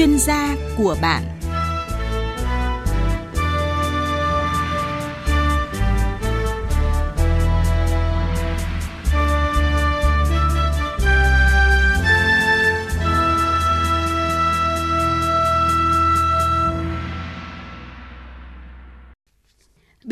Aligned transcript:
chuyên 0.00 0.18
gia 0.18 0.56
của 0.78 0.96
bạn. 1.02 1.39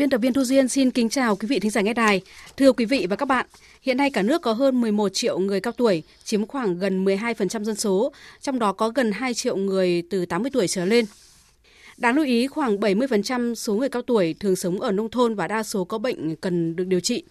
Biên 0.09 0.11
tập 0.11 0.21
viên 0.21 0.33
Thu 0.33 0.43
Duyên 0.43 0.67
xin 0.67 0.91
kính 0.91 1.09
chào 1.09 1.35
quý 1.35 1.47
vị 1.47 1.59
thính 1.59 1.71
giả 1.71 1.81
nghe 1.81 1.93
đài. 1.93 2.21
Thưa 2.57 2.73
quý 2.73 2.85
vị 2.85 3.07
và 3.09 3.15
các 3.15 3.25
bạn, 3.25 3.45
hiện 3.81 3.97
nay 3.97 4.09
cả 4.09 4.21
nước 4.21 4.41
có 4.41 4.53
hơn 4.53 4.81
11 4.81 5.09
triệu 5.09 5.39
người 5.39 5.61
cao 5.61 5.73
tuổi, 5.73 6.03
chiếm 6.23 6.45
khoảng 6.45 6.79
gần 6.79 7.05
12% 7.05 7.63
dân 7.63 7.75
số, 7.75 8.11
trong 8.41 8.59
đó 8.59 8.73
có 8.73 8.89
gần 8.89 9.11
2 9.11 9.33
triệu 9.33 9.55
người 9.55 10.03
từ 10.09 10.25
80 10.25 10.51
tuổi 10.53 10.67
trở 10.67 10.85
lên. 10.85 11.05
Đáng 11.97 12.15
lưu 12.15 12.25
ý, 12.25 12.47
khoảng 12.47 12.77
70% 12.77 13.55
số 13.55 13.73
người 13.73 13.89
cao 13.89 14.01
tuổi 14.01 14.35
thường 14.39 14.55
sống 14.55 14.81
ở 14.81 14.91
nông 14.91 15.09
thôn 15.09 15.35
và 15.35 15.47
đa 15.47 15.63
số 15.63 15.83
có 15.83 15.97
bệnh 15.97 16.35
cần 16.35 16.75
được 16.75 16.87
điều 16.87 16.99
trị. 16.99 17.23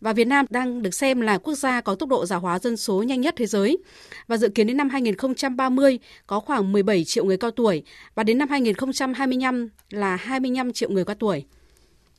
Và 0.00 0.12
Việt 0.12 0.26
Nam 0.26 0.46
đang 0.50 0.82
được 0.82 0.94
xem 0.94 1.20
là 1.20 1.38
quốc 1.38 1.54
gia 1.54 1.80
có 1.80 1.94
tốc 1.94 2.08
độ 2.08 2.26
già 2.26 2.36
hóa 2.36 2.58
dân 2.58 2.76
số 2.76 3.02
nhanh 3.02 3.20
nhất 3.20 3.34
thế 3.36 3.46
giới. 3.46 3.78
Và 4.26 4.36
dự 4.36 4.48
kiến 4.48 4.66
đến 4.66 4.76
năm 4.76 4.88
2030 4.88 5.98
có 6.26 6.40
khoảng 6.40 6.72
17 6.72 7.04
triệu 7.04 7.24
người 7.24 7.36
cao 7.36 7.50
tuổi 7.50 7.82
và 8.14 8.22
đến 8.22 8.38
năm 8.38 8.48
2025 8.48 9.68
là 9.90 10.16
25 10.16 10.72
triệu 10.72 10.90
người 10.90 11.04
cao 11.04 11.16
tuổi. 11.18 11.44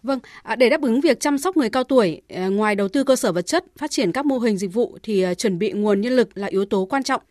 Vâng, 0.03 0.19
à, 0.43 0.55
để 0.55 0.69
đáp 0.69 0.81
ứng 0.81 1.01
việc 1.01 1.19
chăm 1.19 1.37
sóc 1.37 1.57
người 1.57 1.69
cao 1.69 1.83
tuổi, 1.83 2.21
ờ, 2.29 2.49
ngoài 2.49 2.75
đầu 2.75 2.87
tư 2.87 3.03
cơ 3.03 3.15
sở 3.15 3.31
vật 3.31 3.41
chất, 3.41 3.65
phát 3.77 3.91
triển 3.91 4.11
các 4.11 4.25
mô 4.25 4.39
hình 4.39 4.57
dịch 4.57 4.73
vụ 4.73 4.97
thì 5.03 5.21
ờ, 5.21 5.33
chuẩn 5.33 5.59
bị 5.59 5.71
nguồn 5.71 6.01
nhân 6.01 6.15
lực 6.15 6.37
là 6.37 6.47
yếu 6.47 6.65
tố 6.65 6.85
quan 6.85 7.03
trọng. 7.03 7.21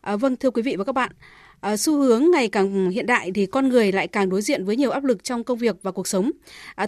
À, 0.00 0.16
vâng, 0.16 0.36
thưa 0.36 0.50
quý 0.50 0.62
vị 0.62 0.76
và 0.76 0.84
các 0.84 0.92
bạn, 0.92 1.12
à, 1.60 1.76
xu 1.76 1.98
hướng 1.98 2.30
ngày 2.30 2.48
càng 2.48 2.90
hiện 2.90 3.06
đại 3.06 3.30
thì 3.34 3.46
con 3.46 3.68
người 3.68 3.92
lại 3.92 4.08
càng 4.08 4.28
đối 4.28 4.42
diện 4.42 4.64
với 4.64 4.76
nhiều 4.76 4.90
áp 4.90 5.04
lực 5.04 5.24
trong 5.24 5.44
công 5.44 5.58
việc 5.58 5.76
và 5.82 5.90
cuộc 5.90 6.08
sống. 6.08 6.30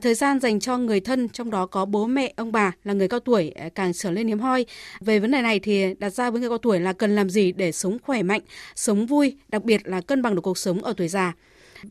thời 0.02 0.14
gian 0.14 0.40
dành 0.40 0.60
cho 0.60 0.78
người 0.78 1.00
thân, 1.00 1.28
trong 1.28 1.50
đó 1.50 1.66
có 1.66 1.84
bố 1.84 2.06
mẹ, 2.06 2.32
ông 2.36 2.52
bà 2.52 2.72
là 2.84 2.92
người 2.92 3.08
cao 3.08 3.20
tuổi 3.20 3.52
càng 3.74 3.92
trở 3.92 4.10
nên 4.10 4.28
hiếm 4.28 4.40
hoi. 4.40 4.66
Về 5.00 5.18
vấn 5.18 5.30
đề 5.30 5.42
này 5.42 5.60
thì 5.60 5.94
đặt 5.98 6.10
ra 6.10 6.30
với 6.30 6.40
người 6.40 6.50
cao 6.50 6.58
tuổi 6.58 6.80
là 6.80 6.92
cần 6.92 7.16
làm 7.16 7.30
gì 7.30 7.52
để 7.52 7.72
sống 7.72 7.98
khỏe 8.02 8.22
mạnh, 8.22 8.40
sống 8.74 9.06
vui, 9.06 9.36
đặc 9.48 9.64
biệt 9.64 9.80
là 9.84 10.00
cân 10.00 10.22
bằng 10.22 10.34
được 10.34 10.42
cuộc 10.42 10.58
sống 10.58 10.84
ở 10.84 10.94
tuổi 10.96 11.08
già. 11.08 11.32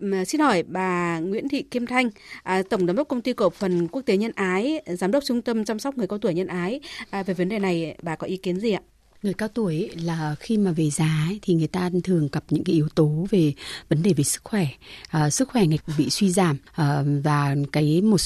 À, 0.02 0.26
xin 0.26 0.42
hỏi 0.42 0.64
bà 0.64 1.20
Nguyễn 1.20 1.50
Thị 1.50 1.62
Kim 1.72 1.86
Thanh, 1.86 2.10
à, 2.44 2.62
Tổng 2.70 2.88
Giám 2.88 2.96
đốc 2.96 3.08
Công 3.08 3.22
ty 3.22 3.34
Cổ 3.34 3.50
phần 3.50 3.88
Quốc 3.88 4.02
tế 4.02 4.18
Nhân 4.18 4.32
Ái, 4.36 4.82
Giám 4.86 5.12
đốc 5.12 5.24
Trung 5.24 5.42
tâm 5.42 5.66
Chăm 5.66 5.80
sóc 5.80 5.98
người 5.98 6.08
cao 6.08 6.20
tuổi 6.20 6.34
Nhân 6.34 6.48
Ái. 6.48 6.80
À, 7.10 7.24
về 7.24 7.34
vấn 7.34 7.50
đề 7.50 7.60
này 7.60 7.98
bà 8.02 8.16
có 8.16 8.28
ý 8.28 8.38
kiến 8.38 8.60
gì 8.60 8.72
ạ? 8.72 8.82
Người 9.24 9.34
cao 9.34 9.50
tuổi 9.54 9.90
là 10.04 10.36
khi 10.40 10.58
mà 10.58 10.72
về 10.72 10.90
già 10.90 11.26
ấy, 11.28 11.40
thì 11.42 11.54
người 11.54 11.68
ta 11.68 11.90
thường 12.04 12.30
gặp 12.32 12.44
những 12.50 12.64
cái 12.64 12.76
yếu 12.76 12.88
tố 12.96 13.28
về 13.30 13.54
vấn 13.90 14.04
đề 14.04 14.14
về 14.14 14.24
sức 14.24 14.42
khỏe. 14.44 14.68
À, 15.10 15.30
sức 15.30 15.50
khỏe 15.50 15.66
ngày 15.66 15.80
bị 15.98 16.10
suy 16.10 16.32
giảm 16.32 16.58
à, 16.72 17.04
và 17.24 17.56
cái 17.72 18.02
một 18.02 18.22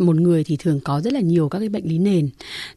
một 0.00 0.16
người 0.16 0.44
thì 0.44 0.56
thường 0.56 0.80
có 0.84 1.00
rất 1.00 1.12
là 1.12 1.20
nhiều 1.20 1.48
các 1.48 1.58
cái 1.58 1.68
bệnh 1.68 1.88
lý 1.88 1.98
nền. 1.98 2.28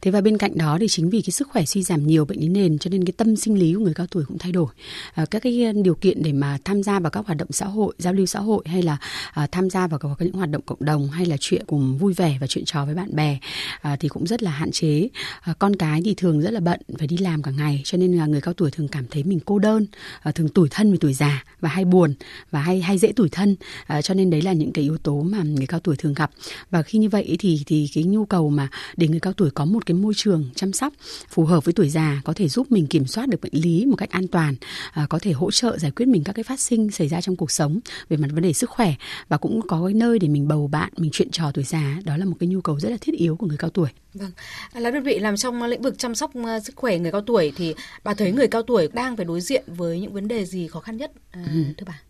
Thế 0.02 0.12
và 0.12 0.22
bên 0.22 0.38
cạnh 0.38 0.58
đó 0.58 0.78
thì 0.80 0.88
chính 0.88 1.10
vì 1.10 1.22
cái 1.22 1.32
sức 1.32 1.48
khỏe 1.52 1.66
suy 1.66 1.84
giảm 1.84 2.08
nhiều 2.08 2.26
bệnh 2.26 2.40
lý 2.40 2.50
nền 2.50 2.78
cho 2.78 2.90
nên 2.90 3.06
cái 3.06 3.14
tâm 3.18 3.36
sinh 3.36 3.60
lý 3.60 3.74
của 3.74 3.80
người 3.80 3.94
cao 3.94 4.08
tuổi 4.08 4.24
cũng 4.28 4.38
thay 4.38 4.52
đổi. 4.52 4.68
À, 5.14 5.26
các 5.26 5.42
cái 5.42 5.64
à, 5.66 5.72
điều 5.84 5.96
kiện 5.96 6.24
để 6.24 6.34
mà 6.34 6.58
tham 6.66 6.84
gia 6.84 7.00
vào 7.00 7.10
các 7.10 7.26
hoạt 7.26 7.38
động 7.38 7.52
xã 7.52 7.66
hội 7.66 7.94
giao 7.98 8.14
lưu 8.14 8.26
xã 8.26 8.40
hội 8.40 8.64
hay 8.66 8.82
là 8.82 8.98
à, 9.32 9.48
tham 9.52 9.70
gia 9.70 9.88
vào 9.88 10.00
các 10.00 10.10
những 10.20 10.34
hoạt 10.34 10.50
động 10.50 10.62
cộng 10.66 10.86
đồng 10.86 11.08
hay 11.08 11.26
là 11.26 11.38
chuyện 11.40 11.64
cùng 11.68 11.98
vui 11.98 12.14
vẻ 12.14 12.38
và 12.42 12.48
chuyện 12.48 12.66
trò 12.66 12.86
với 12.86 12.96
bạn 12.96 13.16
bè 13.16 13.40
à, 13.82 13.96
thì 14.00 14.08
cũng 14.08 14.28
rất 14.28 14.44
là 14.44 14.52
hạn 14.52 14.72
chế. 14.72 15.10
À, 15.42 15.54
con 15.60 15.76
cái 15.76 16.02
thì 16.06 16.14
thường 16.14 16.42
rất 16.42 16.52
là 16.54 16.60
bận 16.60 16.80
phải 16.98 17.08
đi 17.08 17.18
làm 17.18 17.44
cả 17.44 17.52
ngày, 17.58 17.82
cho 17.86 17.98
nên 17.98 18.14
là 18.14 18.26
người 18.26 18.42
cao 18.42 18.54
tuổi 18.54 18.72
thường 18.72 18.88
cảm 18.88 19.06
thấy 19.12 19.24
mình 19.24 19.40
cô 19.46 19.60
đơn 19.60 19.86
ờ, 20.22 20.32
thường 20.32 20.50
tủi 20.50 20.70
thân 20.70 20.92
vì 20.92 20.98
tuổi 20.98 21.14
già 21.14 21.44
và 21.60 21.70
hay 21.70 21.86
buồn 21.86 22.14
và 22.52 22.62
hay 22.62 22.82
hay 22.82 22.98
dễ 22.98 23.12
tủi 23.12 23.30
thân. 23.30 23.56
Ờ, 23.88 24.02
cho 24.02 24.14
nên 24.14 24.30
đấy 24.30 24.42
là 24.42 24.54
những 24.54 24.72
cái 24.72 24.84
yếu 24.84 24.98
tố 24.98 25.22
mà 25.22 25.44
người 25.44 25.68
cao 25.68 25.80
tuổi 25.80 25.96
thường 25.96 26.14
gặp. 26.14 26.32
Và 26.70 26.82
khi 26.82 27.00
như 27.00 27.10
vậy 27.10 27.36
thì 27.40 27.62
thì 27.66 27.90
cái 27.94 28.04
nhu 28.04 28.26
cầu 28.26 28.50
mà 28.50 28.70
để 28.98 29.08
người 29.08 29.20
cao 29.20 29.34
tuổi 29.34 29.50
có 29.52 29.66
một 29.66 29.86
cái 29.86 29.96
môi 29.96 30.14
trường 30.16 30.50
chăm 30.56 30.74
sóc 30.74 30.94
phù 31.30 31.46
hợp 31.46 31.66
với 31.66 31.74
tuổi 31.74 31.90
già 31.90 32.22
có 32.26 32.34
thể 32.34 32.48
giúp 32.48 32.72
mình 32.72 32.88
kiểm 32.88 33.08
soát 33.08 33.30
được 33.30 33.42
bệnh 33.42 33.54
lý 33.54 33.86
một 33.86 33.96
cách 33.96 34.10
an 34.10 34.28
toàn 34.28 34.56
ờ, 34.94 35.06
có 35.10 35.20
thể 35.20 35.32
hỗ 35.32 35.52
trợ 35.52 35.78
giải 35.78 35.92
quyết 35.92 36.08
mình 36.08 36.24
các 36.24 36.34
cái 36.34 36.44
phát 36.44 36.60
sinh 36.60 36.92
xảy 36.92 37.08
ra 37.08 37.22
trong 37.22 37.36
cuộc 37.36 37.52
sống 37.52 37.80
về 38.10 38.18
mặt 38.18 38.28
vấn 38.32 38.44
đề 38.44 38.54
sức 38.54 38.70
khỏe 38.70 38.94
và 39.28 39.38
cũng 39.38 39.62
có 39.68 39.86
cái 39.86 39.94
nơi 39.94 40.20
để 40.20 40.28
mình 40.28 40.48
bầu 40.48 40.68
bạn, 40.68 40.94
mình 40.98 41.12
chuyện 41.14 41.32
trò 41.32 41.52
tuổi 41.52 41.64
già. 41.64 42.00
Đó 42.06 42.18
là 42.18 42.26
một 42.26 42.36
cái 42.40 42.50
nhu 42.50 42.62
cầu 42.62 42.80
rất 42.80 42.90
là 42.90 42.98
thiết 43.02 43.16
yếu 43.16 43.36
của 43.36 43.48
người 43.48 43.58
cao 43.58 43.70
tuổi. 43.70 43.90
Vâng, 44.18 44.32
là 44.74 44.92
đơn 44.92 45.04
vị 45.04 45.20
làm 45.20 45.38
trong 45.38 45.64
lĩnh 45.64 45.82
vực 45.82 45.98
chăm 45.98 46.16
sóc 46.16 46.32
sức 46.64 46.76
khỏe 46.76 47.00
người 47.00 47.12
cao 47.12 47.22
tuổi 47.22 47.54
thì 47.56 47.76
bà 48.04 48.14
thấy 48.14 48.32
người 48.32 48.48
cao 48.48 48.62
tuổi 48.62 48.90
đang 48.94 49.16
phải 49.16 49.26
đối 49.26 49.42
diện 49.42 49.64
với 49.68 50.00
những 50.00 50.14
vấn 50.14 50.28
đề 50.28 50.46
gì 50.46 50.68
khó 50.68 50.80
khăn 50.80 50.98
nhất 50.98 51.12
à, 51.32 51.46
ừ. 51.54 51.64
thưa 51.78 51.86
bà? 51.88 52.02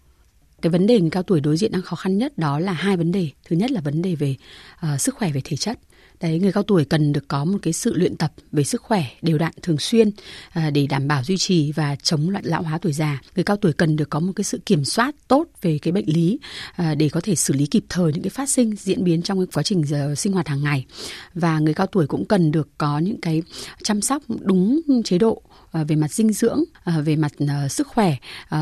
Cái 0.62 0.70
vấn 0.70 0.88
đề 0.88 1.00
người 1.00 1.10
cao 1.10 1.24
tuổi 1.24 1.40
đối 1.40 1.58
diện 1.58 1.72
đang 1.72 1.82
khó 1.82 1.96
khăn 1.96 2.18
nhất 2.18 2.38
đó 2.38 2.60
là 2.60 2.74
hai 2.74 2.98
vấn 2.98 3.12
đề. 3.12 3.30
Thứ 3.46 3.56
nhất 3.56 3.72
là 3.72 3.82
vấn 3.82 4.02
đề 4.02 4.16
về 4.16 4.36
uh, 4.76 5.02
sức 5.02 5.16
khỏe 5.16 5.32
về 5.32 5.42
thể 5.44 5.58
chất 5.58 5.80
đấy 6.22 6.40
người 6.40 6.52
cao 6.52 6.64
tuổi 6.64 6.86
cần 6.86 7.14
được 7.14 7.28
có 7.28 7.46
một 7.46 7.58
cái 7.62 7.74
sự 7.74 7.94
luyện 7.94 8.16
tập 8.16 8.34
về 8.52 8.64
sức 8.64 8.82
khỏe 8.82 9.04
đều 9.22 9.38
đặn 9.38 9.52
thường 9.62 9.78
xuyên 9.78 10.12
à, 10.50 10.70
để 10.70 10.88
đảm 10.88 11.08
bảo 11.08 11.24
duy 11.24 11.38
trì 11.38 11.72
và 11.72 11.96
chống 11.96 12.30
lại 12.30 12.42
lão 12.46 12.62
hóa 12.62 12.78
tuổi 12.78 12.94
già. 12.94 13.22
Người 13.36 13.44
cao 13.44 13.58
tuổi 13.58 13.74
cần 13.74 13.96
được 13.96 14.10
có 14.10 14.20
một 14.20 14.32
cái 14.36 14.44
sự 14.44 14.60
kiểm 14.66 14.86
soát 14.86 15.16
tốt 15.28 15.46
về 15.62 15.80
cái 15.82 15.92
bệnh 15.92 16.10
lý 16.10 16.40
à, 16.76 16.96
để 16.96 17.10
có 17.10 17.22
thể 17.22 17.36
xử 17.36 17.54
lý 17.54 17.66
kịp 17.66 17.84
thời 17.90 18.14
những 18.14 18.24
cái 18.24 18.30
phát 18.30 18.50
sinh 18.50 18.76
diễn 18.76 19.04
biến 19.04 19.22
trong 19.22 19.40
cái 19.40 19.48
quá 19.54 19.64
trình 19.64 19.84
giờ 19.86 20.16
sinh 20.18 20.34
hoạt 20.34 20.48
hàng 20.48 20.64
ngày. 20.64 20.86
Và 21.34 21.60
người 21.60 21.74
cao 21.74 21.88
tuổi 21.88 22.08
cũng 22.08 22.26
cần 22.26 22.52
được 22.52 22.70
có 22.78 23.00
những 23.00 23.22
cái 23.22 23.44
chăm 23.84 24.02
sóc 24.02 24.24
đúng 24.42 24.82
chế 25.06 25.18
độ 25.18 25.42
À, 25.78 25.84
về 25.84 25.96
mặt 25.96 26.12
dinh 26.12 26.34
dưỡng, 26.34 26.64
à, 26.84 27.00
về 27.00 27.16
mặt 27.16 27.32
à, 27.48 27.68
sức 27.68 27.88
khỏe, 27.88 28.16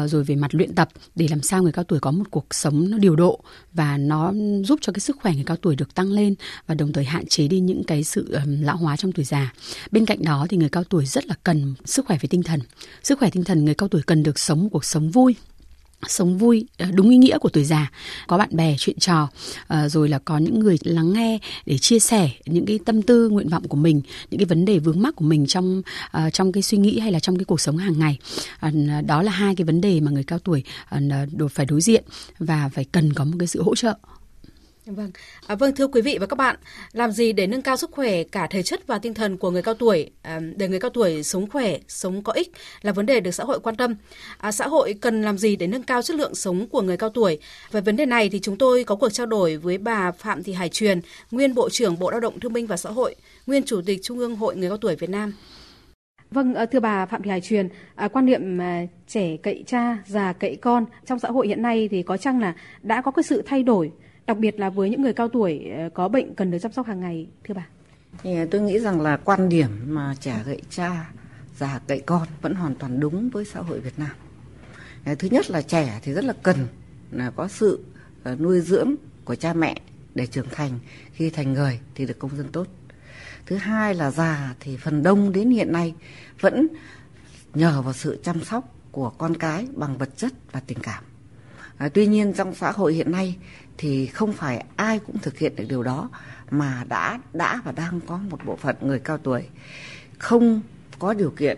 rồi 0.05 0.23
về 0.23 0.35
mặt 0.35 0.55
luyện 0.55 0.75
tập 0.75 0.89
để 1.15 1.27
làm 1.29 1.41
sao 1.41 1.63
người 1.63 1.71
cao 1.71 1.83
tuổi 1.83 1.99
có 1.99 2.11
một 2.11 2.23
cuộc 2.31 2.45
sống 2.51 2.89
nó 2.91 2.97
điều 2.97 3.15
độ 3.15 3.39
và 3.73 3.97
nó 3.97 4.33
giúp 4.63 4.79
cho 4.81 4.93
cái 4.93 4.99
sức 4.99 5.17
khỏe 5.21 5.33
người 5.33 5.43
cao 5.43 5.57
tuổi 5.57 5.75
được 5.75 5.95
tăng 5.95 6.11
lên 6.11 6.35
và 6.67 6.75
đồng 6.75 6.93
thời 6.93 7.03
hạn 7.03 7.25
chế 7.25 7.47
đi 7.47 7.59
những 7.59 7.83
cái 7.83 8.03
sự 8.03 8.37
lão 8.45 8.77
hóa 8.77 8.97
trong 8.97 9.11
tuổi 9.11 9.25
già. 9.25 9.53
Bên 9.91 10.05
cạnh 10.05 10.23
đó 10.23 10.47
thì 10.49 10.57
người 10.57 10.69
cao 10.69 10.83
tuổi 10.83 11.05
rất 11.05 11.25
là 11.25 11.35
cần 11.43 11.75
sức 11.85 12.05
khỏe 12.05 12.17
về 12.21 12.27
tinh 12.27 12.43
thần. 12.43 12.59
Sức 13.03 13.19
khỏe 13.19 13.29
tinh 13.29 13.43
thần 13.43 13.65
người 13.65 13.73
cao 13.73 13.89
tuổi 13.89 14.01
cần 14.01 14.23
được 14.23 14.39
sống 14.39 14.63
một 14.63 14.69
cuộc 14.71 14.85
sống 14.85 15.11
vui, 15.11 15.35
sống 16.07 16.37
vui 16.37 16.65
ờ, 16.77 16.85
đúng 16.93 17.09
ý 17.09 17.17
nghĩa 17.17 17.37
của 17.37 17.49
tuổi 17.49 17.63
già. 17.63 17.91
Có 18.27 18.37
bạn 18.37 18.49
bè, 18.51 18.75
chuyện 18.79 18.99
trò 18.99 19.29
ờ, 19.67 19.89
rồi 19.89 20.09
là 20.09 20.19
có 20.19 20.37
những 20.37 20.59
người 20.59 20.77
lắng 20.83 21.13
nghe 21.13 21.39
để 21.65 21.77
chia 21.77 21.99
sẻ 21.99 22.29
những 22.45 22.65
cái 22.65 22.79
tâm 22.85 23.01
tư, 23.01 23.29
nguyện 23.29 23.49
vọng 23.49 23.67
của 23.67 23.77
mình, 23.77 24.01
những 24.31 24.39
cái 24.39 24.45
vấn 24.45 24.65
đề 24.65 24.79
vướng 24.79 25.01
mắc 25.01 25.15
của 25.15 25.25
mình 25.25 25.47
trong 25.47 25.81
ờ, 26.11 26.29
trong 26.29 26.51
cái 26.51 26.63
suy 26.63 26.77
nghĩ 26.77 26.99
hay 26.99 27.11
là 27.11 27.19
trong 27.19 27.37
cái 27.37 27.45
cuộc 27.45 27.61
sống 27.61 27.77
hàng 27.77 27.99
ngày. 27.99 28.17
Đó 29.05 29.21
là 29.21 29.31
hai 29.31 29.55
cái 29.55 29.65
vấn 29.65 29.81
đề 29.81 29.99
mà 29.99 30.11
người 30.11 30.23
cao 30.23 30.39
tuổi 30.39 30.63
phải 31.51 31.65
đối 31.65 31.81
diện 31.81 32.03
và 32.39 32.69
phải 32.73 32.85
cần 32.85 33.13
có 33.13 33.23
một 33.23 33.35
cái 33.39 33.47
sự 33.47 33.63
hỗ 33.63 33.75
trợ. 33.75 33.93
Vâng, 34.85 35.11
à, 35.47 35.55
vâng 35.55 35.75
thưa 35.75 35.87
quý 35.87 36.01
vị 36.01 36.17
và 36.21 36.25
các 36.27 36.35
bạn, 36.35 36.55
làm 36.93 37.11
gì 37.11 37.33
để 37.33 37.47
nâng 37.47 37.61
cao 37.61 37.77
sức 37.77 37.91
khỏe 37.91 38.23
cả 38.23 38.47
thể 38.47 38.63
chất 38.63 38.87
và 38.87 38.99
tinh 38.99 39.13
thần 39.13 39.37
của 39.37 39.51
người 39.51 39.61
cao 39.61 39.73
tuổi, 39.73 40.09
à, 40.21 40.39
để 40.55 40.67
người 40.67 40.79
cao 40.79 40.89
tuổi 40.89 41.23
sống 41.23 41.49
khỏe, 41.49 41.77
sống 41.87 42.23
có 42.23 42.33
ích 42.33 42.51
là 42.81 42.91
vấn 42.91 43.05
đề 43.05 43.19
được 43.19 43.31
xã 43.31 43.43
hội 43.43 43.59
quan 43.59 43.75
tâm. 43.75 43.95
À, 44.37 44.51
xã 44.51 44.67
hội 44.67 44.95
cần 45.01 45.21
làm 45.21 45.37
gì 45.37 45.55
để 45.55 45.67
nâng 45.67 45.83
cao 45.83 46.01
chất 46.01 46.15
lượng 46.15 46.35
sống 46.35 46.67
của 46.67 46.81
người 46.81 46.97
cao 46.97 47.09
tuổi? 47.09 47.39
Về 47.71 47.81
vấn 47.81 47.95
đề 47.95 48.05
này 48.05 48.29
thì 48.29 48.39
chúng 48.39 48.57
tôi 48.57 48.83
có 48.83 48.95
cuộc 48.95 49.09
trao 49.09 49.25
đổi 49.25 49.57
với 49.57 49.77
bà 49.77 50.11
Phạm 50.11 50.43
Thị 50.43 50.53
Hải 50.53 50.69
Truyền, 50.69 51.01
nguyên 51.31 51.55
Bộ 51.55 51.69
trưởng 51.69 51.99
Bộ 51.99 52.11
Lao 52.11 52.19
động 52.19 52.39
Thương 52.39 52.53
binh 52.53 52.67
và 52.67 52.77
Xã 52.77 52.89
hội, 52.89 53.15
nguyên 53.47 53.63
Chủ 53.63 53.81
tịch 53.85 53.99
Trung 54.03 54.19
ương 54.19 54.35
Hội 54.35 54.55
Người 54.55 54.69
cao 54.69 54.77
tuổi 54.77 54.95
Việt 54.95 55.09
Nam. 55.09 55.33
Vâng, 56.31 56.53
ờ, 56.53 56.65
thưa 56.65 56.79
bà 56.79 57.05
Phạm 57.05 57.23
Thị 57.23 57.29
Hải 57.29 57.41
Truyền, 57.41 57.69
à, 57.95 58.07
quan 58.07 58.25
niệm 58.25 58.61
à, 58.61 58.81
trẻ 59.07 59.37
cậy 59.43 59.63
cha, 59.67 59.97
già 60.05 60.33
cậy 60.33 60.55
con 60.55 60.85
trong 61.05 61.19
xã 61.19 61.29
hội 61.29 61.47
hiện 61.47 61.61
nay 61.61 61.87
thì 61.91 62.03
có 62.03 62.17
chăng 62.17 62.39
là 62.39 62.53
đã 62.81 63.01
có 63.01 63.11
cái 63.11 63.23
sự 63.23 63.41
thay 63.45 63.63
đổi 63.63 63.91
đặc 64.27 64.37
biệt 64.37 64.59
là 64.59 64.69
với 64.69 64.89
những 64.89 65.01
người 65.01 65.13
cao 65.13 65.27
tuổi 65.27 65.69
ờ, 65.77 65.89
có 65.93 66.07
bệnh 66.07 66.35
cần 66.35 66.51
được 66.51 66.57
chăm 66.61 66.71
sóc 66.71 66.87
hàng 66.87 66.99
ngày, 66.99 67.27
thưa 67.43 67.53
bà. 67.53 67.67
Tôi 68.51 68.61
nghĩ 68.61 68.79
rằng 68.79 69.01
là 69.01 69.17
quan 69.17 69.49
điểm 69.49 69.69
mà 69.87 70.15
trẻ 70.19 70.43
gậy 70.45 70.61
cha, 70.69 71.11
già 71.57 71.81
gậy 71.87 72.01
con 72.05 72.27
vẫn 72.41 72.53
hoàn 72.53 72.75
toàn 72.75 72.99
đúng 72.99 73.29
với 73.29 73.45
xã 73.45 73.59
hội 73.59 73.79
Việt 73.79 73.99
Nam. 73.99 74.11
Ờ, 75.05 75.15
thứ 75.15 75.27
nhất 75.31 75.51
là 75.51 75.61
trẻ 75.61 75.99
thì 76.03 76.13
rất 76.13 76.23
là 76.23 76.33
cần 76.43 76.57
là 77.11 77.31
có 77.35 77.47
sự 77.47 77.85
nuôi 78.39 78.61
dưỡng 78.61 78.95
của 79.25 79.35
cha 79.35 79.53
mẹ 79.53 79.81
để 80.15 80.27
trưởng 80.27 80.47
thành. 80.51 80.79
Khi 81.13 81.29
thành 81.29 81.53
người 81.53 81.79
thì 81.95 82.05
được 82.05 82.19
công 82.19 82.37
dân 82.37 82.47
tốt. 82.51 82.67
Thứ 83.45 83.55
hai 83.55 83.93
là 83.93 84.11
già 84.11 84.55
thì 84.59 84.77
phần 84.77 85.03
đông 85.03 85.31
đến 85.31 85.49
hiện 85.49 85.71
nay 85.71 85.93
vẫn 86.39 86.67
nhờ 87.53 87.81
vào 87.81 87.93
sự 87.93 88.19
chăm 88.23 88.43
sóc 88.43 88.75
của 88.91 89.09
con 89.09 89.37
cái 89.37 89.67
bằng 89.75 89.97
vật 89.97 90.09
chất 90.17 90.33
và 90.51 90.59
tình 90.59 90.79
cảm 90.79 91.03
à, 91.77 91.89
tuy 91.89 92.07
nhiên 92.07 92.33
trong 92.33 92.55
xã 92.55 92.71
hội 92.71 92.93
hiện 92.93 93.11
nay 93.11 93.35
thì 93.77 94.05
không 94.05 94.33
phải 94.33 94.65
ai 94.75 94.99
cũng 94.99 95.17
thực 95.17 95.37
hiện 95.37 95.55
được 95.55 95.65
điều 95.69 95.83
đó 95.83 96.09
mà 96.51 96.83
đã 96.87 97.19
đã 97.33 97.61
và 97.65 97.71
đang 97.71 97.99
có 98.07 98.17
một 98.17 98.45
bộ 98.45 98.55
phận 98.55 98.75
người 98.81 98.99
cao 98.99 99.17
tuổi 99.17 99.43
không 100.17 100.61
có 100.99 101.13
điều 101.13 101.29
kiện 101.29 101.57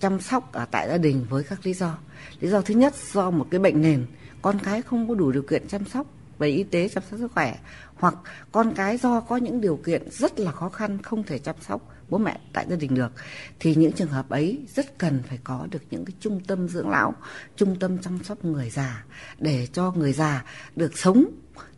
chăm 0.00 0.20
sóc 0.20 0.52
ở 0.52 0.64
tại 0.70 0.88
gia 0.88 0.98
đình 0.98 1.26
với 1.30 1.44
các 1.44 1.66
lý 1.66 1.74
do. 1.74 1.98
Lý 2.40 2.48
do 2.48 2.60
thứ 2.60 2.74
nhất 2.74 2.94
do 3.12 3.30
một 3.30 3.46
cái 3.50 3.60
bệnh 3.60 3.82
nền 3.82 4.06
con 4.42 4.58
cái 4.58 4.82
không 4.82 5.08
có 5.08 5.14
đủ 5.14 5.32
điều 5.32 5.42
kiện 5.42 5.68
chăm 5.68 5.84
sóc 5.84 6.06
về 6.38 6.48
y 6.48 6.62
tế 6.62 6.88
chăm 6.88 7.02
sóc 7.10 7.20
sức 7.20 7.32
khỏe 7.32 7.58
hoặc 7.94 8.14
con 8.52 8.74
cái 8.74 8.98
do 8.98 9.20
có 9.20 9.36
những 9.36 9.60
điều 9.60 9.76
kiện 9.76 10.10
rất 10.10 10.40
là 10.40 10.52
khó 10.52 10.68
khăn 10.68 11.02
không 11.02 11.22
thể 11.22 11.38
chăm 11.38 11.56
sóc 11.60 11.95
bố 12.10 12.18
mẹ 12.18 12.38
tại 12.52 12.66
gia 12.68 12.76
đình 12.76 12.94
được, 12.94 13.12
thì 13.60 13.74
những 13.74 13.92
trường 13.92 14.08
hợp 14.08 14.28
ấy 14.28 14.58
rất 14.74 14.98
cần 14.98 15.22
phải 15.28 15.38
có 15.44 15.66
được 15.70 15.82
những 15.90 16.04
cái 16.04 16.14
trung 16.20 16.40
tâm 16.46 16.68
dưỡng 16.68 16.88
lão, 16.88 17.14
trung 17.56 17.76
tâm 17.80 17.98
chăm 17.98 18.18
sóc 18.24 18.44
người 18.44 18.70
già 18.70 19.04
để 19.38 19.66
cho 19.72 19.92
người 19.96 20.12
già 20.12 20.44
được 20.76 20.98
sống 20.98 21.24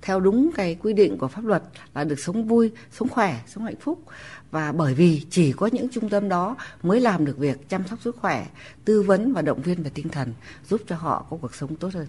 theo 0.03 0.21
đúng 0.21 0.51
cái 0.55 0.75
quy 0.75 0.93
định 0.93 1.19
của 1.19 1.29
pháp 1.29 1.45
luật, 1.45 1.63
là 1.95 2.05
được 2.05 2.19
sống 2.19 2.49
vui, 2.49 2.71
sống 2.91 3.09
khỏe, 3.09 3.37
sống 3.47 3.65
hạnh 3.65 3.81
phúc. 3.81 4.03
Và 4.51 4.73
bởi 4.73 4.95
vì 4.95 5.23
chỉ 5.31 5.53
có 5.53 5.67
những 5.73 5.89
trung 5.89 6.09
tâm 6.09 6.29
đó 6.29 6.57
mới 6.83 7.01
làm 7.01 7.25
được 7.25 7.39
việc 7.39 7.69
chăm 7.69 7.83
sóc 7.91 7.99
sức 8.03 8.17
khỏe, 8.17 8.47
tư 8.85 9.03
vấn 9.03 9.33
và 9.33 9.43
động 9.43 9.63
viên 9.63 9.83
về 9.83 9.91
tinh 9.95 10.09
thần, 10.09 10.33
giúp 10.69 10.81
cho 10.87 10.97
họ 10.97 11.27
có 11.31 11.37
cuộc 11.37 11.55
sống 11.55 11.77
tốt 11.77 11.95
hơn. 11.95 12.07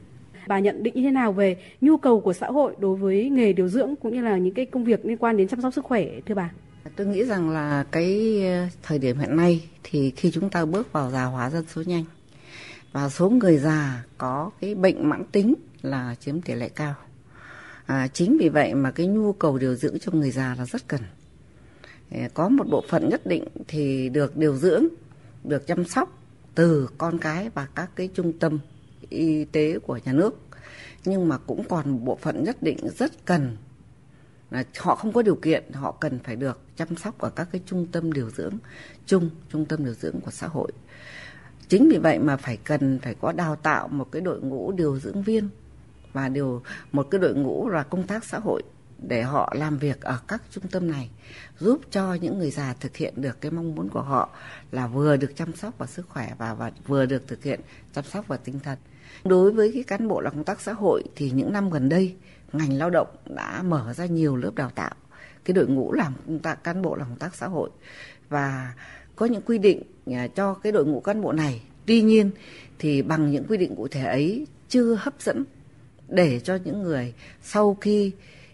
Bà 0.48 0.60
nhận 0.60 0.84
định 0.84 0.94
như 0.96 1.04
thế 1.04 1.12
nào 1.12 1.34
về 1.34 1.58
nhu 1.82 1.98
cầu 1.98 2.22
của 2.22 2.34
xã 2.34 2.48
hội 2.48 2.76
đối 2.80 2.96
với 2.96 3.30
nghề 3.30 3.54
điều 3.54 3.68
dưỡng 3.68 3.96
cũng 3.96 4.14
như 4.14 4.22
là 4.22 4.38
những 4.38 4.54
cái 4.54 4.66
công 4.66 4.84
việc 4.84 5.06
liên 5.06 5.18
quan 5.18 5.38
đến 5.38 5.48
chăm 5.48 5.62
sóc 5.62 5.74
sức 5.74 5.86
khỏe, 5.86 6.08
thưa 6.26 6.36
bà? 6.36 6.52
Tôi 6.96 7.08
nghĩ 7.08 7.24
rằng 7.24 7.50
là 7.50 7.86
cái 7.92 8.42
ờ, 8.48 8.68
thời 8.84 9.00
điểm 9.00 9.20
hiện 9.20 9.36
nay 9.36 9.70
thì 9.84 10.12
khi 10.12 10.32
chúng 10.32 10.50
ta 10.50 10.66
bước 10.66 10.92
vào 10.92 11.12
già 11.12 11.24
hóa 11.26 11.50
dân 11.50 11.66
số 11.76 11.82
nhanh 11.82 12.06
và 12.92 13.10
số 13.10 13.30
người 13.30 13.58
già 13.58 14.04
có 14.18 14.52
cái 14.62 14.76
bệnh 14.76 15.10
mãn 15.10 15.24
tính 15.32 15.54
là 15.82 16.16
chiếm 16.20 16.42
tỷ 16.42 16.54
lệ 16.54 16.70
cao. 16.70 16.96
À, 17.86 18.08
chính 18.08 18.38
vì 18.40 18.50
vậy 18.50 18.74
mà 18.74 18.92
cái 18.92 19.08
nhu 19.08 19.34
cầu 19.34 19.58
điều 19.58 19.76
dưỡng 19.76 20.00
cho 20.00 20.12
người 20.12 20.32
già 20.32 20.56
là 20.58 20.66
rất 20.66 20.88
cần. 20.88 21.02
Ờ, 22.12 22.20
có 22.34 22.50
một 22.50 22.68
bộ 22.70 22.84
phận 22.90 23.10
nhất 23.10 23.26
định 23.26 23.44
thì 23.68 24.10
được 24.10 24.38
điều 24.38 24.56
dưỡng 24.56 24.86
được 25.44 25.68
chăm 25.68 25.86
sóc 25.86 26.22
từ 26.56 26.90
con 26.98 27.18
cái 27.18 27.50
và 27.50 27.68
các 27.76 27.90
cái 27.96 28.10
trung 28.14 28.34
tâm 28.40 28.60
y 29.10 29.46
tế 29.46 29.80
của 29.80 30.00
nhà 30.06 30.14
nước. 30.14 30.40
Nhưng 31.06 31.28
mà 31.28 31.38
cũng 31.38 31.64
còn 31.70 31.90
một 31.90 32.00
bộ 32.04 32.16
phận 32.22 32.44
nhất 32.44 32.64
định 32.64 32.78
rất 32.98 33.26
cần 33.26 33.58
là 34.52 34.64
họ 34.78 34.96
không 34.96 35.14
có 35.14 35.22
điều 35.22 35.36
kiện 35.36 35.64
họ 35.74 35.92
cần 35.92 36.20
phải 36.20 36.36
được 36.36 36.60
chăm 36.76 36.96
sóc 36.96 37.20
ở 37.20 37.30
các 37.30 37.48
cái 37.52 37.62
trung 37.66 37.88
tâm 37.92 38.14
điều 38.14 38.30
dưỡng 38.30 38.58
chung 39.06 39.30
trung 39.50 39.66
tâm 39.66 39.86
điều 39.86 39.94
dưỡng 39.94 40.22
của 40.22 40.32
xã 40.32 40.48
hội. 40.48 40.72
Chính 41.68 41.90
vì 41.90 41.98
vậy 41.98 42.20
mà 42.20 42.38
phải 42.38 42.58
cần 42.58 43.00
phải 43.00 43.16
có 43.22 43.32
đào 43.32 43.56
tạo 43.56 43.88
một 43.88 44.12
cái 44.12 44.22
đội 44.22 44.42
ngũ 44.42 44.72
điều 44.72 45.00
dưỡng 45.00 45.24
viên 45.24 45.50
và 46.14 46.30
điều 46.30 46.62
một 46.92 47.08
cái 47.12 47.20
đội 47.20 47.36
ngũ 47.36 47.70
là 47.70 47.84
công 47.84 48.08
tác 48.08 48.26
xã 48.26 48.40
hội 48.40 48.64
để 49.08 49.24
họ 49.24 49.54
làm 49.58 49.78
việc 49.78 50.02
ở 50.02 50.20
các 50.28 50.42
trung 50.52 50.68
tâm 50.72 50.92
này 50.92 51.10
giúp 51.60 51.82
cho 51.92 52.14
những 52.14 52.40
người 52.40 52.52
già 52.52 52.74
thực 52.80 52.98
hiện 52.98 53.14
được 53.18 53.42
cái 53.42 53.52
mong 53.52 53.76
muốn 53.76 53.90
của 53.90 54.02
họ 54.02 54.30
là 54.72 54.88
vừa 54.88 55.18
được 55.18 55.36
chăm 55.36 55.54
sóc 55.54 55.74
và 55.78 55.88
sức 55.88 56.10
khỏe 56.10 56.34
và, 56.38 56.54
và 56.54 56.72
vừa 56.88 57.06
được 57.06 57.28
thực 57.28 57.44
hiện 57.44 57.60
chăm 57.94 58.04
sóc 58.04 58.28
và 58.28 58.38
tinh 58.38 58.60
thần. 58.60 58.78
Đối 59.26 59.52
với 59.52 59.72
cái 59.74 59.84
cán 59.84 60.08
bộ 60.08 60.22
làm 60.22 60.34
công 60.34 60.44
tác 60.44 60.62
xã 60.62 60.74
hội 60.74 61.04
thì 61.16 61.32
những 61.32 61.54
năm 61.54 61.70
gần 61.70 61.90
đây 61.90 62.16
ngành 62.54 62.78
lao 62.78 62.90
động 62.90 63.08
đã 63.26 63.64
mở 63.64 63.94
ra 63.94 64.06
nhiều 64.06 64.36
lớp 64.36 64.52
đào 64.56 64.70
tạo. 64.76 64.96
Cái 65.46 65.54
đội 65.54 65.68
ngũ 65.68 65.94
làm 65.94 66.14
công 66.28 66.40
tác, 66.40 66.64
cán 66.64 66.82
bộ 66.82 66.96
làm 66.96 67.08
công 67.10 67.20
tác 67.20 67.36
xã 67.36 67.48
hội. 67.48 67.70
Và 68.30 68.74
có 69.16 69.26
những 69.26 69.42
quy 69.42 69.58
định 69.58 69.82
à, 70.06 70.28
cho 70.36 70.54
cái 70.54 70.72
đội 70.72 70.86
ngũ 70.86 71.00
cán 71.00 71.22
bộ 71.22 71.32
này. 71.32 71.62
Tuy 71.86 72.02
nhiên 72.02 72.32
thì 72.80 73.02
bằng 73.02 73.32
những 73.32 73.46
quy 73.50 73.58
định 73.58 73.76
cụ 73.76 73.88
thể 73.88 74.04
ấy 74.04 74.48
chưa 74.70 74.96
hấp 75.00 75.14
dẫn 75.20 75.46
để 76.08 76.40
cho 76.40 76.58
những 76.64 76.84
người 76.84 77.14
sau 77.42 77.78
khi 77.82 78.12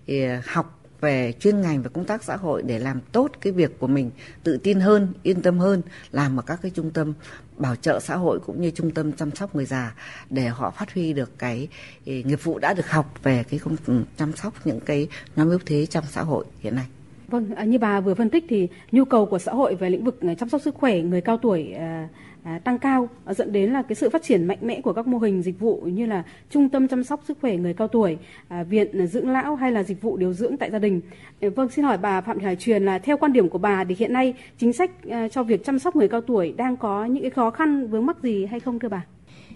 à, 0.08 0.42
học 0.48 0.85
về 1.06 1.34
chuyên 1.40 1.62
ngành 1.62 1.84
và 1.84 1.90
công 1.90 2.06
tác 2.06 2.24
xã 2.24 2.36
hội 2.36 2.62
để 2.62 2.80
làm 2.80 3.00
tốt 3.12 3.32
cái 3.42 3.54
việc 3.54 3.80
của 3.80 3.88
mình 3.88 4.12
tự 4.44 4.58
tin 4.58 4.80
hơn 4.80 5.14
yên 5.24 5.42
tâm 5.42 5.60
hơn 5.60 5.82
làm 6.12 6.40
ở 6.40 6.42
các 6.42 6.60
cái 6.62 6.72
trung 6.76 6.92
tâm 6.92 7.14
bảo 7.58 7.76
trợ 7.76 8.00
xã 8.00 8.16
hội 8.16 8.40
cũng 8.40 8.62
như 8.62 8.72
trung 8.72 8.92
tâm 8.92 9.12
chăm 9.12 9.32
sóc 9.32 9.56
người 9.56 9.66
già 9.66 9.96
để 10.30 10.48
họ 10.48 10.72
phát 10.72 10.94
huy 10.94 11.14
được 11.14 11.40
cái 11.40 11.68
ừ, 12.06 12.14
nghiệp 12.26 12.44
vụ 12.44 12.60
đã 12.60 12.74
được 12.74 12.90
học 12.90 13.24
về 13.24 13.44
cái 13.50 13.60
công 13.60 13.76
ừ, 13.86 14.04
chăm 14.18 14.34
sóc 14.34 14.54
những 14.66 14.80
cái 14.80 15.08
nhóm 15.36 15.50
yếu 15.50 15.60
thế 15.66 15.86
trong 15.86 16.04
xã 16.10 16.22
hội 16.22 16.46
hiện 16.60 16.76
nay. 16.76 16.86
Vâng, 17.28 17.56
à, 17.56 17.64
như 17.64 17.80
bà 17.80 18.00
vừa 18.00 18.14
phân 18.14 18.30
tích 18.30 18.46
thì 18.50 18.68
nhu 18.92 19.06
cầu 19.06 19.26
của 19.26 19.40
xã 19.40 19.52
hội 19.52 19.76
về 19.76 19.90
lĩnh 19.90 20.04
vực 20.04 20.22
ừ, 20.22 20.28
chăm 20.40 20.50
sóc 20.50 20.62
sức 20.62 20.76
khỏe 20.76 21.00
người 21.00 21.22
cao 21.22 21.38
tuổi 21.38 21.74
à, 21.74 22.10
à, 22.46 22.60
tăng 22.64 22.80
cao 22.80 23.10
à, 23.26 23.34
dẫn 23.34 23.52
đến 23.52 23.74
là 23.74 23.82
cái 23.82 23.96
sự 23.96 24.10
phát 24.10 24.24
triển 24.24 24.46
mạnh 24.46 24.58
mẽ 24.62 24.82
của 24.82 24.94
các 24.94 25.08
mô 25.08 25.18
hình 25.18 25.42
dịch 25.42 25.60
vụ 25.60 25.82
như 25.82 26.06
là 26.06 26.24
trung 26.50 26.70
tâm 26.70 26.88
chăm 26.88 27.04
sóc 27.04 27.22
sức 27.28 27.38
khỏe 27.42 27.56
người 27.56 27.74
cao 27.74 27.88
tuổi, 27.88 28.18
à, 28.48 28.64
viện 28.64 29.08
dưỡng 29.08 29.30
lão 29.30 29.56
hay 29.56 29.72
là 29.72 29.84
dịch 29.84 30.02
vụ 30.02 30.18
điều 30.18 30.34
dưỡng 30.34 30.58
tại 30.58 30.72
gia 30.72 30.80
đình. 30.80 31.02
À, 31.42 31.50
vâng, 31.56 31.70
xin 31.70 31.86
hỏi 31.86 31.98
bà 31.98 32.22
Phạm 32.22 32.40
Thị 32.40 32.46
Hải 32.46 32.56
Truyền 32.56 32.86
là 32.86 33.00
theo 33.00 33.18
quan 33.18 33.34
điểm 33.34 33.50
của 33.50 33.58
bà 33.58 33.84
thì 33.84 33.96
hiện 34.00 34.14
nay 34.14 34.34
chính 34.58 34.74
sách 34.74 34.92
à, 35.10 35.28
cho 35.28 35.44
việc 35.44 35.66
chăm 35.66 35.80
sóc 35.80 35.96
người 35.96 36.08
cao 36.08 36.22
tuổi 36.22 36.54
đang 36.58 36.78
có 36.78 37.06
những 37.06 37.24
cái 37.24 37.32
khó 37.32 37.50
khăn 37.52 37.88
vướng 37.88 38.06
mắc 38.06 38.24
gì 38.24 38.46
hay 38.46 38.60
không 38.60 38.80
thưa 38.80 38.90
bà? 38.90 39.06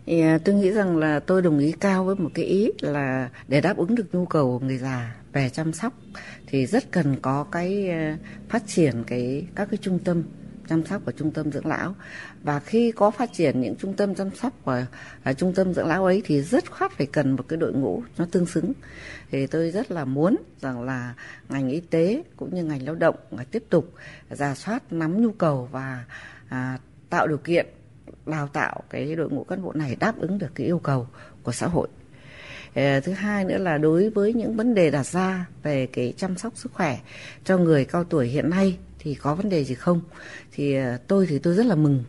Thì 0.06 0.22
à, 0.22 0.40
tôi 0.46 0.56
nghĩ 0.56 0.72
rằng 0.72 0.98
là 0.98 1.20
tôi 1.20 1.42
đồng 1.42 1.60
ý 1.60 1.72
cao 1.72 2.06
với 2.06 2.16
một 2.16 2.30
cái 2.34 2.46
ý 2.46 2.72
là 2.82 3.30
để 3.48 3.62
đáp 3.62 3.78
ứng 3.78 3.96
được 3.96 4.16
nhu 4.16 4.26
cầu 4.26 4.60
của 4.60 4.66
người 4.66 4.78
già 4.78 5.16
về 5.34 5.50
chăm 5.50 5.74
sóc 5.74 5.94
thì 6.48 6.66
rất 6.66 6.92
cần 6.92 7.16
có 7.22 7.46
cái 7.52 7.90
phát 8.50 8.64
triển 8.68 8.94
cái 9.08 9.48
các 9.56 9.68
cái 9.72 9.78
trung 9.82 10.00
tâm 10.00 10.24
chăm 10.70 10.86
sóc 10.86 11.02
và 11.06 11.12
trung 11.12 11.32
tâm 11.32 11.52
dưỡng 11.52 11.66
lão 11.66 11.96
và 12.44 12.60
khi 12.60 12.92
có 12.92 13.12
phát 13.12 13.34
triển 13.34 13.62
những 13.62 13.76
trung 13.76 13.94
tâm 13.94 14.16
chăm 14.16 14.36
sóc 14.36 14.54
và 14.66 14.86
ở 15.24 15.34
trung 15.34 15.54
tâm 15.54 15.74
dưỡng 15.74 15.88
lão 15.88 16.06
ấy 16.06 16.22
thì 16.26 16.42
rất 16.42 16.72
khoát 16.72 16.92
phải 16.92 17.08
cần 17.08 17.36
một 17.36 17.46
cái 17.48 17.58
đội 17.58 17.74
ngũ 17.74 18.04
nó 18.18 18.26
tương 18.32 18.46
xứng. 18.46 18.74
Thì 19.32 19.48
tôi 19.48 19.72
rất 19.72 19.92
là 19.92 20.06
muốn 20.06 20.36
rằng 20.62 20.84
là 20.84 21.14
ngành 21.50 21.70
y 21.70 21.80
tế 21.80 22.24
cũng 22.38 22.56
như 22.56 22.64
ngành 22.64 22.86
lao 22.86 22.96
động 22.96 23.16
tiếp 23.52 23.64
tục 23.70 23.94
giả 24.30 24.56
soát 24.56 24.94
nắm 24.94 25.22
nhu 25.22 25.32
cầu 25.32 25.70
và 25.72 26.06
à, 26.50 26.78
tạo 27.10 27.28
điều 27.28 27.38
kiện 27.38 27.66
đào 28.26 28.48
tạo 28.48 28.84
cái 28.90 29.16
đội 29.16 29.30
ngũ 29.30 29.44
cán 29.44 29.62
bộ 29.62 29.74
này 29.74 29.96
đáp 30.00 30.20
ứng 30.20 30.38
được 30.38 30.50
cái 30.56 30.68
yêu 30.68 30.80
cầu 30.80 31.08
của 31.44 31.52
xã 31.52 31.68
hội. 31.68 31.88
Ờ, 32.76 33.00
thứ 33.00 33.12
hai 33.12 33.46
nữa 33.46 33.58
là 33.58 33.78
đối 33.78 34.10
với 34.10 34.34
những 34.34 34.56
vấn 34.56 34.74
đề 34.74 34.92
đặt 34.92 35.06
ra 35.06 35.46
về 35.64 35.88
cái 35.88 36.14
chăm 36.18 36.38
sóc 36.38 36.54
sức 36.56 36.74
khỏe 36.74 37.00
cho 37.44 37.58
người 37.58 37.86
cao 37.86 38.04
tuổi 38.04 38.28
hiện 38.28 38.50
nay 38.50 38.78
thì 39.00 39.16
có 39.16 39.36
vấn 39.36 39.50
đề 39.50 39.64
gì 39.64 39.76
không? 39.76 40.02
Thì 40.52 40.76
ờ, 40.76 40.98
tôi 41.08 41.26
thì 41.30 41.40
tôi 41.40 41.56
rất 41.56 41.66
là 41.66 41.76
mừng 41.76 42.04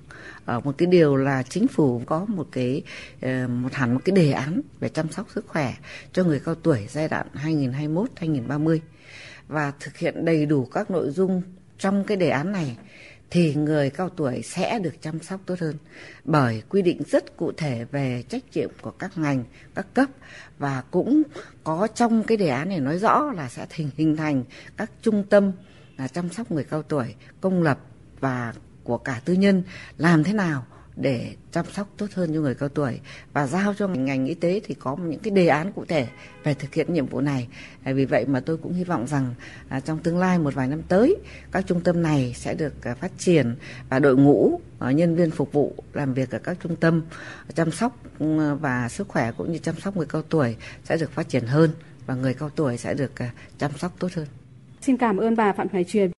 ở 0.44 0.60
một 0.60 0.78
cái 0.78 0.86
điều 0.86 1.16
là 1.16 1.42
chính 1.42 1.68
phủ 1.68 2.02
có 2.06 2.24
một 2.28 2.48
cái 2.52 2.82
ờ, 3.20 3.48
một 3.48 3.72
hẳn 3.72 3.94
một 3.94 4.00
cái 4.04 4.16
đề 4.16 4.32
án 4.32 4.60
về 4.80 4.88
chăm 4.88 5.12
sóc 5.12 5.26
sức 5.34 5.46
khỏe 5.48 5.74
cho 6.12 6.24
người 6.24 6.40
cao 6.44 6.54
tuổi 6.54 6.86
giai 6.88 7.08
đoạn 7.08 7.26
2021 7.34 8.10
2030 8.16 8.80
và 9.48 9.72
thực 9.80 9.96
hiện 9.96 10.24
đầy 10.24 10.46
đủ 10.46 10.64
các 10.64 10.90
nội 10.90 11.10
dung 11.10 11.42
trong 11.78 12.04
cái 12.04 12.16
đề 12.16 12.28
án 12.28 12.52
này 12.52 12.76
thì 13.30 13.54
người 13.54 13.90
cao 13.90 14.08
tuổi 14.08 14.42
sẽ 14.42 14.78
được 14.78 14.94
chăm 15.00 15.20
sóc 15.20 15.40
tốt 15.46 15.54
hơn 15.60 15.76
bởi 16.24 16.62
quy 16.68 16.82
định 16.82 17.02
rất 17.10 17.36
cụ 17.36 17.52
thể 17.56 17.84
về 17.92 18.24
trách 18.28 18.42
nhiệm 18.54 18.70
của 18.80 18.90
các 18.90 19.18
ngành, 19.18 19.44
các 19.74 19.86
cấp 19.94 20.08
và 20.58 20.82
cũng 20.90 21.22
có 21.64 21.88
trong 21.94 22.22
cái 22.22 22.36
đề 22.36 22.48
án 22.48 22.68
này 22.68 22.80
nói 22.80 22.98
rõ 22.98 23.32
là 23.36 23.48
sẽ 23.48 23.66
hình 23.70 23.90
hình 23.96 24.16
thành 24.16 24.44
các 24.76 24.90
trung 25.02 25.24
tâm 25.30 25.52
là 25.96 26.08
chăm 26.08 26.28
sóc 26.30 26.50
người 26.50 26.64
cao 26.64 26.82
tuổi, 26.82 27.14
công 27.40 27.62
lập 27.62 27.78
và 28.20 28.52
của 28.90 28.98
cả 28.98 29.20
tư 29.24 29.32
nhân 29.32 29.62
làm 29.98 30.24
thế 30.24 30.32
nào 30.32 30.64
để 30.96 31.34
chăm 31.52 31.64
sóc 31.72 31.88
tốt 31.96 32.06
hơn 32.14 32.34
cho 32.34 32.40
người 32.40 32.54
cao 32.54 32.68
tuổi 32.68 33.00
và 33.32 33.46
giao 33.46 33.74
cho 33.74 33.88
ngành 33.88 34.26
y 34.26 34.34
tế 34.34 34.60
thì 34.64 34.74
có 34.74 34.96
những 34.96 35.20
cái 35.20 35.30
đề 35.30 35.46
án 35.46 35.72
cụ 35.72 35.84
thể 35.84 36.06
về 36.44 36.54
thực 36.54 36.74
hiện 36.74 36.94
nhiệm 36.94 37.06
vụ 37.06 37.20
này. 37.20 37.48
À, 37.82 37.92
vì 37.92 38.04
vậy 38.04 38.26
mà 38.26 38.40
tôi 38.40 38.56
cũng 38.56 38.74
hy 38.74 38.84
vọng 38.84 39.06
rằng 39.06 39.34
à, 39.68 39.80
trong 39.80 39.98
tương 39.98 40.18
lai 40.18 40.38
một 40.38 40.54
vài 40.54 40.68
năm 40.68 40.82
tới, 40.88 41.16
các 41.52 41.66
trung 41.66 41.80
tâm 41.80 42.02
này 42.02 42.32
sẽ 42.36 42.54
được 42.54 42.84
à, 42.84 42.94
phát 42.94 43.12
triển 43.18 43.54
và 43.88 43.98
đội 43.98 44.16
ngũ 44.16 44.60
nhân 44.80 45.16
viên 45.16 45.30
phục 45.30 45.52
vụ 45.52 45.74
làm 45.92 46.14
việc 46.14 46.30
ở 46.30 46.38
các 46.38 46.56
trung 46.62 46.76
tâm 46.76 47.02
chăm 47.54 47.70
sóc 47.70 47.96
ừ, 48.18 48.54
và 48.54 48.88
sức 48.88 49.08
khỏe 49.08 49.32
cũng 49.32 49.52
như 49.52 49.58
chăm 49.58 49.74
sóc 49.80 49.96
người 49.96 50.06
cao 50.06 50.22
tuổi 50.22 50.56
sẽ 50.84 50.96
được 50.96 51.12
phát 51.12 51.28
triển 51.28 51.46
hơn 51.46 51.70
và 52.06 52.14
người 52.14 52.34
cao 52.34 52.50
tuổi 52.50 52.76
sẽ 52.76 52.94
được 52.94 53.12
chăm 53.58 53.70
sóc 53.78 53.92
tốt 53.98 54.08
hơn. 54.14 54.26
Xin 54.80 54.96
cảm 54.96 55.16
ơn 55.16 55.36
bà 55.36 55.52
Phạm 55.52 55.68
Hoài 55.72 55.84
Truyền. 55.84 56.10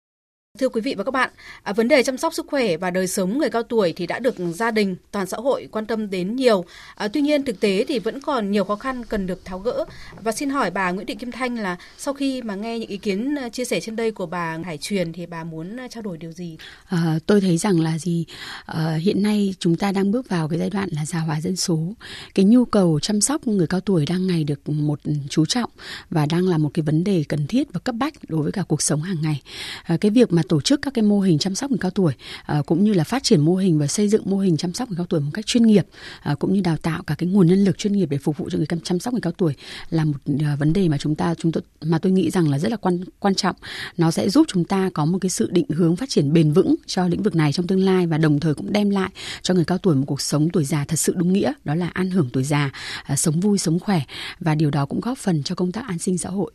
Thưa 0.60 0.70
quý 0.70 0.81
vị 0.81 0.96
và 0.98 1.03
các 1.03 1.12
bạn, 1.12 1.29
à, 1.63 1.74
vấn 1.74 1.88
đề 1.88 2.03
chăm 2.03 2.17
sóc 2.17 2.34
sức 2.34 2.46
khỏe 2.50 2.77
và 2.77 2.91
đời 2.91 3.08
sống 3.08 3.38
người 3.38 3.50
cao 3.50 3.63
tuổi 3.63 3.93
thì 3.96 4.08
đã 4.08 4.20
được 4.20 4.36
gia 4.53 4.72
đình, 4.72 4.96
toàn 5.12 5.27
xã 5.27 5.38
hội 5.38 5.67
quan 5.72 5.86
tâm 5.86 6.10
đến 6.10 6.36
nhiều. 6.36 6.65
À, 6.96 7.08
tuy 7.08 7.22
nhiên 7.22 7.43
thực 7.43 7.60
tế 7.60 7.86
thì 7.88 8.00
vẫn 8.00 8.22
còn 8.22 8.51
nhiều 8.51 8.63
khó 8.63 8.75
khăn 8.75 9.05
cần 9.05 9.27
được 9.27 9.46
tháo 9.46 9.60
gỡ. 9.60 9.86
Và 10.22 10.31
xin 10.31 10.50
hỏi 10.50 10.72
bà 10.72 10.91
Nguyễn 10.91 11.08
Thị 11.08 11.15
Kim 11.15 11.31
Thanh 11.31 11.55
là 11.55 11.77
sau 11.98 12.13
khi 12.13 12.41
mà 12.41 12.55
nghe 12.55 12.79
những 12.79 12.89
ý 12.89 12.98
kiến 12.98 13.36
à, 13.36 13.50
chia 13.50 13.65
sẻ 13.65 13.79
trên 13.79 13.96
đây 13.96 14.12
của 14.12 14.25
bà 14.25 14.58
Hải 14.65 14.77
Truyền 14.77 15.13
thì 15.13 15.25
bà 15.25 15.43
muốn 15.43 15.77
trao 15.89 16.01
đổi 16.01 16.17
điều 16.17 16.31
gì? 16.31 16.58
À, 16.86 17.20
tôi 17.25 17.41
thấy 17.41 17.58
rằng 17.58 17.79
là 17.79 17.98
gì 17.98 18.25
à, 18.65 18.93
hiện 18.93 19.24
nay 19.24 19.55
chúng 19.60 19.75
ta 19.75 19.91
đang 19.91 20.12
bước 20.12 20.29
vào 20.29 20.48
cái 20.48 20.60
giai 20.60 20.70
đoạn 20.70 20.89
là 20.91 21.05
già 21.05 21.20
hóa 21.20 21.41
dân 21.41 21.55
số. 21.55 21.93
Cái 22.36 22.46
nhu 22.46 22.65
cầu 22.65 23.00
chăm 23.00 23.22
sóc 23.22 23.48
người 23.48 23.67
cao 23.67 23.79
tuổi 23.79 24.05
đang 24.05 24.27
ngày 24.27 24.43
được 24.43 24.70
một 24.70 25.00
chú 25.29 25.46
trọng 25.46 25.70
và 26.10 26.25
đang 26.25 26.48
là 26.48 26.58
một 26.58 26.70
cái 26.74 26.84
vấn 26.84 27.03
đề 27.03 27.24
cần 27.29 27.48
thiết 27.48 27.74
và 27.74 27.79
cấp 27.79 27.96
bách 27.96 28.13
đối 28.27 28.43
với 28.43 28.51
cả 28.51 28.63
cuộc 28.67 28.81
sống 28.81 29.01
hàng 29.01 29.22
ngày. 29.22 29.41
À, 29.84 29.98
cái 30.01 30.12
việc 30.12 30.31
mà 30.31 30.40
mà 30.41 30.45
tổ 30.50 30.62
chức 30.62 30.81
các 30.81 30.93
cái 30.93 31.03
mô 31.03 31.19
hình 31.19 31.38
chăm 31.38 31.55
sóc 31.55 31.71
người 31.71 31.77
cao 31.81 31.91
tuổi 31.91 32.13
à, 32.43 32.62
cũng 32.65 32.83
như 32.83 32.93
là 32.93 33.03
phát 33.03 33.24
triển 33.24 33.41
mô 33.41 33.55
hình 33.55 33.79
và 33.79 33.88
xây 33.88 34.07
dựng 34.07 34.21
mô 34.25 34.38
hình 34.38 34.57
chăm 34.57 34.74
sóc 34.74 34.89
người 34.89 34.98
cao 34.98 35.05
tuổi 35.05 35.19
một 35.19 35.31
cách 35.33 35.45
chuyên 35.45 35.63
nghiệp 35.63 35.86
à, 36.21 36.36
cũng 36.36 36.53
như 36.53 36.62
đào 36.62 36.77
tạo 36.77 37.03
cả 37.07 37.15
cái 37.17 37.29
nguồn 37.29 37.48
nhân 37.48 37.63
lực 37.63 37.77
chuyên 37.77 37.93
nghiệp 37.93 38.05
để 38.05 38.17
phục 38.17 38.38
vụ 38.38 38.50
cho 38.50 38.57
người 38.57 38.67
chăm 38.83 39.00
sóc 39.00 39.13
người 39.13 39.21
cao 39.21 39.33
tuổi 39.38 39.53
là 39.89 40.05
một 40.05 40.17
à, 40.39 40.55
vấn 40.60 40.74
đề 40.74 40.89
mà 40.89 40.98
chúng 40.98 41.15
ta 41.15 41.36
chúng 41.36 41.51
tôi 41.51 41.63
mà 41.81 42.00
tôi 42.00 42.12
nghĩ 42.12 42.29
rằng 42.29 42.50
là 42.50 42.60
rất 42.60 42.71
là 42.71 42.77
quan 42.77 43.03
quan 43.19 43.36
trọng. 43.36 43.55
Nó 43.98 44.12
sẽ 44.12 44.29
giúp 44.29 44.45
chúng 44.48 44.65
ta 44.65 44.89
có 44.93 45.05
một 45.05 45.17
cái 45.21 45.29
sự 45.29 45.50
định 45.51 45.69
hướng 45.69 45.95
phát 45.95 46.10
triển 46.10 46.33
bền 46.33 46.53
vững 46.53 46.75
cho 46.86 47.07
lĩnh 47.07 47.24
vực 47.24 47.36
này 47.36 47.53
trong 47.53 47.67
tương 47.67 47.86
lai 47.86 48.07
và 48.07 48.17
đồng 48.17 48.39
thời 48.39 48.53
cũng 48.53 48.74
đem 48.74 48.89
lại 48.89 49.10
cho 49.41 49.53
người 49.53 49.65
cao 49.65 49.77
tuổi 49.77 49.95
một 49.95 50.05
cuộc 50.07 50.21
sống 50.21 50.50
tuổi 50.50 50.65
già 50.65 50.86
thật 50.88 51.00
sự 51.00 51.13
đúng 51.17 51.33
nghĩa 51.33 51.53
đó 51.63 51.75
là 51.75 51.88
an 51.88 52.12
hưởng 52.12 52.29
tuổi 52.33 52.43
già 52.43 52.71
à, 53.03 53.15
sống 53.15 53.39
vui 53.39 53.57
sống 53.57 53.79
khỏe. 53.79 54.01
Và 54.39 54.55
điều 54.55 54.71
đó 54.71 54.86
cũng 54.86 55.00
góp 55.01 55.17
phần 55.17 55.43
cho 55.43 55.55
công 55.55 55.71
tác 55.71 55.88
an 55.88 56.00
sinh 56.00 56.17
xã 56.17 56.29
hội. 56.29 56.51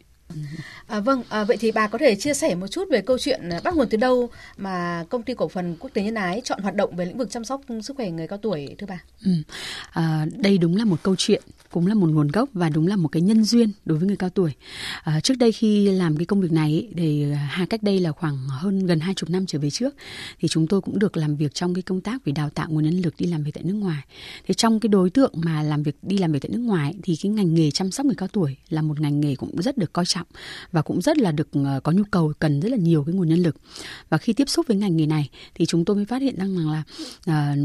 À, 0.87 1.01
vâng, 1.01 1.23
à, 1.29 1.45
vậy 1.45 1.57
thì 1.61 1.73
bà 1.73 1.87
có 1.87 1.99
thể 1.99 2.15
chia 2.17 2.35
sẻ 2.35 2.55
một 2.55 2.67
chút 2.67 2.85
về 2.91 3.01
câu 3.01 3.19
chuyện 3.19 3.49
à, 3.49 3.61
bắt 3.65 3.75
nguồn 3.75 3.89
từ 3.89 3.97
đâu 3.97 4.31
mà 4.57 5.05
công 5.09 5.23
ty 5.23 5.35
cổ 5.35 5.49
phần 5.49 5.77
quốc 5.81 5.91
tế 5.95 6.03
nhân 6.03 6.15
ái 6.15 6.41
chọn 6.45 6.61
hoạt 6.63 6.75
động 6.75 6.97
về 6.97 7.05
lĩnh 7.05 7.19
vực 7.19 7.31
chăm 7.31 7.45
sóc 7.45 7.61
sức 7.83 7.97
khỏe 7.97 8.11
người 8.11 8.29
cao 8.29 8.39
tuổi 8.39 8.75
thưa 8.79 8.87
bà? 8.87 9.03
Ừ. 9.25 9.31
À, 9.91 10.27
đây 10.33 10.59
đúng 10.59 10.77
là 10.77 10.85
một 10.85 11.03
câu 11.03 11.15
chuyện 11.19 11.43
cũng 11.71 11.87
là 11.87 11.95
một 11.95 12.09
nguồn 12.11 12.29
gốc 12.29 12.49
và 12.53 12.69
đúng 12.69 12.87
là 12.87 12.97
một 12.97 13.09
cái 13.09 13.23
nhân 13.23 13.45
duyên 13.45 13.73
đối 13.85 13.99
với 13.99 14.07
người 14.07 14.17
cao 14.17 14.31
tuổi. 14.31 14.53
À, 15.03 15.21
trước 15.21 15.35
đây 15.39 15.53
khi 15.53 15.89
làm 15.89 16.17
cái 16.17 16.27
công 16.27 16.41
việc 16.41 16.53
này 16.53 16.89
thì 16.97 17.33
à, 17.33 17.49
hai 17.51 17.67
cách 17.67 17.83
đây 17.83 18.01
là 18.01 18.13
khoảng 18.13 18.37
hơn 18.49 18.87
gần 18.87 19.01
hai 19.01 19.15
chục 19.15 19.31
năm 19.31 19.47
trở 19.47 19.59
về 19.59 19.71
trước 19.71 19.95
thì 20.41 20.49
chúng 20.49 20.67
tôi 20.67 20.81
cũng 20.81 20.99
được 20.99 21.17
làm 21.17 21.37
việc 21.37 21.55
trong 21.55 21.75
cái 21.75 21.83
công 21.83 22.01
tác 22.01 22.25
về 22.25 22.33
đào 22.33 22.51
tạo 22.51 22.67
nguồn 22.71 22.85
nhân 22.85 23.01
lực 23.01 23.15
đi 23.19 23.27
làm 23.27 23.43
việc 23.43 23.51
tại 23.55 23.65
nước 23.65 23.75
ngoài. 23.75 24.03
Thì 24.49 24.55
trong 24.55 24.81
cái 24.81 24.89
đối 24.89 25.11
tượng 25.11 25.33
mà 25.37 25.63
làm 25.63 25.83
việc 25.83 25.97
đi 26.03 26.19
làm 26.19 26.33
việc 26.33 26.43
tại 26.43 26.51
nước 26.51 26.61
ngoài 26.61 26.95
thì 27.03 27.17
cái 27.23 27.33
ngành 27.33 27.55
nghề 27.55 27.71
chăm 27.71 27.91
sóc 27.91 28.07
người 28.07 28.15
cao 28.15 28.29
tuổi 28.29 28.57
là 28.69 28.83
một 28.83 29.01
ngành 29.01 29.21
nghề 29.21 29.35
cũng 29.35 29.63
rất 29.63 29.79
được 29.79 29.93
coi 29.93 30.07
trọng 30.07 30.27
và 30.73 30.83
cũng 30.83 31.03
rất 31.03 31.19
là 31.19 31.33
được 31.33 31.49
à, 31.53 31.81
có 31.83 31.93
nhu 31.93 32.05
cầu 32.11 32.33
cần 32.39 32.61
rất 32.61 32.69
là 32.69 32.77
nhiều 32.77 33.05
cái 33.05 33.15
nguồn 33.15 33.29
nhân 33.29 33.43
lực. 33.43 33.57
Và 34.09 34.19
khi 34.19 34.33
tiếp 34.33 34.49
xúc 34.49 34.67
với 34.69 34.77
ngành 34.77 34.97
nghề 34.97 35.07
này 35.07 35.31
thì 35.55 35.67
chúng 35.67 35.85
tôi 35.85 35.97
mới 35.97 36.05
phát 36.05 36.23
hiện 36.23 36.37
rằng 36.39 36.71
là 36.71 36.83
uh, 37.31 37.59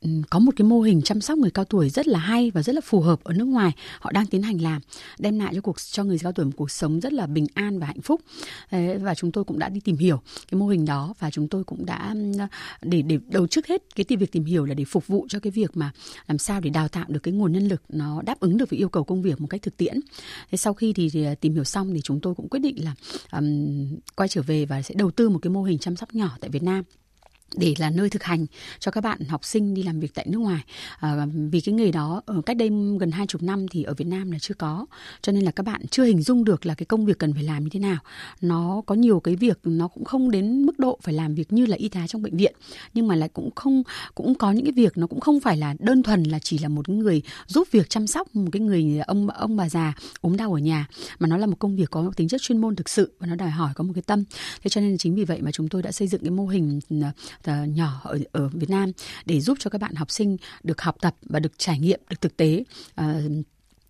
Ừ, 0.00 0.08
có 0.30 0.38
một 0.38 0.52
cái 0.56 0.66
mô 0.66 0.80
hình 0.80 1.02
chăm 1.02 1.20
sóc 1.20 1.38
người 1.38 1.50
cao 1.50 1.64
tuổi 1.64 1.90
rất 1.90 2.08
là 2.08 2.18
hay 2.18 2.50
và 2.50 2.62
rất 2.62 2.74
là 2.74 2.80
phù 2.80 3.00
hợp 3.00 3.24
ở 3.24 3.34
nước 3.34 3.44
ngoài. 3.44 3.72
Họ 4.00 4.12
đang 4.12 4.26
tiến 4.26 4.42
hành 4.42 4.60
làm 4.60 4.82
đem 5.18 5.38
lại 5.38 5.54
cho 5.54 5.60
cuộc 5.60 5.76
cho 5.90 6.04
người 6.04 6.18
cao 6.18 6.32
tuổi 6.32 6.46
một 6.46 6.52
cuộc 6.56 6.70
sống 6.70 7.00
rất 7.00 7.12
là 7.12 7.26
bình 7.26 7.46
an 7.54 7.78
và 7.78 7.86
hạnh 7.86 8.00
phúc. 8.00 8.20
Và 9.00 9.14
chúng 9.14 9.32
tôi 9.32 9.44
cũng 9.44 9.58
đã 9.58 9.68
đi 9.68 9.80
tìm 9.80 9.96
hiểu 9.96 10.20
cái 10.50 10.58
mô 10.60 10.66
hình 10.66 10.84
đó 10.84 11.14
và 11.18 11.30
chúng 11.30 11.48
tôi 11.48 11.64
cũng 11.64 11.86
đã 11.86 12.14
để 12.82 13.02
để 13.02 13.18
đầu 13.28 13.46
trước 13.46 13.66
hết 13.66 13.82
cái 13.96 14.16
việc 14.16 14.32
tìm 14.32 14.44
hiểu 14.44 14.64
là 14.64 14.74
để 14.74 14.84
phục 14.84 15.06
vụ 15.06 15.26
cho 15.28 15.38
cái 15.40 15.50
việc 15.50 15.76
mà 15.76 15.92
làm 16.28 16.38
sao 16.38 16.60
để 16.60 16.70
đào 16.70 16.88
tạo 16.88 17.04
được 17.08 17.20
cái 17.22 17.34
nguồn 17.34 17.52
nhân 17.52 17.68
lực 17.68 17.82
nó 17.88 18.22
đáp 18.22 18.40
ứng 18.40 18.56
được 18.56 18.70
với 18.70 18.78
yêu 18.78 18.88
cầu 18.88 19.04
công 19.04 19.22
việc 19.22 19.40
một 19.40 19.46
cách 19.50 19.62
thực 19.62 19.76
tiễn. 19.76 20.00
Thế 20.50 20.58
sau 20.58 20.74
khi 20.74 20.92
thì, 20.92 21.10
thì 21.10 21.24
à, 21.24 21.34
tìm 21.34 21.54
hiểu 21.54 21.64
xong 21.64 21.94
thì 21.94 22.00
chúng 22.00 22.20
tôi 22.20 22.34
cũng 22.34 22.48
quyết 22.48 22.60
định 22.60 22.84
là 22.84 22.94
um, 23.32 23.96
quay 24.16 24.28
trở 24.28 24.42
về 24.42 24.64
và 24.64 24.82
sẽ 24.82 24.94
đầu 24.98 25.10
tư 25.10 25.28
một 25.28 25.38
cái 25.42 25.50
mô 25.50 25.62
hình 25.62 25.78
chăm 25.78 25.96
sóc 25.96 26.14
nhỏ 26.14 26.36
tại 26.40 26.50
Việt 26.50 26.62
Nam 26.62 26.84
để 27.54 27.74
là 27.78 27.90
nơi 27.90 28.10
thực 28.10 28.22
hành 28.22 28.46
cho 28.78 28.90
các 28.90 29.00
bạn 29.00 29.18
học 29.28 29.44
sinh 29.44 29.74
đi 29.74 29.82
làm 29.82 30.00
việc 30.00 30.14
tại 30.14 30.26
nước 30.28 30.38
ngoài. 30.38 30.64
À, 30.98 31.26
vì 31.50 31.60
cái 31.60 31.74
nghề 31.74 31.92
đó 31.92 32.22
ở 32.26 32.42
cách 32.46 32.56
đây 32.56 32.70
gần 33.00 33.10
hai 33.10 33.26
chục 33.26 33.42
năm 33.42 33.68
thì 33.68 33.82
ở 33.82 33.94
Việt 33.94 34.04
Nam 34.04 34.30
là 34.30 34.38
chưa 34.38 34.54
có 34.54 34.86
cho 35.22 35.32
nên 35.32 35.44
là 35.44 35.50
các 35.50 35.66
bạn 35.66 35.86
chưa 35.90 36.04
hình 36.04 36.22
dung 36.22 36.44
được 36.44 36.66
là 36.66 36.74
cái 36.74 36.86
công 36.86 37.06
việc 37.06 37.18
cần 37.18 37.34
phải 37.34 37.42
làm 37.42 37.64
như 37.64 37.70
thế 37.70 37.80
nào. 37.80 37.98
Nó 38.40 38.82
có 38.86 38.94
nhiều 38.94 39.20
cái 39.20 39.36
việc 39.36 39.58
nó 39.64 39.88
cũng 39.88 40.04
không 40.04 40.30
đến 40.30 40.62
mức 40.66 40.78
độ 40.78 40.98
phải 41.02 41.14
làm 41.14 41.34
việc 41.34 41.52
như 41.52 41.66
là 41.66 41.76
y 41.76 41.88
tá 41.88 42.06
trong 42.06 42.22
bệnh 42.22 42.36
viện 42.36 42.54
nhưng 42.94 43.08
mà 43.08 43.16
lại 43.16 43.28
cũng 43.28 43.50
không 43.54 43.82
cũng 44.14 44.34
có 44.34 44.52
những 44.52 44.64
cái 44.64 44.72
việc 44.72 44.98
nó 44.98 45.06
cũng 45.06 45.20
không 45.20 45.40
phải 45.40 45.56
là 45.56 45.74
đơn 45.78 46.02
thuần 46.02 46.22
là 46.22 46.38
chỉ 46.38 46.58
là 46.58 46.68
một 46.68 46.88
người 46.88 47.22
giúp 47.46 47.68
việc 47.70 47.90
chăm 47.90 48.06
sóc 48.06 48.36
một 48.36 48.48
cái 48.52 48.60
người 48.60 48.98
ông 49.06 49.28
ông 49.28 49.56
bà 49.56 49.68
già 49.68 49.94
ốm 50.20 50.36
đau 50.36 50.52
ở 50.52 50.58
nhà 50.58 50.86
mà 51.18 51.28
nó 51.28 51.36
là 51.36 51.46
một 51.46 51.56
công 51.58 51.76
việc 51.76 51.90
có 51.90 52.12
tính 52.16 52.28
chất 52.28 52.40
chuyên 52.42 52.60
môn 52.60 52.76
thực 52.76 52.88
sự 52.88 53.12
và 53.18 53.26
nó 53.26 53.34
đòi 53.34 53.50
hỏi 53.50 53.72
có 53.74 53.84
một 53.84 53.92
cái 53.94 54.02
tâm. 54.02 54.24
Thế 54.62 54.68
cho 54.68 54.80
nên 54.80 54.98
chính 54.98 55.14
vì 55.14 55.24
vậy 55.24 55.42
mà 55.42 55.52
chúng 55.52 55.68
tôi 55.68 55.82
đã 55.82 55.92
xây 55.92 56.08
dựng 56.08 56.20
cái 56.20 56.30
mô 56.30 56.46
hình 56.46 56.80
ờ, 56.90 57.10
Ờ, 57.44 57.64
nhỏ 57.64 58.00
ở 58.04 58.18
ở 58.32 58.48
Việt 58.48 58.70
Nam 58.70 58.92
để 59.26 59.40
giúp 59.40 59.58
cho 59.60 59.70
các 59.70 59.80
bạn 59.80 59.94
học 59.94 60.10
sinh 60.10 60.36
được 60.62 60.80
học 60.80 60.96
tập 61.00 61.16
và 61.22 61.40
được 61.40 61.52
trải 61.58 61.78
nghiệm 61.78 62.00
được 62.10 62.20
thực 62.20 62.36
tế. 62.36 62.64
Uh, 63.00 63.06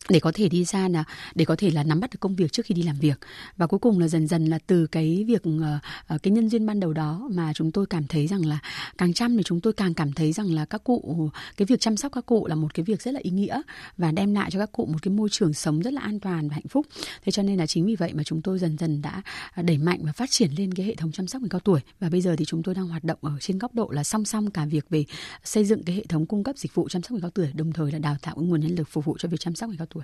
để 0.09 0.21
có 0.21 0.33
thể 0.35 0.49
đi 0.49 0.65
ra 0.65 0.89
là, 0.89 1.05
để 1.35 1.45
có 1.45 1.57
thể 1.57 1.71
là 1.71 1.83
nắm 1.83 2.01
bắt 2.01 2.11
được 2.11 2.19
công 2.21 2.37
việc 2.37 2.53
trước 2.53 2.67
khi 2.67 2.75
đi 2.75 2.83
làm 2.83 2.97
việc. 2.99 3.21
Và 3.57 3.67
cuối 3.67 3.79
cùng 3.79 3.99
là 3.99 4.09
dần 4.09 4.27
dần 4.27 4.47
là 4.47 4.59
từ 4.67 4.87
cái 4.87 5.25
việc 5.27 5.43
ờ, 5.45 5.79
ờ, 6.07 6.19
cái 6.19 6.31
nhân 6.31 6.49
duyên 6.49 6.67
ban 6.67 6.81
đầu 6.81 6.93
đó 6.93 7.29
mà 7.33 7.53
chúng 7.53 7.73
tôi 7.73 7.87
cảm 7.87 8.07
thấy 8.07 8.27
rằng 8.27 8.47
là 8.47 8.59
càng 8.99 9.13
chăm 9.13 9.37
thì 9.37 9.43
chúng 9.43 9.61
tôi 9.61 9.73
càng 9.73 9.95
cảm 9.95 10.13
thấy 10.13 10.33
rằng 10.33 10.53
là 10.53 10.65
các 10.65 10.85
cụ, 10.85 11.31
cái 11.57 11.67
việc 11.67 11.81
chăm 11.81 11.97
sóc 11.97 12.13
các 12.13 12.27
cụ 12.27 12.47
là 12.47 12.55
một 12.55 12.75
cái 12.75 12.85
việc 12.85 13.03
rất 13.03 13.15
là 13.15 13.21
ý 13.23 13.31
nghĩa 13.31 13.63
và 13.97 14.13
đem 14.13 14.35
lại 14.35 14.51
cho 14.51 14.59
các 14.59 14.73
cụ 14.73 14.87
một 14.87 14.99
cái 15.03 15.15
môi 15.15 15.29
trường 15.33 15.55
sống 15.55 15.83
rất 15.83 15.93
là 15.93 16.01
an 16.01 16.21
toàn 16.21 16.49
và 16.49 16.55
hạnh 16.55 16.69
phúc. 16.69 16.87
Thế 17.23 17.33
cho 17.33 17.43
nên 17.43 17.59
là 17.59 17.67
chính 17.67 17.87
vì 17.87 17.97
vậy 17.97 18.13
mà 18.15 18.23
chúng 18.23 18.43
tôi 18.43 18.59
dần 18.59 18.77
dần 18.79 19.03
đã 19.03 19.23
à, 19.53 19.63
đẩy 19.63 19.79
mạnh 19.79 20.01
và 20.03 20.13
phát 20.13 20.31
triển 20.31 20.51
lên 20.57 20.75
cái 20.75 20.87
hệ 20.87 20.95
thống 20.95 21.13
chăm 21.13 21.27
sóc 21.27 21.43
người 21.43 21.51
cao 21.51 21.61
tuổi. 21.61 21.81
Và 22.01 22.09
bây 22.09 22.21
giờ 22.21 22.37
thì 22.39 22.45
chúng 22.45 22.63
tôi 22.63 22.75
đang 22.75 22.89
hoạt 22.89 23.05
động 23.05 23.19
ở 23.23 23.33
trên 23.41 23.59
góc 23.59 23.75
độ 23.75 23.91
là 23.91 24.05
song 24.05 24.25
song 24.25 24.51
cả 24.51 24.65
việc 24.65 24.91
về 24.91 25.05
xây 25.45 25.65
dựng 25.65 25.83
cái 25.83 25.97
hệ 25.97 26.05
thống 26.09 26.27
cung 26.27 26.45
cấp 26.45 26.59
dịch 26.59 26.75
vụ 26.75 26.89
chăm 26.89 27.03
sóc 27.03 27.13
người 27.13 27.21
cao 27.21 27.31
tuổi, 27.31 27.53
đồng 27.55 27.73
thời 27.73 27.93
là 27.93 27.99
đào 27.99 28.17
tạo 28.23 28.37
nguồn 28.39 28.61
nhân 28.61 28.75
lực 28.75 28.89
phục 28.89 29.05
vụ 29.05 29.17
cho 29.19 29.29
việc 29.29 29.41
chăm 29.41 29.55
sóc 29.55 29.69
người 29.69 29.79
cao 29.79 29.87
tuổi. 29.87 29.96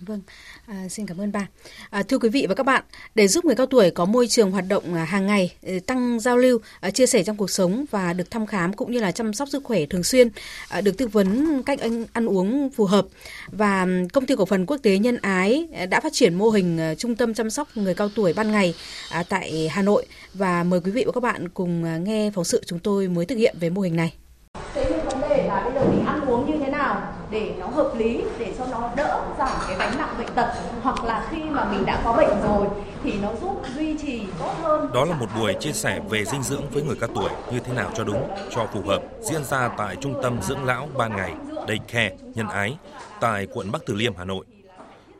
Vâng, 0.00 0.20
à, 0.66 0.88
xin 0.90 1.06
cảm 1.06 1.20
ơn 1.20 1.32
bà. 1.32 1.46
À, 1.90 2.02
thưa 2.02 2.18
quý 2.18 2.28
vị 2.28 2.46
và 2.48 2.54
các 2.54 2.66
bạn, 2.66 2.84
để 3.14 3.28
giúp 3.28 3.44
người 3.44 3.54
cao 3.54 3.66
tuổi 3.66 3.90
có 3.90 4.04
môi 4.04 4.26
trường 4.28 4.50
hoạt 4.50 4.64
động 4.68 4.94
à, 4.94 5.04
hàng 5.04 5.26
ngày, 5.26 5.52
ờ, 5.66 5.72
tăng 5.86 6.20
giao 6.20 6.36
lưu, 6.36 6.58
à, 6.80 6.90
chia 6.90 7.06
sẻ 7.06 7.22
trong 7.22 7.36
cuộc 7.36 7.50
sống 7.50 7.84
và 7.90 8.12
được 8.12 8.30
thăm 8.30 8.46
khám 8.46 8.72
cũng 8.72 8.92
như 8.92 9.00
là 9.00 9.12
chăm 9.12 9.34
sóc 9.34 9.48
sức 9.48 9.64
khỏe 9.64 9.86
thường 9.86 10.04
xuyên, 10.04 10.28
à, 10.68 10.80
được 10.80 10.98
tư 10.98 11.06
vấn 11.06 11.62
cách 11.62 11.80
ăn, 11.80 12.06
ăn 12.12 12.26
uống 12.26 12.70
phù 12.70 12.84
hợp 12.84 13.06
và 13.50 13.86
công 14.12 14.26
ty 14.26 14.36
cổ 14.36 14.44
phần 14.44 14.66
quốc 14.66 14.76
tế 14.82 14.98
Nhân 14.98 15.18
Ái 15.22 15.68
đã 15.90 16.00
phát 16.00 16.12
triển 16.12 16.34
mô 16.34 16.50
hình 16.50 16.78
ờ, 16.78 16.94
trung 16.94 17.16
tâm 17.16 17.34
chăm 17.34 17.50
sóc 17.50 17.68
người 17.74 17.94
cao 17.94 18.08
tuổi 18.14 18.32
ban 18.32 18.52
ngày 18.52 18.74
tại 19.28 19.68
Hà 19.72 19.82
Nội 19.82 20.06
và 20.34 20.64
mời 20.64 20.80
quý 20.80 20.90
vị 20.90 21.04
và 21.06 21.12
các 21.12 21.22
bạn 21.22 21.48
cùng 21.48 22.04
nghe 22.04 22.30
phóng 22.34 22.44
sự 22.44 22.62
chúng 22.66 22.78
tôi 22.78 23.08
mới 23.08 23.26
thực 23.26 23.36
hiện 23.36 23.56
về 23.60 23.70
mô 23.70 23.80
hình 23.80 23.96
này. 23.96 24.12
Thế 24.74 24.86
nhưng 24.90 25.04
vấn 25.08 25.20
đề 25.30 25.46
là 25.48 25.62
bây 25.64 25.74
giờ 25.74 25.90
mình 25.90 26.04
ăn 26.06 26.20
uống 26.26 26.50
như 26.50 26.64
thế 26.64 26.70
nào 26.70 27.14
để 27.30 27.54
nó 27.58 27.66
hợp 27.66 27.92
lý 27.98 28.20
để 28.38 28.54
cho 28.58 28.66
nó 28.66 28.92
đỡ 28.96 29.24
giảm 29.38 29.58
cái 29.68 29.76
gánh 29.78 29.98
nặng 29.98 30.14
bệnh 30.18 30.34
tật 30.34 30.52
hoặc 30.82 31.04
là 31.04 31.28
khi 31.30 31.42
mà 31.42 31.60
mình 31.72 31.86
đã 31.86 32.00
có 32.04 32.12
bệnh 32.12 32.42
rồi 32.42 32.66
thì 33.04 33.12
nó 33.22 33.28
giúp 33.40 33.62
duy 33.76 33.98
trì 33.98 34.22
tốt 34.38 34.54
hơn. 34.62 34.92
Đó 34.94 35.04
là 35.04 35.16
một 35.16 35.26
buổi 35.38 35.54
chia 35.60 35.72
sẻ 35.72 36.00
về 36.10 36.24
dinh 36.24 36.42
dưỡng 36.42 36.70
với 36.70 36.82
người 36.82 36.96
cao 37.00 37.10
tuổi 37.14 37.30
như 37.52 37.60
thế 37.60 37.72
nào 37.72 37.90
cho 37.94 38.04
đúng, 38.04 38.28
cho 38.50 38.66
phù 38.74 38.82
hợp 38.82 39.02
diễn 39.20 39.44
ra 39.44 39.68
tại 39.78 39.96
trung 39.96 40.20
tâm 40.22 40.42
dưỡng 40.42 40.64
lão 40.64 40.88
ban 40.96 41.16
ngày 41.16 41.34
Daycare 41.68 42.16
Nhân 42.34 42.48
Ái 42.48 42.76
tại 43.20 43.46
quận 43.52 43.72
Bắc 43.72 43.82
Từ 43.86 43.94
Liêm, 43.94 44.16
Hà 44.16 44.24
Nội. 44.24 44.44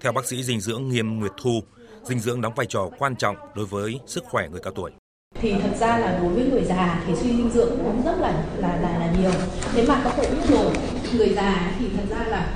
Theo 0.01 0.13
bác 0.13 0.27
sĩ 0.27 0.43
dinh 0.43 0.61
dưỡng 0.61 0.89
Nghiêm 0.89 1.21
Nguyệt 1.21 1.33
Thu, 1.43 1.61
dinh 2.03 2.19
dưỡng 2.19 2.41
đóng 2.41 2.55
vai 2.57 2.67
trò 2.67 2.89
quan 2.99 3.17
trọng 3.17 3.37
đối 3.55 3.67
với 3.67 4.01
sức 4.07 4.25
khỏe 4.31 4.49
người 4.49 4.61
cao 4.61 4.73
tuổi 4.73 4.91
thì 5.41 5.55
thật 5.63 5.77
ra 5.81 5.99
là 5.99 6.19
đối 6.23 6.35
với 6.35 6.45
người 6.45 6.63
già 6.65 7.03
thì 7.07 7.15
suy 7.15 7.29
dinh 7.29 7.51
dưỡng 7.51 7.71
cũng 7.71 8.03
rất 8.05 8.21
là 8.21 8.45
là 8.57 8.77
là, 8.77 8.99
là 8.99 9.13
nhiều 9.21 9.31
thế 9.75 9.85
mà 9.89 10.01
có 10.05 10.11
thể 10.11 10.31
biết 10.31 10.49
rồi 10.49 10.73
người 11.13 11.29
già 11.29 11.73
thì 11.79 11.87
thật 11.97 12.17
ra 12.17 12.27
là 12.27 12.49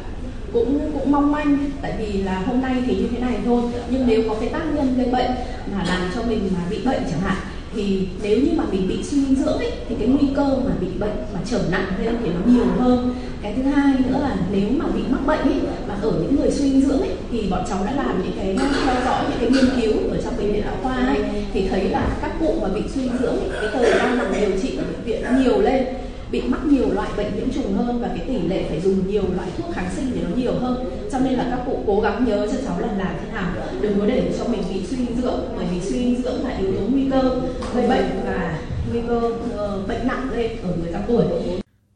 cũng 0.56 0.90
cũng 0.94 1.12
mong 1.12 1.32
manh 1.32 1.58
tại 1.82 1.92
vì 1.98 2.22
là 2.22 2.42
hôm 2.46 2.62
nay 2.62 2.74
thì 2.86 2.96
như 2.96 3.06
thế 3.12 3.18
này 3.20 3.34
thôi. 3.44 3.62
Nhưng 3.90 4.06
nếu 4.06 4.22
có 4.28 4.34
cái 4.40 4.48
tác 4.48 4.62
nhân 4.74 4.94
gây 4.96 5.06
bệnh 5.06 5.30
mà 5.72 5.84
làm 5.88 6.10
cho 6.14 6.22
mình 6.22 6.40
mà 6.54 6.60
bị 6.70 6.78
bệnh 6.84 7.02
chẳng 7.10 7.20
hạn 7.20 7.36
thì 7.74 8.08
nếu 8.22 8.38
như 8.38 8.50
mà 8.56 8.64
mình 8.72 8.88
bị 8.88 9.02
suy 9.02 9.24
dinh 9.24 9.34
dưỡng 9.34 9.58
ấy, 9.58 9.72
thì 9.88 9.94
cái 9.98 10.08
nguy 10.08 10.28
cơ 10.36 10.44
mà 10.44 10.72
bị 10.80 10.86
bệnh 10.98 11.16
mà 11.34 11.40
trở 11.50 11.60
nặng 11.70 11.86
lên 12.04 12.14
thì 12.22 12.30
nó 12.30 12.52
nhiều 12.52 12.66
hơn. 12.78 13.14
Cái 13.42 13.54
thứ 13.56 13.62
hai 13.62 13.94
nữa 13.98 14.18
là 14.22 14.36
nếu 14.52 14.68
mà 14.76 14.84
bị 14.94 15.00
mắc 15.10 15.26
bệnh 15.26 15.38
ấy, 15.38 15.60
mà 15.88 15.94
ở 16.02 16.10
những 16.10 16.36
người 16.36 16.50
suy 16.50 16.70
dinh 16.70 16.80
dưỡng 16.80 17.00
ấy, 17.00 17.10
thì 17.30 17.46
bọn 17.50 17.64
cháu 17.68 17.78
đã 17.84 17.92
làm 17.92 18.22
những 18.22 18.32
cái 18.36 18.56
theo 18.84 18.94
dõi 19.04 19.24
những 19.28 19.38
cái 19.40 19.50
nghiên 19.50 19.80
cứu 19.80 19.92
ở 20.10 20.16
trong 20.24 20.36
bệnh 20.36 20.52
viện 20.52 20.64
lão 20.66 20.76
khoa 20.82 20.96
ấy, 20.96 21.18
thì 21.52 21.68
thấy 21.68 21.84
là 21.88 22.08
các 22.22 22.32
cụ 22.40 22.58
mà 22.62 22.68
bị 22.68 22.80
suy 22.94 23.02
dinh 23.02 23.18
dưỡng 23.20 23.38
ấy, 23.38 23.48
cái 23.52 23.70
thời 23.72 23.98
gian 23.98 24.18
nằm 24.18 24.26
điều 24.40 24.50
trị 24.62 24.76
ở 24.76 24.84
bệnh 24.84 25.04
viện 25.04 25.24
nhiều 25.38 25.60
lên 25.60 25.84
bị 26.30 26.42
mắc 26.42 26.60
nhiều 26.64 26.92
loại 26.92 27.10
bệnh 27.16 27.36
nhiễm 27.36 27.52
trùng 27.52 27.74
hơn 27.74 28.00
và 28.00 28.08
cái 28.08 28.26
tỷ 28.26 28.48
lệ 28.48 28.66
phải 28.68 28.80
dùng 28.80 29.08
nhiều 29.08 29.24
loại 29.36 29.50
thuốc 29.56 29.74
kháng 29.74 29.90
sinh 29.96 30.10
thì 30.14 30.20
nó 30.22 30.28
nhiều 30.36 30.52
hơn. 30.52 31.08
Cho 31.12 31.18
nên 31.18 31.32
là 31.32 31.46
các 31.50 31.62
cụ 31.66 31.84
cố 31.86 32.00
gắng 32.00 32.24
nhớ 32.24 32.48
cho 32.52 32.58
cháu 32.64 32.80
lần 32.80 32.98
làm 32.98 33.16
thế 33.20 33.32
nào. 33.32 33.54
Đừng 33.80 34.00
có 34.00 34.06
để 34.06 34.34
cho 34.38 34.44
mình 34.48 34.62
bị 34.74 34.86
suy 34.86 34.96
dinh 34.96 35.16
dưỡng 35.16 35.40
bởi 35.56 35.66
vì 35.70 35.80
suy 35.80 35.98
dinh 35.98 36.22
dưỡng 36.22 36.44
là 36.44 36.56
yếu 36.56 36.72
tố 36.72 36.80
nguy 36.90 37.10
cơ. 37.10 37.40
Gây 37.74 37.88
bệnh 37.88 38.20
và 38.24 38.62
nguy 38.90 39.00
cơ 39.08 39.16
uh, 39.16 39.88
bệnh 39.88 40.06
nặng 40.06 40.30
lên 40.36 40.56
ở 40.62 40.76
người 40.76 40.92
cao 40.92 41.02
tuổi. 41.08 41.24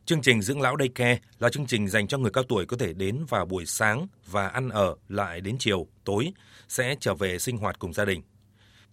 Chương 0.06 0.22
trình 0.22 0.42
Dưỡng 0.42 0.60
lão 0.60 0.76
Daycare 0.78 1.18
là 1.38 1.48
chương 1.48 1.66
trình 1.66 1.88
dành 1.88 2.06
cho 2.08 2.18
người 2.18 2.30
cao 2.30 2.44
tuổi 2.48 2.66
có 2.66 2.76
thể 2.76 2.92
đến 2.92 3.24
vào 3.28 3.46
buổi 3.46 3.66
sáng 3.66 4.06
và 4.30 4.48
ăn 4.48 4.68
ở 4.68 4.94
lại 5.08 5.40
đến 5.40 5.56
chiều, 5.58 5.86
tối, 6.04 6.32
sẽ 6.68 6.94
trở 7.00 7.14
về 7.14 7.38
sinh 7.38 7.56
hoạt 7.56 7.78
cùng 7.78 7.92
gia 7.92 8.04
đình. 8.04 8.22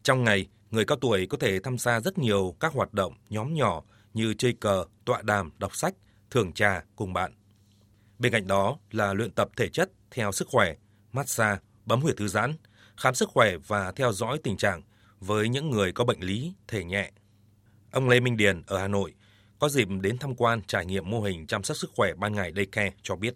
Trong 0.03 0.23
ngày, 0.23 0.45
người 0.71 0.85
cao 0.85 0.97
tuổi 1.01 1.25
có 1.25 1.37
thể 1.37 1.59
tham 1.59 1.77
gia 1.77 1.99
rất 1.99 2.17
nhiều 2.17 2.55
các 2.59 2.73
hoạt 2.73 2.93
động 2.93 3.13
nhóm 3.29 3.53
nhỏ 3.53 3.83
như 4.13 4.33
chơi 4.33 4.53
cờ, 4.53 4.85
tọa 5.05 5.21
đàm, 5.21 5.51
đọc 5.57 5.75
sách, 5.75 5.93
thưởng 6.31 6.53
trà 6.53 6.83
cùng 6.95 7.13
bạn. 7.13 7.33
Bên 8.19 8.31
cạnh 8.31 8.47
đó 8.47 8.77
là 8.91 9.13
luyện 9.13 9.31
tập 9.31 9.49
thể 9.57 9.69
chất 9.69 9.91
theo 10.11 10.31
sức 10.31 10.47
khỏe, 10.51 10.73
massage, 11.13 11.59
bấm 11.85 12.01
huyệt 12.01 12.17
thư 12.17 12.27
giãn, 12.27 12.53
khám 12.97 13.15
sức 13.15 13.29
khỏe 13.29 13.57
và 13.67 13.91
theo 13.91 14.11
dõi 14.11 14.39
tình 14.43 14.57
trạng 14.57 14.81
với 15.19 15.49
những 15.49 15.69
người 15.69 15.91
có 15.91 16.03
bệnh 16.03 16.19
lý 16.19 16.53
thể 16.67 16.83
nhẹ. 16.83 17.11
Ông 17.91 18.09
Lê 18.09 18.19
Minh 18.19 18.37
Điền 18.37 18.63
ở 18.67 18.77
Hà 18.77 18.87
Nội 18.87 19.13
có 19.59 19.69
dịp 19.69 19.87
đến 20.01 20.17
tham 20.17 20.35
quan 20.35 20.61
trải 20.67 20.85
nghiệm 20.85 21.09
mô 21.09 21.21
hình 21.21 21.47
chăm 21.47 21.63
sóc 21.63 21.77
sức 21.77 21.91
khỏe 21.95 22.13
ban 22.13 22.33
ngày 22.33 22.51
Daycare 22.55 22.91
cho 23.03 23.15
biết. 23.15 23.35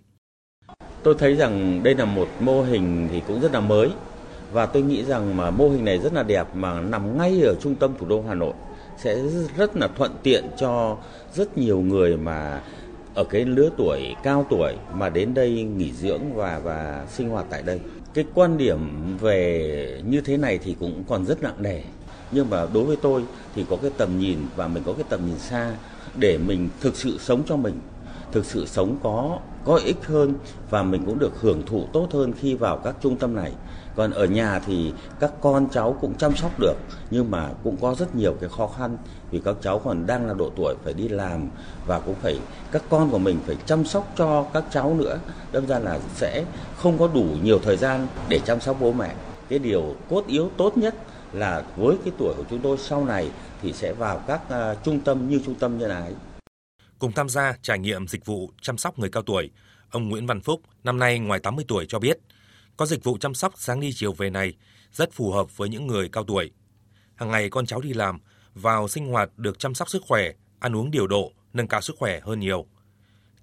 Tôi 1.04 1.16
thấy 1.20 1.36
rằng 1.36 1.84
đây 1.84 1.96
là 1.96 2.06
một 2.06 2.28
mô 2.40 2.64
hình 2.64 3.08
thì 3.12 3.22
cũng 3.28 3.42
rất 3.42 3.52
là 3.52 3.60
mới 3.60 3.90
và 4.52 4.66
tôi 4.66 4.84
nghĩ 4.84 5.04
rằng 5.04 5.38
mà 5.38 5.52
mô 5.52 5.70
hình 5.70 5.86
này 5.86 6.00
rất 6.00 6.14
là 6.14 6.24
đẹp 6.24 6.56
mà 6.56 6.82
nằm 6.82 7.18
ngay 7.18 7.42
ở 7.42 7.56
trung 7.62 7.76
tâm 7.76 7.94
thủ 8.00 8.08
đô 8.08 8.24
Hà 8.28 8.34
Nội 8.34 8.54
sẽ 8.98 9.22
rất 9.58 9.78
là 9.78 9.88
thuận 9.88 10.12
tiện 10.24 10.46
cho 10.58 10.98
rất 11.34 11.58
nhiều 11.58 11.82
người 11.82 12.18
mà 12.18 12.62
ở 13.16 13.24
cái 13.24 13.46
lứa 13.46 13.70
tuổi 13.78 14.16
cao 14.24 14.46
tuổi 14.50 14.74
mà 14.94 15.10
đến 15.10 15.34
đây 15.34 15.64
nghỉ 15.64 15.92
dưỡng 15.92 16.34
và 16.34 16.60
và 16.64 17.06
sinh 17.10 17.30
hoạt 17.30 17.46
tại 17.50 17.62
đây. 17.62 17.80
Cái 18.14 18.26
quan 18.34 18.58
điểm 18.58 18.80
về 19.18 20.02
như 20.06 20.22
thế 20.22 20.38
này 20.38 20.60
thì 20.64 20.76
cũng 20.80 21.04
còn 21.08 21.26
rất 21.26 21.44
nặng 21.44 21.56
nề. 21.60 21.82
Nhưng 22.32 22.50
mà 22.50 22.66
đối 22.74 22.84
với 22.84 22.96
tôi 22.96 23.24
thì 23.56 23.66
có 23.70 23.78
cái 23.82 23.92
tầm 23.98 24.20
nhìn 24.20 24.38
và 24.56 24.68
mình 24.68 24.84
có 24.86 24.94
cái 24.94 25.06
tầm 25.10 25.26
nhìn 25.26 25.40
xa 25.40 25.76
để 26.16 26.38
mình 26.38 26.70
thực 26.82 26.96
sự 26.96 27.18
sống 27.20 27.44
cho 27.48 27.56
mình, 27.58 27.80
thực 28.32 28.46
sự 28.46 28.66
sống 28.66 28.98
có 29.04 29.40
có 29.66 29.80
ích 29.86 30.06
hơn 30.06 30.34
và 30.70 30.84
mình 30.84 31.06
cũng 31.06 31.20
được 31.20 31.42
hưởng 31.42 31.66
thụ 31.66 31.86
tốt 31.94 32.08
hơn 32.12 32.34
khi 32.40 32.56
vào 32.56 32.78
các 32.78 32.96
trung 33.02 33.16
tâm 33.18 33.36
này 33.36 33.52
còn 33.96 34.12
ở 34.12 34.26
nhà 34.26 34.60
thì 34.60 34.94
các 35.20 35.32
con 35.42 35.68
cháu 35.72 35.98
cũng 36.02 36.16
chăm 36.16 36.36
sóc 36.36 36.60
được 36.60 36.76
nhưng 37.12 37.32
mà 37.32 37.50
cũng 37.64 37.78
có 37.82 37.96
rất 38.00 38.16
nhiều 38.16 38.36
cái 38.42 38.50
khó 38.50 38.68
khăn 38.68 38.98
vì 39.32 39.42
các 39.46 39.56
cháu 39.62 39.80
còn 39.80 40.08
đang 40.08 40.28
là 40.28 40.34
độ 40.34 40.52
tuổi 40.56 40.76
phải 40.84 40.94
đi 40.94 41.08
làm 41.08 41.50
và 41.86 42.00
cũng 42.00 42.16
phải 42.22 42.40
các 42.72 42.84
con 42.90 43.10
của 43.10 43.20
mình 43.20 43.40
phải 43.46 43.56
chăm 43.66 43.86
sóc 43.86 44.14
cho 44.18 44.46
các 44.54 44.64
cháu 44.72 44.96
nữa. 45.00 45.20
Đâm 45.52 45.68
ra 45.68 45.80
là 45.80 46.00
sẽ 46.16 46.46
không 46.78 46.98
có 46.98 47.10
đủ 47.14 47.26
nhiều 47.44 47.60
thời 47.60 47.78
gian 47.78 48.08
để 48.30 48.40
chăm 48.46 48.60
sóc 48.60 48.78
bố 48.80 48.92
mẹ. 48.92 49.16
Cái 49.50 49.60
điều 49.60 49.96
cốt 50.10 50.24
yếu 50.28 50.50
tốt 50.58 50.78
nhất 50.78 50.96
là 51.34 51.64
với 51.76 51.96
cái 52.06 52.14
tuổi 52.18 52.34
của 52.38 52.44
chúng 52.50 52.60
tôi 52.60 52.78
sau 52.78 53.06
này 53.06 53.32
thì 53.62 53.74
sẽ 53.74 53.94
vào 53.94 54.24
các 54.28 54.42
uh, 54.48 54.84
trung 54.84 55.00
tâm 55.00 55.30
như 55.30 55.42
trung 55.46 55.56
tâm 55.56 55.78
nhân 55.78 55.90
ái 55.90 56.14
cùng 57.00 57.12
tham 57.12 57.30
gia 57.30 57.54
trải 57.62 57.80
nghiệm 57.80 58.08
dịch 58.08 58.26
vụ 58.26 58.50
chăm 58.62 58.78
sóc 58.78 59.00
người 59.00 59.10
cao 59.10 59.24
tuổi 59.24 59.50
ông 59.90 60.10
Nguyễn 60.10 60.28
Văn 60.28 60.42
Phúc 60.42 60.62
năm 60.84 61.00
nay 61.00 61.20
ngoài 61.20 61.40
80 61.40 61.66
tuổi 61.68 61.86
cho 61.90 62.00
biết 62.00 62.18
có 62.82 62.86
dịch 62.86 63.04
vụ 63.04 63.18
chăm 63.18 63.34
sóc 63.34 63.54
sáng 63.58 63.80
đi 63.80 63.92
chiều 63.94 64.14
về 64.14 64.30
này 64.30 64.54
rất 64.94 65.14
phù 65.14 65.32
hợp 65.32 65.58
với 65.58 65.70
những 65.70 65.88
người 65.88 66.10
cao 66.10 66.24
tuổi. 66.24 66.52
Hàng 67.16 67.32
ngày 67.32 67.50
con 67.50 67.66
cháu 67.66 67.82
đi 67.82 67.94
làm, 67.94 68.20
vào 68.54 68.88
sinh 68.88 69.08
hoạt 69.08 69.30
được 69.38 69.60
chăm 69.60 69.74
sóc 69.74 69.90
sức 69.90 70.02
khỏe, 70.08 70.32
ăn 70.60 70.76
uống 70.76 70.92
điều 70.92 71.08
độ, 71.08 71.32
nâng 71.54 71.68
cao 71.68 71.82
sức 71.82 71.96
khỏe 72.00 72.20
hơn 72.20 72.40
nhiều. 72.40 72.66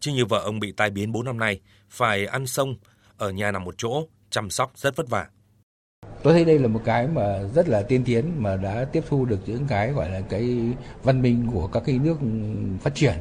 Chứ 0.01 0.13
như 0.13 0.25
vợ 0.25 0.39
ông 0.39 0.61
bị 0.61 0.73
tai 0.73 0.91
biến 0.91 1.13
4 1.13 1.25
năm 1.25 1.39
nay, 1.39 1.61
phải 1.91 2.27
ăn 2.27 2.47
sông, 2.47 2.77
ở 3.17 3.31
nhà 3.31 3.51
nằm 3.51 3.65
một 3.65 3.75
chỗ, 3.79 4.07
chăm 4.31 4.51
sóc 4.51 4.73
rất 4.75 4.97
vất 4.97 5.09
vả. 5.09 5.27
Tôi 6.23 6.33
thấy 6.33 6.45
đây 6.45 6.59
là 6.59 6.69
một 6.69 6.81
cái 6.85 7.07
mà 7.07 7.43
rất 7.55 7.69
là 7.69 7.83
tiên 7.83 8.03
tiến 8.05 8.43
mà 8.43 8.57
đã 8.57 8.85
tiếp 8.93 9.05
thu 9.09 9.25
được 9.25 9.41
những 9.47 9.67
cái 9.67 9.93
gọi 9.93 10.11
là 10.11 10.21
cái 10.21 10.59
văn 11.03 11.23
minh 11.23 11.49
của 11.53 11.67
các 11.67 11.83
cái 11.87 11.99
nước 11.99 12.17
phát 12.81 12.95
triển 12.95 13.15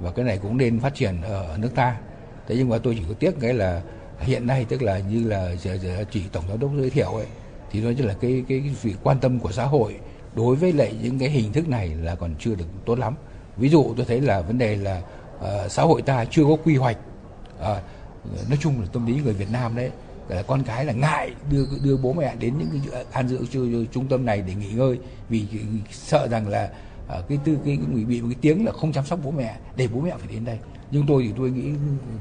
và 0.00 0.12
cái 0.12 0.24
này 0.24 0.38
cũng 0.42 0.56
nên 0.56 0.80
phát 0.80 0.94
triển 0.94 1.22
ở 1.22 1.56
nước 1.58 1.70
ta. 1.74 2.00
Thế 2.48 2.56
nhưng 2.56 2.68
mà 2.68 2.78
tôi 2.78 2.96
chỉ 2.98 3.04
có 3.08 3.14
tiếc 3.14 3.34
cái 3.40 3.54
là 3.54 3.82
hiện 4.20 4.46
nay 4.46 4.66
tức 4.68 4.82
là 4.82 4.98
như 4.98 5.28
là 5.28 5.54
chỉ 6.10 6.22
tổng 6.32 6.44
giám 6.48 6.60
đốc 6.60 6.70
giới 6.76 6.90
thiệu 6.90 7.10
ấy 7.10 7.26
thì 7.70 7.80
nó 7.80 7.90
chỉ 7.96 8.02
là 8.02 8.14
cái 8.20 8.44
cái 8.48 8.62
sự 8.80 8.90
quan 9.02 9.20
tâm 9.20 9.38
của 9.38 9.52
xã 9.52 9.64
hội 9.64 9.96
đối 10.34 10.56
với 10.56 10.72
lại 10.72 10.94
những 11.02 11.18
cái 11.18 11.30
hình 11.30 11.52
thức 11.52 11.68
này 11.68 11.88
là 11.88 12.14
còn 12.14 12.34
chưa 12.38 12.54
được 12.54 12.64
tốt 12.86 12.98
lắm. 12.98 13.14
Ví 13.56 13.68
dụ 13.68 13.94
tôi 13.96 14.06
thấy 14.06 14.20
là 14.20 14.40
vấn 14.40 14.58
đề 14.58 14.76
là 14.76 15.02
uh, 15.36 15.70
xã 15.70 15.82
hội 15.82 16.02
ta 16.02 16.24
chưa 16.24 16.44
có 16.44 16.56
quy 16.64 16.76
hoạch 16.76 16.96
uh, 17.58 17.64
nói 18.48 18.58
chung 18.60 18.80
là 18.80 18.86
tâm 18.92 19.06
lý 19.06 19.20
người 19.24 19.32
Việt 19.32 19.50
Nam 19.52 19.76
đấy 19.76 19.90
là 20.28 20.42
con 20.42 20.62
cái 20.62 20.84
là 20.84 20.92
ngại 20.92 21.30
đưa 21.50 21.66
đưa 21.84 21.96
bố 21.96 22.12
mẹ 22.12 22.34
đến 22.38 22.54
những 22.58 22.68
cái 22.92 23.04
an 23.12 23.28
dưỡng 23.28 23.86
trung 23.92 24.06
tâm 24.08 24.26
này 24.26 24.42
để 24.46 24.54
nghỉ 24.54 24.72
ngơi 24.72 24.98
vì 25.28 25.46
sợ 25.90 26.28
rằng 26.28 26.48
là 26.48 26.70
uh, 27.18 27.28
cái 27.28 27.38
tư 27.44 27.58
cái 27.64 27.78
bị 27.94 28.04
bị 28.04 28.20
một 28.20 28.28
cái 28.30 28.38
tiếng 28.40 28.66
là 28.66 28.72
không 28.72 28.92
chăm 28.92 29.06
sóc 29.06 29.18
bố 29.24 29.30
mẹ 29.30 29.56
để 29.76 29.88
bố 29.88 30.00
mẹ 30.00 30.10
phải 30.18 30.28
đến 30.34 30.44
đây. 30.44 30.58
Nhưng 30.90 31.06
tôi 31.06 31.22
thì 31.22 31.32
tôi 31.36 31.50
nghĩ 31.50 31.72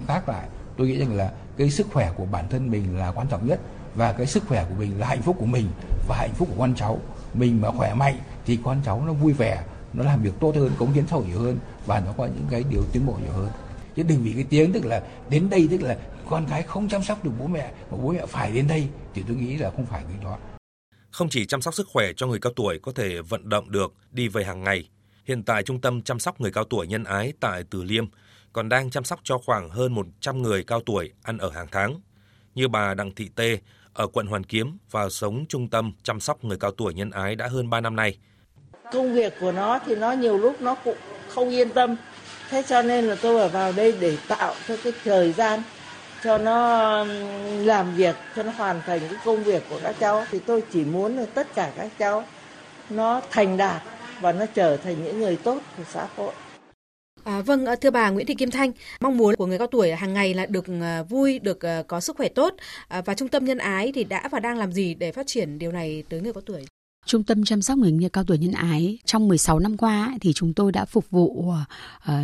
khác 0.07 0.29
lại. 0.29 0.47
Tôi 0.77 0.87
nghĩ 0.87 0.99
rằng 0.99 1.15
là 1.15 1.31
cái 1.59 1.69
sức 1.69 1.87
khỏe 1.93 2.13
của 2.17 2.25
bản 2.25 2.45
thân 2.49 2.71
mình 2.71 2.97
là 2.97 3.11
quan 3.11 3.27
trọng 3.27 3.47
nhất 3.47 3.59
và 3.95 4.13
cái 4.13 4.25
sức 4.25 4.43
khỏe 4.47 4.65
của 4.69 4.75
mình 4.75 4.99
là 4.99 5.07
hạnh 5.07 5.21
phúc 5.21 5.35
của 5.39 5.45
mình 5.45 5.67
và 6.07 6.17
hạnh 6.17 6.33
phúc 6.33 6.47
của 6.51 6.59
con 6.59 6.75
cháu. 6.75 6.99
Mình 7.33 7.61
mà 7.61 7.71
khỏe 7.71 7.93
mạnh 7.93 8.17
thì 8.45 8.59
con 8.63 8.81
cháu 8.85 9.03
nó 9.07 9.13
vui 9.13 9.33
vẻ, 9.33 9.63
nó 9.93 10.03
làm 10.03 10.23
việc 10.23 10.33
tốt 10.39 10.55
hơn, 10.55 10.71
cống 10.77 10.93
hiến 10.93 11.07
sâu 11.07 11.23
nhiều 11.23 11.39
hơn 11.39 11.59
và 11.85 11.99
nó 11.99 12.13
có 12.17 12.25
những 12.25 12.45
cái 12.49 12.63
điều 12.69 12.83
tiến 12.91 13.05
bộ 13.05 13.17
nhiều 13.23 13.31
hơn. 13.31 13.49
Chứ 13.95 14.03
đừng 14.03 14.23
vì 14.23 14.33
cái 14.33 14.45
tiếng 14.49 14.73
tức 14.73 14.85
là 14.85 15.01
đến 15.29 15.49
đây, 15.49 15.67
tức 15.71 15.81
là 15.81 15.97
con 16.29 16.45
cái 16.49 16.63
không 16.63 16.89
chăm 16.89 17.03
sóc 17.03 17.23
được 17.23 17.31
bố 17.39 17.47
mẹ 17.47 17.71
mà 17.91 17.97
bố 18.03 18.11
mẹ 18.11 18.25
phải 18.25 18.51
đến 18.51 18.67
đây 18.67 18.87
thì 19.13 19.23
tôi 19.27 19.35
nghĩ 19.37 19.57
là 19.57 19.71
không 19.71 19.85
phải 19.85 20.03
cái 20.03 20.23
đó. 20.23 20.37
Không 21.11 21.29
chỉ 21.29 21.45
chăm 21.45 21.61
sóc 21.61 21.73
sức 21.73 21.87
khỏe 21.93 22.05
cho 22.17 22.27
người 22.27 22.39
cao 22.39 22.53
tuổi 22.55 22.79
có 22.81 22.91
thể 22.95 23.21
vận 23.21 23.49
động 23.49 23.71
được 23.71 23.93
đi 24.11 24.27
về 24.27 24.43
hàng 24.43 24.63
ngày, 24.63 24.89
hiện 25.25 25.43
tại 25.43 25.63
trung 25.63 25.81
tâm 25.81 26.01
chăm 26.01 26.19
sóc 26.19 26.41
người 26.41 26.51
cao 26.51 26.63
tuổi 26.63 26.87
nhân 26.87 27.03
ái 27.03 27.33
tại 27.39 27.63
Từ 27.69 27.83
Liêm 27.83 28.05
còn 28.59 28.69
đang 28.69 28.89
chăm 28.89 29.03
sóc 29.03 29.19
cho 29.23 29.37
khoảng 29.37 29.69
hơn 29.69 29.93
100 29.93 30.41
người 30.41 30.63
cao 30.63 30.81
tuổi 30.85 31.11
ăn 31.23 31.37
ở 31.37 31.49
hàng 31.49 31.67
tháng. 31.71 32.01
Như 32.55 32.67
bà 32.67 32.93
Đặng 32.93 33.15
Thị 33.15 33.29
Tê 33.35 33.57
ở 33.93 34.07
quận 34.07 34.27
Hoàn 34.27 34.43
Kiếm 34.43 34.77
và 34.91 35.09
sống 35.09 35.45
trung 35.49 35.67
tâm 35.69 35.91
chăm 36.03 36.19
sóc 36.19 36.43
người 36.43 36.57
cao 36.57 36.71
tuổi 36.71 36.93
nhân 36.93 37.11
ái 37.11 37.35
đã 37.35 37.47
hơn 37.47 37.69
3 37.69 37.81
năm 37.81 37.95
nay. 37.95 38.17
Công 38.91 39.13
việc 39.13 39.33
của 39.39 39.51
nó 39.51 39.79
thì 39.85 39.95
nó 39.95 40.11
nhiều 40.11 40.37
lúc 40.37 40.61
nó 40.61 40.75
cũng 40.75 40.97
không 41.29 41.49
yên 41.49 41.69
tâm. 41.69 41.95
Thế 42.49 42.63
cho 42.67 42.81
nên 42.81 43.05
là 43.05 43.15
tôi 43.21 43.41
ở 43.41 43.47
vào 43.47 43.71
đây 43.71 43.93
để 43.99 44.17
tạo 44.27 44.55
cho 44.67 44.77
cái 44.83 44.93
thời 45.03 45.31
gian 45.31 45.61
cho 46.23 46.37
nó 46.37 47.03
làm 47.63 47.95
việc, 47.95 48.15
cho 48.35 48.43
nó 48.43 48.51
hoàn 48.51 48.81
thành 48.85 48.99
cái 48.99 49.19
công 49.25 49.43
việc 49.43 49.63
của 49.69 49.79
các 49.83 49.95
cháu. 49.99 50.25
Thì 50.31 50.39
tôi 50.39 50.63
chỉ 50.71 50.85
muốn 50.85 51.17
là 51.17 51.25
tất 51.33 51.55
cả 51.55 51.71
các 51.75 51.91
cháu 51.99 52.23
nó 52.89 53.21
thành 53.29 53.57
đạt 53.57 53.81
và 54.21 54.31
nó 54.31 54.45
trở 54.45 54.77
thành 54.77 55.03
những 55.03 55.19
người 55.19 55.37
tốt 55.37 55.61
của 55.77 55.83
xã 55.93 56.07
hội. 56.15 56.33
À, 57.29 57.41
vâng, 57.41 57.65
ờ, 57.65 57.75
thưa 57.75 57.89
bà 57.89 58.09
Nguyễn 58.09 58.25
Thị 58.27 58.35
Kim 58.35 58.51
Thanh, 58.51 58.71
mong 58.99 59.17
muốn 59.17 59.35
của 59.35 59.45
người 59.45 59.57
cao 59.57 59.67
tuổi 59.67 59.91
hàng 59.91 60.13
ngày 60.13 60.33
là 60.33 60.45
được 60.45 60.65
ờ, 60.81 61.03
vui, 61.03 61.39
được 61.39 61.61
ờ, 61.61 61.83
có 61.87 61.99
sức 61.99 62.17
khỏe 62.17 62.29
tốt 62.29 62.55
và 63.05 63.13
trung 63.13 63.27
tâm 63.27 63.45
nhân 63.45 63.57
ái 63.57 63.91
thì 63.95 64.03
đã 64.03 64.27
và 64.31 64.39
đang 64.39 64.57
làm 64.57 64.71
gì 64.71 64.93
để 64.93 65.11
phát 65.11 65.27
triển 65.27 65.59
điều 65.59 65.71
này 65.71 66.03
tới 66.09 66.21
người 66.21 66.33
cao 66.33 66.41
tuổi? 66.45 66.65
Trung 67.05 67.23
tâm 67.23 67.43
chăm 67.43 67.61
sóc 67.61 67.77
người 67.77 68.09
cao 68.13 68.23
tuổi 68.23 68.37
nhân 68.37 68.51
ái 68.51 68.97
trong 69.05 69.27
16 69.27 69.59
năm 69.59 69.77
qua 69.77 70.17
thì 70.21 70.33
chúng 70.33 70.53
tôi 70.53 70.71
đã 70.71 70.85
phục 70.85 71.09
vụ 71.09 71.25
uh, 71.25 71.53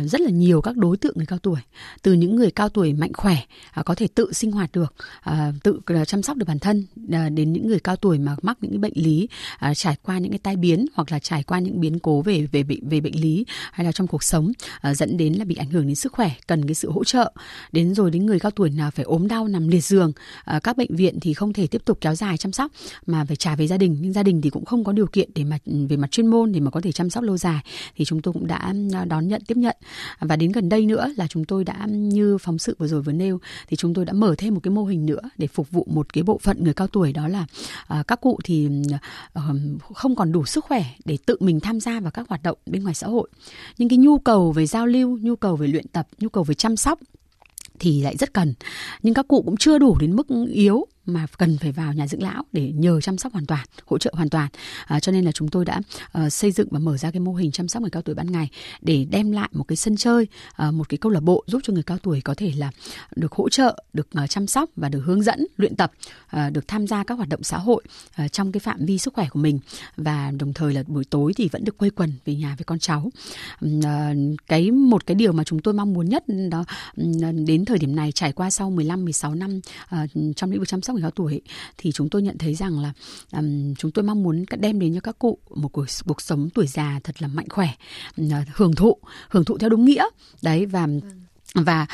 rất 0.06 0.20
là 0.20 0.30
nhiều 0.30 0.60
các 0.60 0.76
đối 0.76 0.96
tượng 0.96 1.12
người 1.16 1.26
cao 1.26 1.38
tuổi, 1.38 1.60
từ 2.02 2.12
những 2.12 2.36
người 2.36 2.50
cao 2.50 2.68
tuổi 2.68 2.92
mạnh 2.92 3.12
khỏe 3.12 3.36
uh, 3.80 3.86
có 3.86 3.94
thể 3.94 4.08
tự 4.14 4.32
sinh 4.32 4.52
hoạt 4.52 4.70
được, 4.72 4.94
uh, 5.30 5.34
tự 5.62 5.80
chăm 6.06 6.22
sóc 6.22 6.36
được 6.36 6.44
bản 6.48 6.58
thân 6.58 6.86
đến 7.34 7.52
những 7.52 7.66
người 7.66 7.80
cao 7.80 7.96
tuổi 7.96 8.18
mà 8.18 8.36
mắc 8.42 8.58
những 8.60 8.70
cái 8.70 8.78
bệnh 8.78 8.92
lý, 8.94 9.28
trải 9.74 9.96
qua 10.02 10.18
những 10.18 10.30
cái 10.32 10.38
tai 10.38 10.56
biến 10.56 10.86
hoặc 10.94 11.12
là 11.12 11.18
trải 11.18 11.42
qua 11.42 11.58
những 11.58 11.80
biến 11.80 11.98
cố 11.98 12.22
về 12.22 12.46
về 12.52 12.62
bệnh 12.62 12.88
về 12.88 13.00
bệnh 13.00 13.20
lý 13.20 13.44
hay 13.72 13.84
là 13.84 13.92
trong 13.92 14.06
cuộc 14.06 14.22
sống 14.22 14.52
dẫn 14.92 15.16
đến 15.16 15.32
là 15.32 15.44
bị 15.44 15.54
ảnh 15.54 15.70
hưởng 15.70 15.86
đến 15.86 15.94
sức 15.94 16.12
khỏe, 16.12 16.30
cần 16.46 16.66
cái 16.66 16.74
sự 16.74 16.90
hỗ 16.90 17.04
trợ. 17.04 17.32
Đến 17.72 17.94
rồi 17.94 18.10
đến 18.10 18.26
người 18.26 18.40
cao 18.40 18.50
tuổi 18.50 18.70
nào 18.70 18.90
phải 18.90 19.04
ốm 19.04 19.28
đau 19.28 19.48
nằm 19.48 19.68
liệt 19.68 19.84
giường, 19.84 20.12
các 20.62 20.76
bệnh 20.76 20.96
viện 20.96 21.20
thì 21.20 21.34
không 21.34 21.52
thể 21.52 21.66
tiếp 21.66 21.82
tục 21.84 21.98
kéo 22.00 22.14
dài 22.14 22.38
chăm 22.38 22.52
sóc 22.52 22.72
mà 23.06 23.24
phải 23.24 23.36
trả 23.36 23.56
về 23.56 23.66
gia 23.66 23.76
đình, 23.76 23.96
nhưng 24.00 24.12
gia 24.12 24.22
đình 24.22 24.40
thì 24.40 24.50
cũng 24.50 24.64
không 24.66 24.84
có 24.84 24.92
điều 24.92 25.06
kiện 25.06 25.30
để 25.34 25.44
mà 25.44 25.58
về 25.88 25.96
mặt 25.96 26.10
chuyên 26.10 26.26
môn 26.26 26.52
để 26.52 26.60
mà 26.60 26.70
có 26.70 26.80
thể 26.80 26.92
chăm 26.92 27.10
sóc 27.10 27.24
lâu 27.24 27.36
dài 27.36 27.60
thì 27.96 28.04
chúng 28.04 28.22
tôi 28.22 28.32
cũng 28.32 28.46
đã 28.46 28.74
à, 28.92 29.04
đón 29.04 29.28
nhận 29.28 29.42
tiếp 29.46 29.56
nhận. 29.56 29.76
Và 30.20 30.36
đến 30.36 30.52
gần 30.52 30.68
đây 30.68 30.86
nữa 30.86 31.12
là 31.16 31.26
chúng 31.26 31.44
tôi 31.44 31.64
đã 31.64 31.86
như 31.88 32.38
phóng 32.38 32.58
sự 32.58 32.76
vừa 32.78 32.86
rồi 32.86 33.02
vừa 33.02 33.12
nêu 33.12 33.40
thì 33.68 33.76
chúng 33.76 33.94
tôi 33.94 34.04
đã 34.04 34.12
mở 34.12 34.34
thêm 34.38 34.54
một 34.54 34.60
cái 34.62 34.70
mô 34.70 34.84
hình 34.84 35.06
nữa 35.06 35.20
để 35.38 35.46
phục 35.46 35.70
vụ 35.70 35.86
một 35.90 36.12
cái 36.12 36.22
bộ 36.22 36.38
phận 36.38 36.64
người 36.64 36.74
cao 36.74 36.86
tuổi 36.86 37.12
đó 37.12 37.28
là 37.28 37.46
uh, 38.00 38.06
các 38.06 38.20
cụ 38.20 38.38
thì 38.44 38.68
uh, 39.34 39.42
không 39.94 40.16
còn 40.16 40.32
đủ 40.32 40.44
sức 40.44 40.64
khỏe 40.64 40.84
để 41.04 41.18
tự 41.26 41.36
mình 41.40 41.60
tham 41.60 41.80
gia 41.80 42.00
vào 42.00 42.10
các 42.10 42.28
hoạt 42.28 42.42
động 42.42 42.58
bên 42.66 42.82
ngoài 42.82 42.94
xã 42.94 43.06
hội. 43.06 43.28
Nhưng 43.78 43.88
cái 43.88 43.98
nhu 43.98 44.18
cầu 44.18 44.52
về 44.52 44.66
giao 44.66 44.86
lưu 44.86 45.18
nhu 45.22 45.36
cầu 45.36 45.56
về 45.56 45.66
luyện 45.66 45.88
tập 45.88 46.08
nhu 46.18 46.28
cầu 46.28 46.44
về 46.44 46.54
chăm 46.54 46.76
sóc 46.76 46.98
thì 47.78 48.02
lại 48.02 48.16
rất 48.16 48.34
cần. 48.34 48.54
Nhưng 49.02 49.14
các 49.14 49.28
cụ 49.28 49.42
cũng 49.42 49.56
chưa 49.56 49.78
đủ 49.78 49.98
đến 50.00 50.16
mức 50.16 50.26
yếu 50.52 50.86
mà 51.06 51.26
cần 51.38 51.58
phải 51.58 51.72
vào 51.72 51.92
nhà 51.92 52.06
dưỡng 52.06 52.22
lão 52.22 52.42
để 52.52 52.72
nhờ 52.72 53.00
chăm 53.00 53.18
sóc 53.18 53.32
hoàn 53.32 53.46
toàn 53.46 53.66
hỗ 53.86 53.98
trợ 53.98 54.12
hoàn 54.14 54.28
toàn. 54.28 54.48
À, 54.86 55.00
cho 55.00 55.12
nên 55.12 55.24
là 55.24 55.32
chúng 55.32 55.48
tôi 55.48 55.64
đã 55.64 55.80
uh, 56.18 56.32
xây 56.32 56.52
dựng 56.52 56.68
và 56.70 56.78
mở 56.78 56.96
ra 56.96 57.10
cái 57.10 57.20
mô 57.20 57.34
hình 57.34 57.50
chăm 57.50 57.68
sóc 57.68 57.82
người 57.82 57.90
cao 57.90 58.02
tuổi 58.02 58.14
ban 58.14 58.32
ngày 58.32 58.48
để 58.80 59.06
đem 59.10 59.32
lại 59.32 59.48
một 59.52 59.64
cái 59.68 59.76
sân 59.76 59.96
chơi 59.96 60.26
uh, 60.68 60.74
một 60.74 60.88
cái 60.88 60.98
câu 60.98 61.12
lạc 61.12 61.20
bộ 61.20 61.44
giúp 61.46 61.60
cho 61.62 61.72
người 61.72 61.82
cao 61.82 61.98
tuổi 61.98 62.20
có 62.20 62.34
thể 62.36 62.52
là 62.56 62.70
được 63.16 63.32
hỗ 63.32 63.48
trợ 63.48 63.84
được 63.92 64.08
uh, 64.24 64.30
chăm 64.30 64.46
sóc 64.46 64.70
và 64.76 64.88
được 64.88 65.00
hướng 65.00 65.22
dẫn 65.22 65.46
luyện 65.56 65.76
tập 65.76 65.92
uh, 66.36 66.52
được 66.52 66.68
tham 66.68 66.86
gia 66.86 67.04
các 67.04 67.14
hoạt 67.14 67.28
động 67.28 67.42
xã 67.42 67.58
hội 67.58 67.82
uh, 68.24 68.32
trong 68.32 68.52
cái 68.52 68.60
phạm 68.60 68.86
vi 68.86 68.98
sức 68.98 69.14
khỏe 69.14 69.28
của 69.30 69.40
mình. 69.40 69.58
Và 69.96 70.32
đồng 70.38 70.52
thời 70.52 70.74
là 70.74 70.82
buổi 70.86 71.04
tối 71.04 71.32
thì 71.36 71.48
vẫn 71.48 71.64
được 71.64 71.78
quây 71.78 71.90
quần 71.90 72.12
về 72.24 72.34
nhà 72.34 72.54
với 72.58 72.64
con 72.64 72.78
cháu. 72.78 73.10
Uh, 73.64 73.82
cái 74.46 74.70
một 74.70 75.06
cái 75.06 75.14
điều 75.14 75.32
mà 75.32 75.44
chúng 75.44 75.60
tôi 75.60 75.74
mong 75.74 75.92
muốn 75.92 76.08
nhất 76.08 76.24
đó 76.50 76.64
đến 77.46 77.64
thời 77.64 77.78
điểm 77.78 77.96
này 77.96 78.12
trải 78.12 78.32
qua 78.32 78.50
sau 78.50 78.70
15 78.70 79.04
16 79.04 79.34
năm 79.34 79.60
uh, 79.94 80.10
trong 80.36 80.50
lĩnh 80.50 80.60
vực 80.60 80.68
chăm 80.68 80.82
sóc 80.82 80.95
người 80.96 81.02
cao 81.02 81.10
tuổi 81.10 81.40
thì 81.78 81.92
chúng 81.92 82.08
tôi 82.08 82.22
nhận 82.22 82.38
thấy 82.38 82.54
rằng 82.54 82.80
là 82.80 82.92
um, 83.32 83.74
chúng 83.74 83.90
tôi 83.90 84.04
mong 84.04 84.22
muốn 84.22 84.44
đem 84.58 84.78
đến 84.78 84.94
cho 84.94 85.00
các 85.00 85.18
cụ 85.18 85.38
một 85.54 85.68
cuộc, 85.68 85.86
cuộc 86.06 86.20
sống 86.20 86.50
tuổi 86.50 86.66
già 86.66 87.00
thật 87.04 87.22
là 87.22 87.28
mạnh 87.28 87.48
khỏe 87.48 87.68
uh, 88.20 88.26
hưởng 88.54 88.74
thụ 88.74 88.96
hưởng 89.28 89.44
thụ 89.44 89.58
theo 89.58 89.70
đúng 89.70 89.84
nghĩa. 89.84 90.04
Đấy 90.42 90.66
và 90.66 90.86
và 91.54 91.86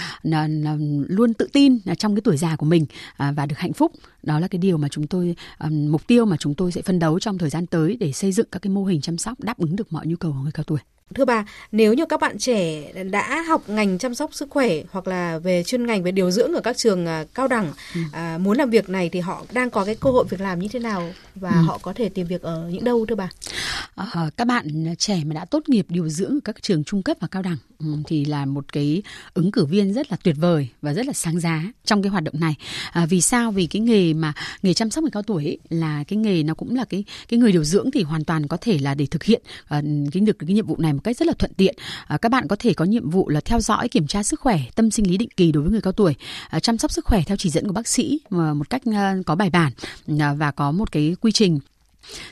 luôn 1.09 1.35
tự 1.35 1.49
tin 1.53 1.79
trong 1.99 2.15
cái 2.15 2.21
tuổi 2.21 2.37
già 2.37 2.57
của 2.57 2.67
mình 2.67 2.87
à, 3.17 3.33
và 3.33 3.47
được 3.47 3.59
hạnh 3.59 3.73
phúc. 3.73 3.93
Đó 4.23 4.39
là 4.39 4.49
cái 4.49 4.59
điều 4.59 4.77
mà 4.77 4.89
chúng 4.89 5.07
tôi 5.07 5.37
mục 5.71 6.07
tiêu 6.07 6.25
mà 6.25 6.37
chúng 6.37 6.55
tôi 6.55 6.73
sẽ 6.73 6.83
phân 6.83 6.99
đấu 6.99 7.19
trong 7.19 7.39
thời 7.39 7.51
gian 7.51 7.67
tới 7.67 7.97
để 8.01 8.13
xây 8.13 8.33
dựng 8.33 8.47
các 8.53 8.63
cái 8.63 8.71
mô 8.71 8.85
hình 8.85 9.01
chăm 9.01 9.19
sóc 9.19 9.41
đáp 9.41 9.59
ứng 9.59 9.77
được 9.77 9.93
mọi 9.93 10.07
nhu 10.07 10.17
cầu 10.17 10.33
của 10.33 10.39
người 10.39 10.53
cao 10.53 10.65
tuổi 10.65 10.79
Thưa 11.15 11.25
bà, 11.25 11.45
nếu 11.73 11.95
như 11.95 12.07
các 12.07 12.21
bạn 12.21 12.39
trẻ 12.39 12.93
đã 13.11 13.43
học 13.43 13.69
ngành 13.69 13.99
chăm 13.99 14.15
sóc 14.15 14.35
sức 14.35 14.51
khỏe 14.51 14.83
hoặc 14.91 15.07
là 15.09 15.39
về 15.39 15.63
chuyên 15.63 15.87
ngành 15.87 16.03
về 16.03 16.13
điều 16.13 16.31
dưỡng 16.31 16.53
ở 16.53 16.61
các 16.61 16.77
trường 16.77 17.07
à, 17.07 17.25
cao 17.35 17.49
đẳng 17.49 17.73
ừ. 17.95 18.01
à, 18.13 18.39
muốn 18.39 18.57
làm 18.57 18.71
việc 18.71 18.89
này 18.89 19.09
thì 19.09 19.21
họ 19.21 19.45
đang 19.53 19.71
có 19.71 19.85
cái 19.85 19.95
cơ 19.95 20.11
hội 20.11 20.25
việc 20.31 20.41
làm 20.41 20.59
như 20.59 20.69
thế 20.73 20.79
nào 20.79 21.13
và 21.35 21.51
ừ. 21.51 21.63
họ 21.67 21.79
có 21.83 21.93
thể 21.93 22.09
tìm 22.09 22.27
việc 22.27 22.43
ở 22.43 22.69
những 22.71 22.85
đâu 22.85 23.07
thưa 23.07 23.15
bà? 23.15 23.29
À, 23.95 24.31
các 24.37 24.47
bạn 24.47 24.95
trẻ 24.99 25.21
mà 25.25 25.35
đã 25.35 25.45
tốt 25.45 25.69
nghiệp 25.69 25.87
điều 25.89 26.09
dưỡng 26.09 26.31
ở 26.31 26.41
các 26.45 26.63
trường 26.63 26.85
trung 26.85 27.03
cấp 27.03 27.17
và 27.21 27.29
cao 27.29 27.43
đẳng 27.43 27.57
Ừ, 27.83 27.89
thì 28.07 28.25
là 28.25 28.45
một 28.45 28.73
cái 28.73 29.03
ứng 29.35 29.51
cử 29.51 29.65
viên 29.65 29.93
rất 29.93 30.11
là 30.11 30.17
tuyệt 30.23 30.37
vời 30.39 30.69
và 30.83 30.95
rất 30.95 31.07
là 31.07 31.13
sáng 31.13 31.41
giá 31.41 31.65
trong 31.85 32.03
cái 32.03 32.11
hoạt 32.11 32.25
động 32.25 32.35
này. 32.41 32.55
À, 32.93 33.07
vì 33.07 33.21
sao? 33.21 33.53
Vì 33.53 33.67
cái 33.67 33.81
nghề 33.81 34.15
mà 34.15 34.33
nghề 34.63 34.75
chăm 34.75 34.91
sóc 34.91 35.05
người 35.05 35.11
cao 35.11 35.23
tuổi 35.23 35.45
ấy, 35.45 35.59
là 35.71 36.05
cái 36.05 36.17
nghề 36.17 36.43
nó 36.43 36.55
cũng 36.55 36.75
là 36.75 36.85
cái 36.85 37.05
cái 37.29 37.39
người 37.39 37.53
điều 37.53 37.65
dưỡng 37.65 37.91
thì 37.91 38.03
hoàn 38.03 38.25
toàn 38.25 38.49
có 38.49 38.57
thể 38.61 38.79
là 38.79 38.95
để 38.95 39.07
thực 39.07 39.25
hiện 39.25 39.43
à, 39.69 39.83
cái 40.13 40.21
được 40.21 40.39
cái 40.39 40.55
nhiệm 40.55 40.67
vụ 40.67 40.77
này 40.79 40.93
một 40.93 41.01
cách 41.05 41.17
rất 41.17 41.29
là 41.29 41.35
thuận 41.39 41.55
tiện. 41.55 41.75
à, 42.07 42.17
các 42.17 42.29
bạn 42.29 42.49
có 42.49 42.57
thể 42.59 42.75
có 42.75 42.85
nhiệm 42.85 43.11
vụ 43.11 43.29
là 43.29 43.41
theo 43.45 43.61
dõi 43.61 43.89
kiểm 43.89 44.07
tra 44.07 44.23
sức 44.23 44.41
khỏe, 44.41 44.61
tâm 44.75 44.91
sinh 44.91 45.11
lý 45.11 45.17
định 45.17 45.31
kỳ 45.37 45.53
đối 45.53 45.63
với 45.63 45.73
người 45.73 45.81
cao 45.81 45.93
tuổi, 45.93 46.15
à, 46.51 46.61
chăm 46.61 46.79
sóc 46.79 46.91
sức 46.93 47.05
khỏe 47.05 47.23
theo 47.27 47.37
chỉ 47.37 47.51
dẫn 47.51 47.67
của 47.67 47.73
bác 47.73 47.89
sĩ 47.89 48.21
à, 48.31 48.55
một 48.55 48.71
cách 48.71 48.83
à, 48.93 49.17
có 49.27 49.35
bài 49.35 49.51
bản 49.51 49.73
à, 50.19 50.35
và 50.35 50.51
có 50.51 50.73
một 50.73 50.93
cái 50.93 51.17
quy 51.21 51.33
trình 51.33 51.59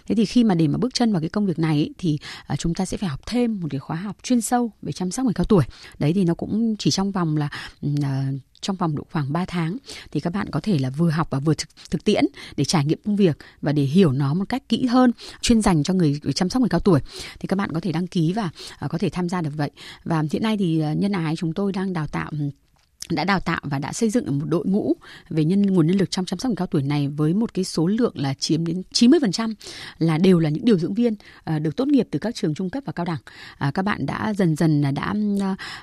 Thế 0.06 0.14
thì 0.14 0.26
khi 0.26 0.44
mà 0.44 0.54
để 0.54 0.68
mà 0.68 0.78
bước 0.78 0.94
chân 0.94 1.12
vào 1.12 1.20
cái 1.20 1.28
công 1.28 1.46
việc 1.46 1.58
này 1.58 1.76
ấy, 1.76 1.90
thì 1.98 2.18
à, 2.46 2.56
chúng 2.56 2.74
ta 2.74 2.84
sẽ 2.84 2.96
phải 2.96 3.08
học 3.08 3.20
thêm 3.26 3.60
một 3.60 3.68
cái 3.70 3.78
khóa 3.78 3.96
học 3.96 4.16
chuyên 4.22 4.40
sâu 4.40 4.72
về 4.82 4.92
chăm 4.92 5.10
sóc 5.10 5.24
người 5.24 5.34
cao 5.34 5.44
tuổi. 5.44 5.64
Đấy 5.98 6.12
thì 6.12 6.24
nó 6.24 6.34
cũng 6.34 6.76
chỉ 6.78 6.90
trong 6.90 7.12
vòng 7.12 7.36
là 7.36 7.48
à, 8.02 8.32
trong 8.60 8.76
vòng 8.76 8.96
độ 8.96 9.06
khoảng 9.12 9.32
3 9.32 9.44
tháng. 9.44 9.76
Thì 10.10 10.20
các 10.20 10.32
bạn 10.32 10.50
có 10.50 10.60
thể 10.60 10.78
là 10.78 10.90
vừa 10.90 11.10
học 11.10 11.28
và 11.30 11.38
vừa 11.38 11.54
thực, 11.54 11.68
thực 11.90 12.04
tiễn 12.04 12.24
để 12.56 12.64
trải 12.64 12.84
nghiệm 12.84 12.98
công 13.04 13.16
việc 13.16 13.38
và 13.62 13.72
để 13.72 13.82
hiểu 13.82 14.12
nó 14.12 14.34
một 14.34 14.44
cách 14.48 14.68
kỹ 14.68 14.86
hơn 14.86 15.12
chuyên 15.40 15.62
dành 15.62 15.82
cho 15.82 15.94
người, 15.94 16.20
người 16.22 16.32
chăm 16.32 16.48
sóc 16.48 16.60
người 16.60 16.68
cao 16.68 16.80
tuổi. 16.80 17.00
Thì 17.40 17.46
các 17.48 17.56
bạn 17.56 17.70
có 17.72 17.80
thể 17.80 17.92
đăng 17.92 18.06
ký 18.06 18.32
và 18.32 18.50
uh, 18.84 18.90
có 18.90 18.98
thể 18.98 19.10
tham 19.10 19.28
gia 19.28 19.40
được 19.40 19.52
vậy. 19.56 19.70
Và 20.04 20.24
hiện 20.32 20.42
nay 20.42 20.56
thì 20.56 20.82
uh, 20.92 20.98
nhân 20.98 21.12
ái 21.12 21.36
chúng 21.36 21.52
tôi 21.52 21.72
đang 21.72 21.92
đào 21.92 22.06
tạo 22.06 22.30
đã 23.14 23.24
đào 23.24 23.40
tạo 23.40 23.60
và 23.62 23.78
đã 23.78 23.92
xây 23.92 24.10
dựng 24.10 24.38
một 24.38 24.46
đội 24.48 24.66
ngũ 24.66 24.94
về 25.30 25.44
nhân, 25.44 25.62
nguồn 25.62 25.86
nhân 25.86 25.96
lực 25.96 26.10
trong 26.10 26.24
chăm 26.24 26.38
sóc 26.38 26.50
người 26.50 26.56
cao 26.56 26.66
tuổi 26.66 26.82
này 26.82 27.08
với 27.08 27.34
một 27.34 27.54
cái 27.54 27.64
số 27.64 27.86
lượng 27.86 28.12
là 28.16 28.34
chiếm 28.34 28.66
đến 28.66 28.82
90% 28.92 29.54
là 29.98 30.18
đều 30.18 30.38
là 30.38 30.50
những 30.50 30.64
điều 30.64 30.78
dưỡng 30.78 30.94
viên 30.94 31.14
à, 31.44 31.58
được 31.58 31.76
tốt 31.76 31.88
nghiệp 31.88 32.08
từ 32.10 32.18
các 32.18 32.34
trường 32.34 32.54
trung 32.54 32.70
cấp 32.70 32.82
và 32.86 32.92
cao 32.92 33.06
đẳng. 33.06 33.18
À, 33.58 33.70
các 33.74 33.82
bạn 33.82 34.06
đã 34.06 34.34
dần 34.34 34.56
dần 34.56 34.82
là 34.82 34.90
đã 34.90 35.14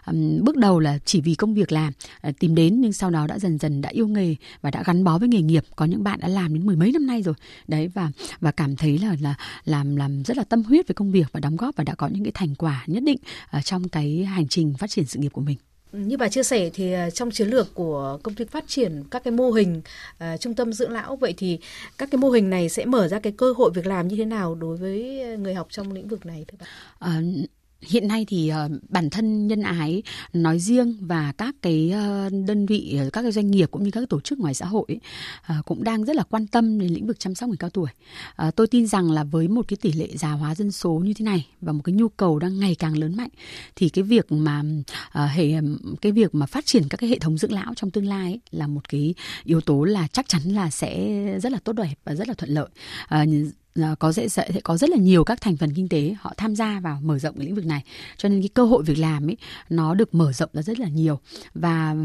à, 0.03 0.13
bước 0.41 0.57
đầu 0.57 0.79
là 0.79 0.99
chỉ 1.05 1.21
vì 1.21 1.35
công 1.35 1.53
việc 1.53 1.71
làm 1.71 1.93
tìm 2.39 2.55
đến 2.55 2.81
nhưng 2.81 2.93
sau 2.93 3.09
đó 3.09 3.27
đã 3.27 3.39
dần 3.39 3.57
dần 3.57 3.81
đã 3.81 3.89
yêu 3.89 4.07
nghề 4.07 4.35
và 4.61 4.71
đã 4.71 4.83
gắn 4.85 5.03
bó 5.03 5.17
với 5.17 5.29
nghề 5.29 5.41
nghiệp. 5.41 5.63
Có 5.75 5.85
những 5.85 6.03
bạn 6.03 6.19
đã 6.19 6.27
làm 6.27 6.53
đến 6.53 6.65
mười 6.65 6.75
mấy 6.75 6.91
năm 6.91 7.07
nay 7.07 7.23
rồi. 7.23 7.35
Đấy, 7.67 7.87
và 7.87 8.11
và 8.39 8.51
cảm 8.51 8.75
thấy 8.75 8.97
là 8.97 9.15
là 9.21 9.35
làm 9.65 9.95
làm 9.95 10.23
rất 10.23 10.37
là 10.37 10.43
tâm 10.43 10.63
huyết 10.63 10.87
với 10.87 10.95
công 10.95 11.11
việc 11.11 11.27
và 11.31 11.39
đóng 11.39 11.55
góp 11.55 11.75
và 11.75 11.83
đã 11.83 11.95
có 11.95 12.07
những 12.07 12.23
cái 12.23 12.31
thành 12.35 12.55
quả 12.55 12.83
nhất 12.87 13.03
định 13.03 13.19
trong 13.63 13.89
cái 13.89 14.25
hành 14.25 14.47
trình 14.47 14.73
phát 14.79 14.89
triển 14.89 15.05
sự 15.05 15.19
nghiệp 15.19 15.29
của 15.29 15.41
mình. 15.41 15.57
Như 15.91 16.17
bà 16.17 16.29
chia 16.29 16.43
sẻ 16.43 16.69
thì 16.73 16.91
à, 16.91 17.09
trong 17.09 17.31
chiến 17.31 17.47
lược 17.47 17.73
của 17.73 18.19
công 18.23 18.35
ty 18.35 18.45
phát 18.45 18.67
triển 18.67 19.03
các 19.11 19.23
cái 19.23 19.31
mô 19.31 19.51
hình 19.51 19.81
uh, 20.23 20.39
trung 20.39 20.53
tâm 20.53 20.73
dưỡng 20.73 20.91
lão 20.91 21.15
vậy 21.15 21.33
thì 21.37 21.59
các 21.97 22.11
cái 22.11 22.19
mô 22.19 22.29
hình 22.29 22.49
này 22.49 22.69
sẽ 22.69 22.85
mở 22.85 23.07
ra 23.07 23.19
cái 23.19 23.33
cơ 23.37 23.53
hội 23.57 23.71
việc 23.73 23.85
làm 23.85 24.07
như 24.07 24.15
thế 24.15 24.25
nào 24.25 24.55
đối 24.55 24.77
với 24.77 25.23
người 25.37 25.53
học 25.53 25.67
trong 25.69 25.91
lĩnh 25.91 26.07
vực 26.07 26.25
này 26.25 26.45
thưa 26.47 26.57
bà? 26.59 26.65
Uh, 27.07 27.49
hiện 27.81 28.07
nay 28.07 28.25
thì 28.27 28.49
ờ, 28.49 28.69
bản 28.89 29.09
thân 29.09 29.47
nhân 29.47 29.61
ái 29.61 30.03
nói 30.33 30.59
riêng 30.59 30.97
và 31.01 31.33
các 31.37 31.55
cái 31.61 31.91
ờ, 31.91 32.29
đơn 32.47 32.65
vị 32.65 32.97
ờ, 32.99 33.09
các 33.13 33.21
cái 33.21 33.31
doanh 33.31 33.51
nghiệp 33.51 33.71
cũng 33.71 33.83
như 33.83 33.91
các 33.91 34.09
tổ 34.09 34.21
chức 34.21 34.39
ngoài 34.39 34.53
xã 34.53 34.65
hội 34.65 34.85
ấy, 34.87 34.99
cũng 35.65 35.83
đang 35.83 36.05
rất 36.05 36.15
là 36.15 36.23
quan 36.23 36.47
tâm 36.47 36.79
đến 36.79 36.93
lĩnh 36.93 37.07
vực 37.07 37.19
chăm 37.19 37.35
sóc 37.35 37.49
người 37.49 37.57
cao 37.57 37.69
tuổi. 37.69 37.89
Tôi 38.55 38.67
tin 38.67 38.87
rằng 38.87 39.11
là 39.11 39.23
với 39.23 39.47
một 39.47 39.67
cái 39.67 39.77
tỷ 39.81 39.91
lệ 39.91 40.07
già 40.13 40.31
hóa 40.31 40.55
dân 40.55 40.71
số 40.71 40.91
như 40.91 41.13
thế 41.13 41.25
này 41.25 41.47
và 41.61 41.71
một 41.73 41.81
cái 41.83 41.93
nhu 41.93 42.09
cầu 42.09 42.39
đang 42.39 42.59
ngày 42.59 42.75
càng 42.75 42.97
lớn 42.97 43.17
mạnh 43.17 43.29
thì 43.75 43.89
cái 43.89 44.03
việc 44.03 44.31
mà 44.31 44.63
hệ 45.13 45.53
cái 46.01 46.11
việc 46.11 46.35
mà 46.35 46.45
phát 46.45 46.65
triển 46.65 46.83
các 46.89 46.97
cái 46.97 47.09
hệ 47.09 47.19
thống 47.19 47.37
dưỡng 47.37 47.51
lão 47.51 47.73
trong 47.75 47.91
tương 47.91 48.05
lai 48.05 48.31
ấy, 48.31 48.39
là 48.51 48.67
một 48.67 48.89
cái 48.89 49.13
yếu 49.43 49.61
tố 49.61 49.83
là 49.83 50.07
chắc 50.07 50.27
chắn 50.27 50.41
là 50.43 50.69
sẽ 50.69 51.23
rất 51.43 51.51
là 51.51 51.59
tốt 51.63 51.73
đẹp 51.73 51.95
và 52.03 52.15
rất 52.15 52.27
là 52.27 52.33
thuận 52.33 52.51
lợi. 52.51 52.69
Ờ, 53.81 53.95
có 53.99 54.11
sẽ 54.11 54.27
sẽ 54.27 54.51
có 54.63 54.77
rất 54.77 54.89
là 54.89 54.97
nhiều 54.97 55.23
các 55.23 55.41
thành 55.41 55.57
phần 55.57 55.73
kinh 55.73 55.89
tế 55.89 56.15
họ 56.19 56.33
tham 56.37 56.55
gia 56.55 56.79
vào 56.79 56.99
mở 57.03 57.19
rộng 57.19 57.35
cái 57.37 57.45
lĩnh 57.45 57.55
vực 57.55 57.65
này. 57.65 57.83
Cho 58.17 58.29
nên 58.29 58.41
cái 58.41 58.49
cơ 58.53 58.63
hội 58.63 58.83
việc 58.83 58.97
làm 58.97 59.29
ấy, 59.29 59.37
nó 59.69 59.93
được 59.93 60.15
mở 60.15 60.31
rộng 60.31 60.49
ra 60.53 60.61
rất 60.61 60.79
là 60.79 60.87
nhiều. 60.87 61.19
Và 61.53 61.95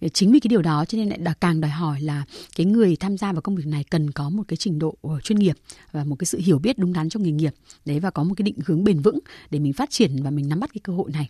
ờ, 0.00 0.08
chính 0.08 0.32
vì 0.32 0.40
cái 0.40 0.48
điều 0.48 0.62
đó 0.62 0.84
cho 0.84 0.98
nên 0.98 1.08
lại 1.08 1.34
càng 1.40 1.60
đòi 1.60 1.70
hỏi 1.70 2.00
là 2.00 2.24
cái 2.56 2.66
người 2.66 2.96
tham 2.96 3.18
gia 3.18 3.32
vào 3.32 3.42
công 3.42 3.56
việc 3.56 3.66
này 3.66 3.84
cần 3.90 4.10
có 4.10 4.30
một 4.30 4.42
cái 4.48 4.56
trình 4.56 4.78
độ 4.78 4.94
ờ, 5.02 5.20
chuyên 5.20 5.38
nghiệp 5.38 5.56
và 5.92 6.04
một 6.04 6.16
cái 6.18 6.26
sự 6.26 6.38
hiểu 6.38 6.58
biết 6.58 6.78
đúng 6.78 6.92
đắn 6.92 7.08
trong 7.08 7.22
nghề 7.22 7.30
nghiệp. 7.30 7.54
Đấy, 7.84 8.00
và 8.00 8.10
có 8.10 8.24
một 8.24 8.34
cái 8.36 8.42
định 8.42 8.58
hướng 8.66 8.84
bền 8.84 9.00
vững 9.00 9.18
để 9.50 9.58
mình 9.58 9.72
phát 9.72 9.90
triển 9.90 10.22
và 10.22 10.30
mình 10.30 10.48
nắm 10.48 10.60
bắt 10.60 10.70
cái 10.74 10.80
cơ 10.84 10.92
hội 10.92 11.10
này. 11.12 11.28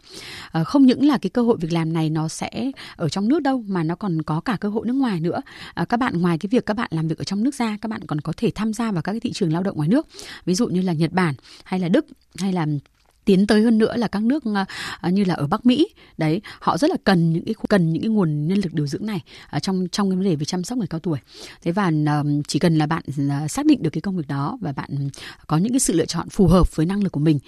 Không 0.64 0.86
những 0.86 1.06
là 1.06 1.18
cái 1.18 1.30
cơ 1.30 1.42
hội 1.42 1.56
việc 1.60 1.72
làm 1.72 1.92
này 1.92 2.10
nó 2.10 2.28
sẽ 2.28 2.70
ở 2.96 3.08
trong 3.08 3.28
nước 3.28 3.42
đâu, 3.42 3.64
mà 3.66 3.82
nó 3.82 3.94
còn 3.94 4.22
có 4.22 4.40
cả 4.40 4.56
cơ 4.60 4.68
hội 4.68 4.86
nước 4.86 4.92
ngoài 4.92 5.20
nữa. 5.20 5.40
Các 5.88 5.96
bạn, 5.96 6.20
ngoài 6.20 6.38
cái 6.38 6.48
việc 6.48 6.66
các 6.66 6.74
bạn 6.76 6.88
làm 6.92 7.08
việc 7.08 7.18
ở 7.18 7.24
trong 7.24 7.42
nước 7.42 7.54
ra, 7.54 7.76
các 7.80 7.88
bạn 7.88 8.06
còn 8.06 8.20
có 8.20 8.32
thể 8.36 8.50
tham 8.54 8.72
gia 8.72 8.92
vào 8.92 9.02
các 9.02 9.12
cái 9.12 9.20
thị 9.20 9.32
trường 9.32 9.52
lao 9.52 9.59
động 9.62 9.76
ngoài 9.76 9.88
nước, 9.88 10.06
ví 10.44 10.54
dụ 10.54 10.68
như 10.68 10.80
là 10.82 10.92
Nhật 10.92 11.12
Bản 11.12 11.34
hay 11.64 11.80
là 11.80 11.88
Đức 11.88 12.06
hay 12.38 12.52
là 12.52 12.66
tiến 13.24 13.46
tới 13.46 13.62
hơn 13.62 13.78
nữa 13.78 13.96
là 13.96 14.08
các 14.08 14.22
nước 14.22 14.44
ờ, 14.44 14.64
ờ, 15.00 15.10
như 15.10 15.24
là 15.24 15.34
ở 15.34 15.46
Bắc 15.46 15.66
Mỹ. 15.66 15.88
Đấy, 16.18 16.40
họ 16.60 16.78
rất 16.78 16.90
là 16.90 16.96
cần 17.04 17.32
những 17.32 17.44
cái 17.44 17.54
cần 17.68 17.92
những 17.92 18.02
cái 18.02 18.10
nguồn 18.10 18.46
nhân 18.48 18.58
lực 18.58 18.74
điều 18.74 18.86
dưỡng 18.86 19.06
này 19.06 19.20
ở 19.50 19.58
trong 19.58 19.88
trong 19.92 20.10
cái 20.10 20.16
vấn 20.16 20.24
đề 20.24 20.36
về 20.36 20.44
chăm 20.44 20.64
sóc 20.64 20.78
người 20.78 20.86
cao 20.86 21.00
tuổi. 21.00 21.18
Thế 21.62 21.72
và 21.72 21.92
chỉ 22.48 22.58
cần 22.58 22.78
là 22.78 22.86
bạn 22.86 23.02
xác 23.48 23.66
định 23.66 23.82
được 23.82 23.90
cái 23.90 24.00
công 24.00 24.16
việc 24.16 24.28
đó 24.28 24.58
và 24.60 24.72
bạn 24.72 25.08
có 25.46 25.56
những 25.56 25.72
cái 25.72 25.80
sự 25.80 25.92
lựa 25.92 26.06
chọn 26.06 26.28
phù 26.28 26.46
hợp 26.46 26.76
với 26.76 26.86
năng 26.86 27.02
lực 27.02 27.12
của 27.12 27.20
mình 27.20 27.38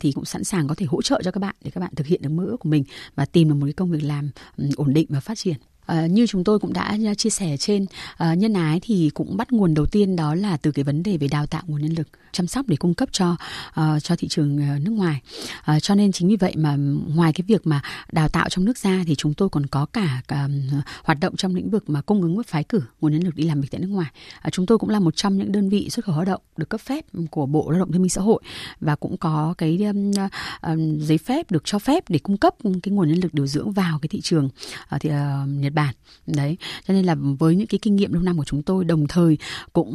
thì 0.00 0.12
cũng 0.12 0.24
sẵn 0.24 0.44
sàng 0.44 0.68
có 0.68 0.74
thể 0.74 0.86
hỗ 0.86 1.02
trợ 1.02 1.20
cho 1.24 1.30
các 1.30 1.38
bạn 1.38 1.54
để 1.64 1.70
các 1.70 1.80
bạn 1.80 1.94
thực 1.94 2.06
hiện 2.06 2.22
được 2.22 2.30
mơ 2.30 2.44
ước 2.44 2.56
của 2.56 2.68
mình 2.68 2.84
và 3.14 3.24
tìm 3.24 3.48
được 3.48 3.54
một 3.54 3.66
cái 3.66 3.72
công 3.72 3.90
việc 3.90 4.04
làm 4.04 4.30
ổn 4.76 4.94
định 4.94 5.06
và 5.08 5.20
phát 5.20 5.38
triển. 5.38 5.56
À, 5.86 6.06
như 6.06 6.26
chúng 6.26 6.44
tôi 6.44 6.58
cũng 6.58 6.72
đã 6.72 6.96
à, 7.06 7.14
chia 7.14 7.30
sẻ 7.30 7.56
trên 7.56 7.86
à, 8.16 8.34
nhân 8.34 8.52
ái 8.52 8.80
thì 8.82 9.10
cũng 9.14 9.36
bắt 9.36 9.52
nguồn 9.52 9.74
đầu 9.74 9.86
tiên 9.86 10.16
đó 10.16 10.34
là 10.34 10.56
từ 10.56 10.70
cái 10.70 10.84
vấn 10.84 11.02
đề 11.02 11.16
về 11.16 11.28
đào 11.28 11.46
tạo 11.46 11.62
nguồn 11.66 11.82
nhân 11.82 11.92
lực 11.92 12.08
chăm 12.32 12.46
sóc 12.46 12.68
để 12.68 12.76
cung 12.76 12.94
cấp 12.94 13.08
cho 13.12 13.36
uh, 13.68 14.02
cho 14.02 14.16
thị 14.16 14.28
trường 14.28 14.56
uh, 14.56 14.80
nước 14.80 14.90
ngoài. 14.90 15.20
Uh, 15.70 15.82
cho 15.82 15.94
nên 15.94 16.12
chính 16.12 16.28
vì 16.28 16.36
vậy 16.36 16.54
mà 16.56 16.76
ngoài 17.14 17.32
cái 17.32 17.44
việc 17.48 17.66
mà 17.66 17.82
đào 18.12 18.28
tạo 18.28 18.48
trong 18.48 18.64
nước 18.64 18.78
ra 18.78 19.04
thì 19.06 19.14
chúng 19.14 19.34
tôi 19.34 19.48
còn 19.48 19.66
có 19.66 19.86
cả, 19.86 20.22
cả 20.28 20.48
uh, 20.78 20.84
hoạt 21.04 21.20
động 21.20 21.36
trong 21.36 21.54
lĩnh 21.54 21.70
vực 21.70 21.90
mà 21.90 22.00
cung 22.00 22.22
ứng 22.22 22.36
với 22.36 22.44
phái 22.44 22.64
cử 22.64 22.82
nguồn 23.00 23.12
nhân 23.12 23.24
lực 23.24 23.34
đi 23.34 23.44
làm 23.44 23.60
việc 23.60 23.68
tại 23.70 23.80
nước 23.80 23.88
ngoài. 23.88 24.10
Uh, 24.46 24.52
chúng 24.52 24.66
tôi 24.66 24.78
cũng 24.78 24.90
là 24.90 25.00
một 25.00 25.16
trong 25.16 25.38
những 25.38 25.52
đơn 25.52 25.68
vị 25.68 25.90
xuất 25.90 26.04
khẩu 26.04 26.14
lao 26.14 26.24
động 26.24 26.40
được 26.56 26.68
cấp 26.68 26.80
phép 26.80 27.04
của 27.30 27.46
bộ 27.46 27.70
lao 27.70 27.78
động 27.78 27.92
thương 27.92 28.02
minh 28.02 28.08
xã 28.08 28.20
hội 28.20 28.42
và 28.80 28.94
cũng 28.94 29.16
có 29.16 29.54
cái 29.58 29.78
um, 29.84 30.10
uh, 30.10 31.00
giấy 31.00 31.18
phép 31.18 31.50
được 31.50 31.62
cho 31.64 31.78
phép 31.78 32.04
để 32.08 32.18
cung 32.18 32.36
cấp 32.36 32.54
cái 32.82 32.92
nguồn 32.92 33.08
nhân 33.08 33.20
lực 33.20 33.34
điều 33.34 33.46
dưỡng 33.46 33.72
vào 33.72 33.98
cái 33.98 34.08
thị 34.08 34.20
trường. 34.20 34.44
Uh, 34.44 35.00
thì, 35.00 35.10
uh, 35.10 35.71
Nhật 35.72 35.74
Bản. 35.74 35.94
Đấy 36.26 36.56
cho 36.88 36.94
nên 36.94 37.04
là 37.04 37.14
với 37.38 37.56
những 37.56 37.66
cái 37.66 37.78
kinh 37.82 37.96
nghiệm 37.96 38.12
lâu 38.12 38.22
năm 38.22 38.38
của 38.38 38.44
chúng 38.44 38.62
tôi 38.62 38.84
đồng 38.84 39.06
thời 39.08 39.38
cũng 39.72 39.92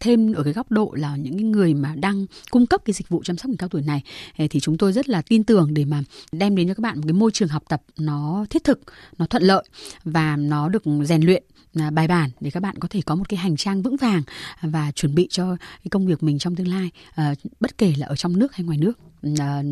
thêm 0.00 0.32
ở 0.32 0.42
cái 0.42 0.52
góc 0.52 0.70
độ 0.70 0.94
là 0.96 1.16
những 1.16 1.34
cái 1.38 1.44
người 1.44 1.74
mà 1.74 1.94
đang 1.96 2.26
cung 2.50 2.66
cấp 2.66 2.80
cái 2.84 2.94
dịch 2.94 3.08
vụ 3.08 3.22
chăm 3.24 3.36
sóc 3.36 3.48
người 3.48 3.56
cao 3.56 3.68
tuổi 3.68 3.82
này 3.82 4.02
ờ, 4.38 4.46
thì 4.50 4.60
chúng 4.60 4.78
tôi 4.78 4.92
rất 4.92 5.08
là 5.08 5.22
tin 5.22 5.44
tưởng 5.44 5.74
để 5.74 5.84
mà 5.84 6.02
đem 6.32 6.56
đến 6.56 6.68
cho 6.68 6.74
các 6.74 6.80
bạn 6.80 6.96
một 6.96 7.04
cái 7.06 7.12
môi 7.12 7.30
trường 7.30 7.48
học 7.48 7.62
tập 7.68 7.82
nó 7.98 8.46
thiết 8.50 8.64
thực, 8.64 8.80
nó 9.18 9.26
thuận 9.26 9.42
lợi 9.42 9.64
và 10.04 10.36
nó 10.36 10.68
được 10.68 10.82
rèn 11.04 11.22
luyện 11.22 11.42
à, 11.74 11.90
bài 11.90 12.08
bản 12.08 12.30
để 12.40 12.50
các 12.50 12.62
bạn 12.62 12.76
có 12.78 12.88
thể 12.90 13.00
có 13.06 13.14
một 13.14 13.28
cái 13.28 13.38
hành 13.38 13.56
trang 13.56 13.82
vững 13.82 13.96
vàng 13.96 14.22
và 14.62 14.92
chuẩn 14.92 15.14
bị 15.14 15.26
cho 15.30 15.56
cái 15.56 15.88
công 15.90 16.06
việc 16.06 16.22
mình 16.22 16.38
trong 16.38 16.56
tương 16.56 16.68
lai 16.68 16.90
ờ, 17.14 17.24
bất 17.60 17.78
kể 17.78 17.94
là 17.96 18.06
ở 18.06 18.16
trong 18.16 18.38
nước 18.38 18.54
hay 18.54 18.64
ngoài 18.66 18.78
nước. 18.78 18.98
Ờ, 19.22 19.62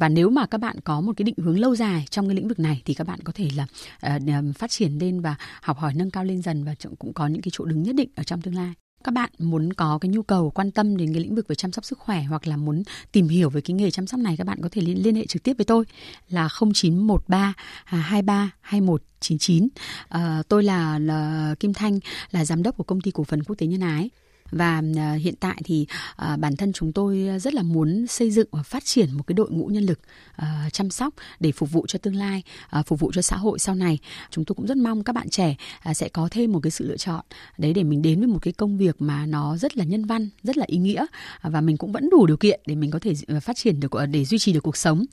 và 0.00 0.08
nếu 0.08 0.30
mà 0.30 0.46
các 0.46 0.58
bạn 0.58 0.76
có 0.84 1.00
một 1.00 1.12
cái 1.16 1.24
định 1.24 1.34
hướng 1.38 1.58
lâu 1.58 1.76
dài 1.76 2.04
trong 2.10 2.28
cái 2.28 2.36
lĩnh 2.36 2.48
vực 2.48 2.58
này 2.58 2.82
thì 2.84 2.94
các 2.94 3.06
bạn 3.06 3.20
có 3.24 3.32
thể 3.32 3.48
là 3.56 3.66
ờ, 4.00 4.18
ờ, 4.26 4.42
phát 4.58 4.70
triển 4.70 4.98
lên 4.98 5.20
và 5.20 5.34
học 5.62 5.78
hỏi 5.78 5.94
nâng 5.94 6.10
cao 6.10 6.24
lên 6.24 6.42
dần 6.42 6.64
và 6.64 6.74
cũng 6.98 7.12
có 7.12 7.26
những 7.26 7.42
cái 7.42 7.50
chỗ 7.54 7.64
đứng 7.64 7.82
nhất 7.82 7.94
định 7.94 8.08
ở 8.14 8.22
trong 8.22 8.42
tương 8.42 8.54
lai 8.54 8.74
các 9.04 9.12
bạn 9.12 9.30
muốn 9.38 9.72
có 9.72 9.98
cái 10.00 10.08
nhu 10.08 10.22
cầu 10.22 10.50
quan 10.50 10.70
tâm 10.70 10.96
đến 10.96 11.12
cái 11.12 11.22
lĩnh 11.22 11.34
vực 11.34 11.48
về 11.48 11.54
chăm 11.54 11.72
sóc 11.72 11.84
sức 11.84 11.98
khỏe 11.98 12.22
hoặc 12.22 12.46
là 12.46 12.56
muốn 12.56 12.82
tìm 13.12 13.28
hiểu 13.28 13.50
về 13.50 13.60
cái 13.60 13.74
nghề 13.74 13.90
chăm 13.90 14.06
sóc 14.06 14.20
này 14.20 14.36
các 14.36 14.46
bạn 14.46 14.58
có 14.62 14.68
thể 14.72 14.82
liên, 14.82 15.02
liên 15.02 15.14
hệ 15.14 15.26
trực 15.26 15.42
tiếp 15.42 15.52
với 15.58 15.64
tôi 15.64 15.84
là 16.28 16.48
0913 16.74 17.54
23 17.84 18.50
21 18.60 19.02
99. 19.20 19.68
À, 20.08 20.42
tôi 20.48 20.62
là, 20.62 20.98
là 20.98 21.54
Kim 21.60 21.72
Thanh 21.74 21.98
là 22.30 22.44
giám 22.44 22.62
đốc 22.62 22.76
của 22.76 22.84
công 22.84 23.00
ty 23.00 23.10
cổ 23.10 23.24
phần 23.24 23.42
quốc 23.42 23.56
tế 23.58 23.66
Nhân 23.66 23.80
Ái 23.80 24.10
và 24.50 24.82
ờ, 24.96 25.14
hiện 25.14 25.34
tại 25.40 25.60
thì 25.64 25.86
ờ, 26.16 26.36
bản 26.36 26.56
thân 26.56 26.72
chúng 26.72 26.92
tôi 26.92 27.28
rất 27.40 27.54
là 27.54 27.62
muốn 27.62 28.06
xây 28.06 28.30
dựng 28.30 28.48
và 28.50 28.62
phát 28.62 28.84
triển 28.84 29.12
một 29.12 29.22
cái 29.26 29.34
đội 29.34 29.50
ngũ 29.50 29.66
nhân 29.66 29.84
lực 29.84 30.00
ờ, 30.36 30.46
chăm 30.72 30.90
sóc 30.90 31.14
để 31.40 31.52
phục 31.52 31.72
vụ 31.72 31.86
cho 31.88 31.98
tương 31.98 32.16
lai 32.16 32.42
phục 32.86 33.00
vụ 33.00 33.12
cho 33.14 33.22
xã 33.22 33.36
hội 33.36 33.58
sau 33.58 33.74
này. 33.74 33.98
Chúng 34.30 34.44
tôi 34.44 34.54
cũng 34.54 34.66
rất 34.66 34.76
mong 34.76 35.04
các 35.04 35.12
bạn 35.12 35.28
trẻ 35.28 35.56
sẽ 35.94 36.08
có 36.08 36.28
thêm 36.30 36.52
một 36.52 36.60
cái 36.62 36.70
sự 36.70 36.88
lựa 36.88 36.96
chọn 36.96 37.24
đấy 37.58 37.72
để 37.72 37.82
mình 37.82 38.02
đến 38.02 38.18
với 38.18 38.28
một 38.28 38.38
cái 38.42 38.52
công 38.52 38.78
việc 38.78 38.96
mà 38.98 39.26
nó 39.26 39.56
rất 39.56 39.76
là 39.76 39.84
nhân 39.84 40.04
văn, 40.04 40.28
rất 40.42 40.56
là 40.56 40.64
ý 40.68 40.78
nghĩa 40.78 41.06
và 41.42 41.60
mình 41.60 41.76
cũng 41.76 41.92
vẫn 41.92 42.10
đủ 42.10 42.26
điều 42.26 42.36
kiện 42.36 42.60
để 42.66 42.74
mình 42.74 42.90
có 42.90 42.98
thể 42.98 43.14
phát 43.40 43.56
triển 43.56 43.80
được 43.80 43.92
để 44.10 44.24
duy 44.24 44.38
trì 44.38 44.52
được 44.52 44.62
cuộc 44.62 44.76
sống 44.76 45.04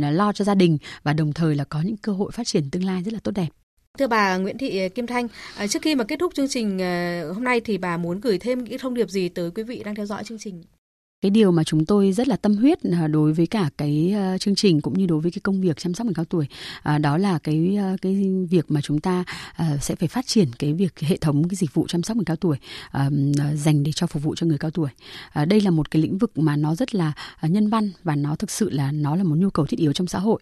lo 0.00 0.32
cho 0.32 0.44
gia 0.44 0.54
đình 0.54 0.78
và 1.02 1.12
đồng 1.12 1.32
thời 1.32 1.54
là 1.54 1.64
có 1.64 1.80
những 1.80 1.96
cơ 1.96 2.12
hội 2.12 2.32
phát 2.32 2.46
triển 2.46 2.70
tương 2.70 2.84
lai 2.84 3.02
rất 3.02 3.12
là 3.12 3.20
tốt 3.22 3.32
đẹp. 3.32 3.48
Thưa 3.98 4.06
bà 4.06 4.36
Nguyễn 4.36 4.58
Thị 4.58 4.78
ờ, 4.78 4.88
Kim 4.88 5.06
Thanh, 5.06 5.28
ờ, 5.56 5.66
trước 5.66 5.82
khi 5.82 5.94
mà 5.94 6.04
kết 6.04 6.18
thúc 6.18 6.34
chương 6.34 6.48
trình 6.48 6.78
ờ, 6.78 7.32
hôm 7.32 7.44
nay 7.44 7.60
thì 7.60 7.78
bà 7.78 7.96
muốn 7.96 8.20
gửi 8.20 8.38
thêm 8.38 8.64
những 8.64 8.78
thông 8.78 8.94
điệp 8.94 9.10
gì 9.10 9.28
tới 9.28 9.50
quý 9.54 9.62
vị 9.62 9.82
đang 9.84 9.94
theo 9.94 10.06
dõi 10.06 10.24
chương 10.24 10.38
trình? 10.38 10.62
Cái 11.22 11.30
điều 11.30 11.52
mà 11.52 11.64
chúng 11.64 11.86
tôi 11.86 12.12
rất 12.12 12.28
là 12.28 12.36
tâm 12.36 12.56
huyết 12.56 12.78
à, 12.82 13.08
đối 13.08 13.32
với 13.32 13.46
cả 13.46 13.70
cái 13.78 14.12
à, 14.16 14.38
chương 14.38 14.54
trình 14.54 14.80
cũng 14.80 14.98
như 14.98 15.06
đối 15.06 15.20
với 15.20 15.30
cái 15.30 15.40
công 15.42 15.60
việc 15.60 15.76
chăm 15.76 15.94
sóc 15.94 16.06
người 16.06 16.14
cao 16.14 16.24
tuổi 16.24 16.46
à, 16.82 16.98
đó 16.98 17.18
là 17.18 17.38
cái 17.38 17.78
cái 18.02 18.32
việc 18.50 18.70
mà 18.70 18.80
chúng 18.80 19.00
ta 19.00 19.24
sẽ 19.80 19.94
phải 19.94 20.08
phát 20.08 20.26
triển 20.26 20.48
cái 20.58 20.72
việc 20.72 21.00
hệ 21.00 21.16
thống 21.16 21.48
cái 21.48 21.56
dịch 21.56 21.74
vụ 21.74 21.86
chăm 21.86 22.02
sóc 22.02 22.16
người 22.16 22.24
cao 22.24 22.36
tuổi 22.36 22.56
dành 23.54 23.82
để 23.82 23.92
cho 23.92 24.06
phục 24.06 24.22
vụ 24.22 24.34
cho 24.34 24.46
người 24.46 24.58
cao 24.58 24.70
tuổi. 24.70 24.90
Đây 25.46 25.60
là 25.60 25.70
một 25.70 25.90
cái 25.90 26.02
lĩnh 26.02 26.18
vực 26.18 26.38
mà 26.38 26.56
nó 26.56 26.74
rất 26.74 26.94
là 26.94 27.12
nhân 27.42 27.68
văn 27.68 27.90
và 28.04 28.16
nó 28.16 28.36
thực 28.36 28.50
sự 28.50 28.70
là 28.70 28.92
nó 28.92 29.16
là 29.16 29.24
một 29.24 29.34
nhu 29.38 29.50
cầu 29.50 29.66
thiết 29.66 29.78
yếu 29.78 29.92
trong 29.92 30.06
xã 30.06 30.18
hội. 30.18 30.40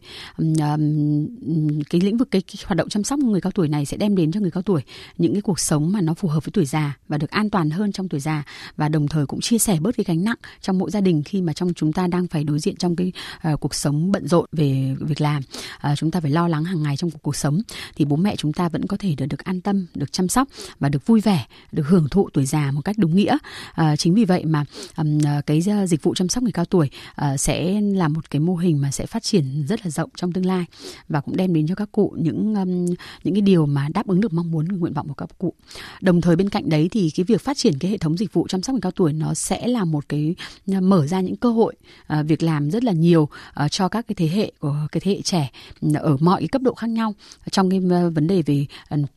Cái 1.90 2.00
lĩnh 2.00 2.16
vực 2.16 2.28
cái, 2.30 2.42
cái 2.42 2.56
hoạt 2.64 2.76
động 2.76 2.88
chăm 2.88 3.04
sóc 3.04 3.18
người 3.18 3.40
cao 3.40 3.52
tuổi 3.52 3.68
này 3.68 3.87
sẽ 3.87 3.96
đem 3.96 4.16
đến 4.16 4.32
cho 4.32 4.40
người 4.40 4.50
cao 4.50 4.62
tuổi 4.62 4.82
những 5.18 5.32
cái 5.32 5.42
cuộc 5.42 5.60
sống 5.60 5.92
mà 5.92 6.00
nó 6.00 6.14
phù 6.14 6.28
hợp 6.28 6.44
với 6.44 6.50
tuổi 6.52 6.64
già 6.64 6.96
và 7.08 7.18
được 7.18 7.30
an 7.30 7.50
toàn 7.50 7.70
hơn 7.70 7.92
trong 7.92 8.08
tuổi 8.08 8.20
già 8.20 8.42
và 8.76 8.88
đồng 8.88 9.08
thời 9.08 9.26
cũng 9.26 9.40
chia 9.40 9.58
sẻ 9.58 9.78
bớt 9.80 9.96
cái 9.96 10.04
gánh 10.04 10.24
nặng 10.24 10.38
trong 10.64 10.79
mỗi 10.79 10.90
gia 10.90 11.00
đình 11.00 11.22
khi 11.22 11.42
mà 11.42 11.53
trong 11.53 11.74
chúng 11.74 11.92
ta 11.92 12.07
đang 12.07 12.27
phải 12.27 12.44
đối 12.44 12.59
diện 12.59 12.77
trong 12.77 12.96
cái 12.96 13.12
uh, 13.53 13.61
cuộc 13.61 13.74
sống 13.74 14.12
bận 14.12 14.29
rộn 14.29 14.46
về 14.53 14.96
việc 15.00 15.20
làm. 15.20 15.42
Uh, 15.90 15.98
chúng 15.98 16.11
ta 16.11 16.20
phải 16.20 16.31
lo 16.31 16.48
lắng 16.48 16.64
hàng 16.64 16.83
ngày 16.83 16.96
trong 16.96 17.11
cuộc, 17.11 17.22
cuộc 17.22 17.37
sống. 17.37 17.61
Thì 17.96 18.05
bố 18.05 18.16
mẹ 18.16 18.37
chúng 18.37 18.53
ta 18.53 18.68
vẫn 18.68 18.87
có 18.87 18.96
thể 18.96 19.14
được 19.14 19.27
được 19.27 19.44
an 19.44 19.61
tâm 19.61 19.87
được 19.94 20.12
chăm 20.12 20.29
sóc 20.29 20.48
và 20.81 20.88
được 20.88 21.07
vui 21.07 21.20
vẻ 21.20 21.46
được 21.72 21.87
hưởng 21.87 22.09
thụ 22.09 22.29
tuổi 22.33 22.46
già 22.46 22.70
một 22.70 22.81
cách 22.85 22.98
đúng 22.98 23.16
nghĩa. 23.16 23.37
Uh, 23.81 23.98
chính 23.98 24.14
vì 24.14 24.24
vậy 24.24 24.44
mà 24.44 24.64
um, 24.96 25.18
cái 25.46 25.62
dịch 25.87 26.03
vụ 26.03 26.14
chăm 26.14 26.29
sóc 26.29 26.42
người 26.42 26.53
cao 26.53 26.64
tuổi 26.64 26.90
uh, 27.11 27.40
sẽ 27.40 27.81
là 27.81 28.09
một 28.09 28.31
cái 28.31 28.40
mô 28.40 28.57
hình 28.57 28.81
mà 28.81 28.90
sẽ 28.90 29.07
phát 29.07 29.22
triển 29.22 29.64
rất 29.68 29.87
là 29.87 29.90
rộng 29.90 30.11
trong 30.16 30.33
tương 30.33 30.46
lai 30.46 30.64
và 31.09 31.20
cũng 31.20 31.37
đem 31.37 31.55
đến 31.55 31.66
cho 31.66 31.74
các 31.74 31.92
cụ 31.92 32.14
những 32.18 32.55
um, 32.55 32.87
những 33.24 33.35
cái 33.35 33.40
điều 33.40 33.66
mà 33.66 33.88
đáp 33.94 34.07
ứng 34.07 34.20
được 34.20 34.33
mong 34.33 34.50
muốn 34.50 34.68
nguyện 34.68 34.92
vọng 34.92 35.09
của 35.09 35.14
các 35.14 35.29
cụ. 35.38 35.55
Đồng 36.00 36.20
thời 36.20 36.37
bên 36.37 36.48
cạnh 36.48 36.68
đấy 36.68 36.88
thì 36.92 37.11
cái 37.11 37.24
việc 37.24 37.40
phát 37.40 37.57
triển 37.57 37.79
cái 37.79 37.90
hệ 37.90 37.98
thống 37.98 38.18
dịch 38.18 38.33
vụ 38.33 38.48
chăm 38.48 38.62
sóc 38.62 38.74
người 38.74 38.81
cao 38.81 38.92
tuổi 38.92 39.12
nó 39.12 39.35
sẽ 39.35 39.66
là 39.66 39.85
một 39.85 40.09
cái 40.09 40.35
mở 40.67 41.07
ra 41.07 41.21
những 41.21 41.37
cơ 41.37 41.51
hội 41.51 41.75
à, 42.07 42.23
việc 42.23 42.43
làm 42.43 42.71
rất 42.71 42.85
là 42.85 42.93
nhiều 42.93 43.29
à, 43.55 43.69
cho 43.69 43.88
các 43.88 44.07
cái 44.09 44.14
thế 44.14 44.29
hệ 44.29 44.53
của 44.61 44.77
cái 44.93 45.01
thế 45.01 45.12
hệ 45.12 45.23
trẻ 45.23 45.51
à, 45.95 46.01
ở 46.01 46.17
mọi 46.21 46.40
cái 46.40 46.49
cấp 46.49 46.62
độ 46.62 46.75
khác 46.75 46.90
nhau. 46.90 47.14
Trong 47.51 47.71
cái 47.71 47.81
vấn 48.14 48.27
đề 48.27 48.43
về 48.43 48.67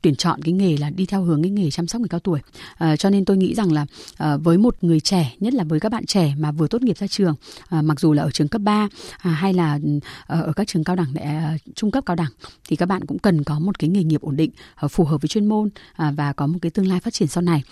tuyển 0.02 0.15
chọn 0.15 0.41
cái 0.41 0.54
nghề 0.54 0.78
là 0.78 0.89
đi 0.89 1.06
theo 1.06 1.23
hướng 1.23 1.41
cái 1.43 1.52
nghề 1.52 1.71
chăm 1.71 1.88
sóc 1.88 2.02
người 2.02 2.10
cao 2.10 2.19
tuổi. 2.19 2.39
Cho 3.00 3.10
nên 3.10 3.26
tôi 3.26 3.38
nghĩ 3.38 3.56
rằng 3.56 3.71
là 3.71 3.86
với 4.38 4.58
một 4.58 4.76
người 4.82 5.00
trẻ, 5.00 5.36
nhất 5.39 5.54
là 5.54 5.63
với 5.63 5.80
các 5.80 5.91
bạn 5.91 6.06
trẻ 6.06 6.34
mà 6.38 6.52
vừa 6.52 6.67
tốt 6.67 6.82
nghiệp 6.82 6.97
ra 6.97 7.08
trường 7.08 7.36
mặc 7.69 8.00
dù 8.00 8.13
là 8.13 8.23
ở 8.23 8.32
trường 8.32 8.47
cấp 8.47 8.62
3 8.62 8.88
hay 9.17 9.54
là 9.54 9.80
ở 10.26 10.54
các 10.56 10.67
trường 10.67 10.84
cao 10.84 10.95
đẳng 10.95 11.13
trung 11.76 11.91
cấp 11.91 12.04
cao 12.06 12.15
đẳng, 12.15 12.32
thì 12.67 12.76
các 12.76 12.86
bạn 12.86 13.06
cũng 13.06 13.19
cần 13.19 13.43
có 13.43 13.60
một 13.60 13.80
cái 13.80 13.89
nghề 13.89 14.04
nghiệp 14.04 14.21
ổn 14.21 14.36
định 14.36 14.52
phù 14.89 15.04
hợp 15.04 15.21
với 15.21 15.28
chuyên 15.28 15.45
môn 15.45 15.69
và 15.97 16.34
có 16.34 16.47
một 16.47 16.60
cái 16.62 16.71
tương 16.71 16.88
lai 16.88 17.00
phát 17.00 17.13
triển 17.13 17.28
sau 17.28 17.41
này. 17.41 17.63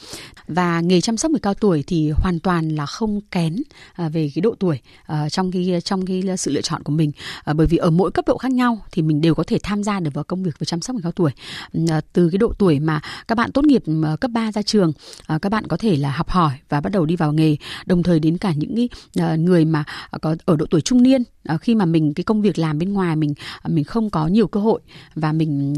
Và 0.47 0.82
nghề 0.82 1.01
chăm 1.01 1.17
sóc 1.17 1.32
người 1.32 1.39
cao 1.39 1.54
tuổi 1.54 1.84
thì 1.88 2.12
hoàn 2.12 2.39
toàn 2.39 2.69
là 2.69 2.86
không 2.86 3.21
kén 3.55 3.63
À, 3.95 4.09
về 4.09 4.31
cái 4.35 4.41
độ 4.41 4.55
tuổi 4.59 4.79
à, 5.05 5.29
trong 5.29 5.51
cái 5.51 5.81
trong 5.83 6.05
cái 6.05 6.23
sự 6.37 6.51
lựa 6.51 6.61
chọn 6.61 6.83
của 6.83 6.91
mình. 6.91 7.11
À, 7.43 7.53
bởi 7.53 7.67
vì 7.67 7.77
ở 7.77 7.89
mỗi 7.89 8.11
cấp 8.11 8.25
độ 8.27 8.37
khác 8.37 8.51
nhau 8.51 8.79
thì 8.91 9.01
mình 9.01 9.21
đều 9.21 9.35
có 9.35 9.43
thể 9.43 9.57
tham 9.63 9.83
gia 9.83 9.99
được 9.99 10.13
vào 10.13 10.23
công 10.23 10.43
việc 10.43 10.59
về 10.59 10.65
chăm 10.65 10.81
sóc 10.81 10.95
người 10.95 11.03
cao 11.03 11.11
tuổi. 11.11 11.31
Ừ, 11.71 11.79
à, 11.89 12.01
từ 12.13 12.29
cái 12.29 12.37
độ 12.37 12.53
tuổi 12.57 12.79
mà 12.79 13.01
các 13.27 13.37
bạn 13.37 13.51
tốt 13.51 13.65
nghiệp 13.65 13.83
à, 14.03 14.15
cấp 14.15 14.31
3 14.31 14.51
ra 14.51 14.61
trường 14.61 14.93
à, 15.27 15.39
các 15.41 15.49
bạn 15.49 15.67
có 15.67 15.77
thể 15.77 15.95
là 15.95 16.11
học 16.11 16.29
hỏi 16.29 16.53
và 16.69 16.81
bắt 16.81 16.91
đầu 16.91 17.05
đi 17.05 17.15
vào 17.15 17.33
nghề. 17.33 17.55
Đồng 17.85 18.03
thời 18.03 18.19
đến 18.19 18.37
cả 18.37 18.53
những 18.53 18.75
cái 18.75 18.89
người 19.37 19.65
mà 19.65 19.83
có 20.21 20.35
ở 20.45 20.55
độ 20.55 20.65
tuổi 20.65 20.81
trung 20.81 21.03
niên 21.03 21.23
khi 21.61 21.75
mà 21.75 21.85
mình 21.85 22.13
cái 22.13 22.23
công 22.23 22.41
việc 22.41 22.59
làm 22.59 22.79
bên 22.79 22.93
ngoài 22.93 23.15
mình 23.15 23.33
mình 23.67 23.83
không 23.83 24.09
có 24.09 24.27
nhiều 24.27 24.47
cơ 24.47 24.59
hội 24.59 24.81
và 25.15 25.31
mình 25.31 25.73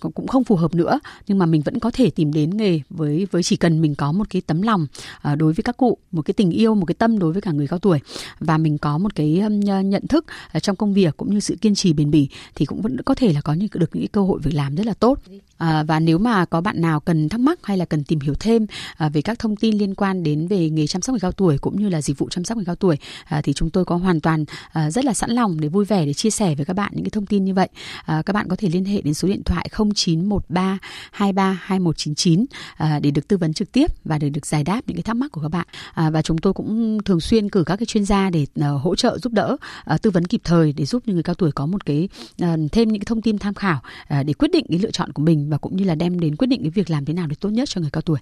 cũng 0.00 0.26
không 0.26 0.44
phù 0.44 0.56
hợp 0.56 0.74
nữa 0.74 1.00
nhưng 1.26 1.38
mà 1.38 1.46
mình 1.46 1.62
vẫn 1.62 1.78
có 1.78 1.90
thể 1.90 2.10
tìm 2.10 2.32
đến 2.32 2.56
nghề 2.56 2.80
với 2.90 3.26
với 3.30 3.42
chỉ 3.42 3.56
cần 3.56 3.80
mình 3.80 3.94
có 3.94 4.12
một 4.12 4.24
cái 4.30 4.42
tấm 4.46 4.62
lòng 4.62 4.86
đối 5.24 5.52
với 5.52 5.62
các 5.62 5.76
cụ 5.76 5.98
một 6.10 6.22
cái 6.22 6.34
tình 6.34 6.50
yêu 6.58 6.74
một 6.74 6.86
cái 6.86 6.94
tâm 6.94 7.18
đối 7.18 7.32
với 7.32 7.42
cả 7.42 7.52
người 7.52 7.66
cao 7.66 7.78
tuổi. 7.78 8.00
Và 8.40 8.58
mình 8.58 8.78
có 8.78 8.98
một 8.98 9.14
cái 9.14 9.42
nhận 9.84 10.06
thức 10.06 10.24
trong 10.62 10.76
công 10.76 10.94
việc 10.94 11.16
cũng 11.16 11.30
như 11.30 11.40
sự 11.40 11.56
kiên 11.60 11.74
trì 11.74 11.92
bền 11.92 12.10
bỉ 12.10 12.28
thì 12.54 12.64
cũng 12.64 12.82
vẫn 12.82 13.02
có 13.02 13.14
thể 13.14 13.32
là 13.32 13.40
có 13.40 13.52
những 13.52 13.68
được 13.74 13.96
những 13.96 14.08
cơ 14.08 14.20
hội 14.20 14.38
việc 14.42 14.54
làm 14.54 14.74
rất 14.74 14.86
là 14.86 14.94
tốt. 14.94 15.18
À, 15.58 15.82
và 15.82 16.00
nếu 16.00 16.18
mà 16.18 16.44
có 16.44 16.60
bạn 16.60 16.80
nào 16.80 17.00
cần 17.00 17.28
thắc 17.28 17.40
mắc 17.40 17.58
hay 17.62 17.76
là 17.76 17.84
cần 17.84 18.04
tìm 18.04 18.20
hiểu 18.20 18.34
thêm 18.40 18.66
à, 18.96 19.08
về 19.08 19.22
các 19.22 19.38
thông 19.38 19.56
tin 19.56 19.78
liên 19.78 19.94
quan 19.94 20.22
đến 20.22 20.48
về 20.48 20.70
nghề 20.70 20.86
chăm 20.86 21.02
sóc 21.02 21.12
người 21.12 21.20
cao 21.20 21.32
tuổi 21.32 21.58
cũng 21.58 21.82
như 21.82 21.88
là 21.88 22.02
dịch 22.02 22.18
vụ 22.18 22.28
chăm 22.28 22.44
sóc 22.44 22.56
người 22.56 22.64
cao 22.64 22.74
tuổi 22.74 22.96
à, 23.24 23.40
thì 23.42 23.52
chúng 23.52 23.70
tôi 23.70 23.84
có 23.84 23.96
hoàn 23.96 24.20
toàn 24.20 24.44
à, 24.72 24.90
rất 24.90 25.04
là 25.04 25.14
sẵn 25.14 25.30
lòng 25.30 25.60
để 25.60 25.68
vui 25.68 25.84
vẻ 25.84 26.06
để 26.06 26.14
chia 26.14 26.30
sẻ 26.30 26.54
với 26.54 26.64
các 26.64 26.76
bạn 26.76 26.92
những 26.94 27.04
cái 27.04 27.10
thông 27.10 27.26
tin 27.26 27.44
như 27.44 27.54
vậy. 27.54 27.68
À, 28.04 28.22
các 28.26 28.32
bạn 28.32 28.48
có 28.48 28.56
thể 28.56 28.68
liên 28.68 28.84
hệ 28.84 29.00
đến 29.00 29.14
số 29.14 29.28
điện 29.28 29.42
thoại 29.44 29.68
0913 29.94 30.78
23 31.10 31.58
2199 31.62 32.44
à, 32.76 32.98
để 33.02 33.10
được 33.10 33.28
tư 33.28 33.36
vấn 33.36 33.52
trực 33.52 33.72
tiếp 33.72 33.90
và 34.04 34.18
để 34.18 34.30
được 34.30 34.46
giải 34.46 34.64
đáp 34.64 34.80
những 34.86 34.96
cái 34.96 35.02
thắc 35.02 35.16
mắc 35.16 35.32
của 35.32 35.40
các 35.40 35.48
bạn. 35.48 35.66
À, 35.94 36.10
và 36.10 36.22
chúng 36.22 36.38
tôi 36.38 36.47
tôi 36.48 36.54
cũng 36.54 36.98
thường 37.04 37.20
xuyên 37.20 37.50
cử 37.50 37.64
các 37.66 37.76
cái 37.76 37.86
chuyên 37.86 38.04
gia 38.04 38.30
để 38.30 38.46
uh, 38.60 38.82
hỗ 38.82 38.96
trợ 38.96 39.18
giúp 39.18 39.32
đỡ 39.32 39.56
uh, 39.94 40.02
tư 40.02 40.10
vấn 40.10 40.24
kịp 40.24 40.40
thời 40.44 40.72
để 40.72 40.84
giúp 40.84 41.02
những 41.06 41.16
người 41.16 41.22
cao 41.22 41.34
tuổi 41.34 41.52
có 41.52 41.66
một 41.66 41.86
cái 41.86 42.08
uh, 42.42 42.48
thêm 42.72 42.88
những 42.88 43.00
cái 43.00 43.06
thông 43.06 43.22
tin 43.22 43.38
tham 43.38 43.54
khảo 43.54 43.80
uh, 44.02 44.26
để 44.26 44.32
quyết 44.32 44.50
định 44.52 44.66
cái 44.68 44.78
lựa 44.78 44.90
chọn 44.90 45.12
của 45.12 45.22
mình 45.22 45.50
và 45.50 45.58
cũng 45.58 45.76
như 45.76 45.84
là 45.84 45.94
đem 45.94 46.20
đến 46.20 46.36
quyết 46.36 46.46
định 46.46 46.62
cái 46.62 46.70
việc 46.70 46.90
làm 46.90 47.04
thế 47.04 47.14
nào 47.14 47.26
để 47.26 47.36
tốt 47.40 47.48
nhất 47.48 47.68
cho 47.68 47.80
người 47.80 47.90
cao 47.92 48.02
tuổi. 48.02 48.18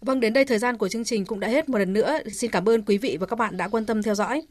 Vâng, 0.00 0.20
đến 0.20 0.32
đây 0.32 0.44
thời 0.44 0.58
gian 0.58 0.76
của 0.76 0.88
chương 0.88 1.04
trình 1.04 1.24
cũng 1.24 1.40
đã 1.40 1.48
hết 1.48 1.68
một 1.68 1.78
lần 1.78 1.92
nữa. 1.92 2.18
Xin 2.32 2.50
cảm 2.50 2.68
ơn 2.68 2.82
quý 2.82 2.98
vị 2.98 3.16
và 3.20 3.26
các 3.26 3.38
bạn 3.38 3.56
đã 3.56 3.68
quan 3.68 3.86
tâm 3.86 4.02
theo 4.02 4.14
dõi. 4.14 4.42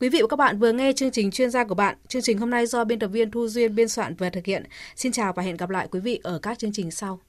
Quý 0.00 0.08
vị 0.08 0.18
và 0.22 0.28
các 0.28 0.36
bạn 0.36 0.58
vừa 0.58 0.72
nghe 0.72 0.92
chương 0.92 1.10
trình 1.10 1.30
chuyên 1.30 1.50
gia 1.50 1.64
của 1.64 1.74
bạn. 1.74 1.96
Chương 2.08 2.22
trình 2.22 2.38
hôm 2.38 2.50
nay 2.50 2.66
do 2.66 2.84
biên 2.84 2.98
tập 2.98 3.08
viên 3.08 3.30
Thu 3.30 3.48
Duyên 3.48 3.74
biên 3.74 3.88
soạn 3.88 4.14
và 4.14 4.30
thực 4.30 4.46
hiện. 4.46 4.64
Xin 4.96 5.12
chào 5.12 5.32
và 5.32 5.42
hẹn 5.42 5.56
gặp 5.56 5.70
lại 5.70 5.88
quý 5.90 6.00
vị 6.00 6.20
ở 6.22 6.38
các 6.38 6.58
chương 6.58 6.72
trình 6.72 6.90
sau. 6.90 7.20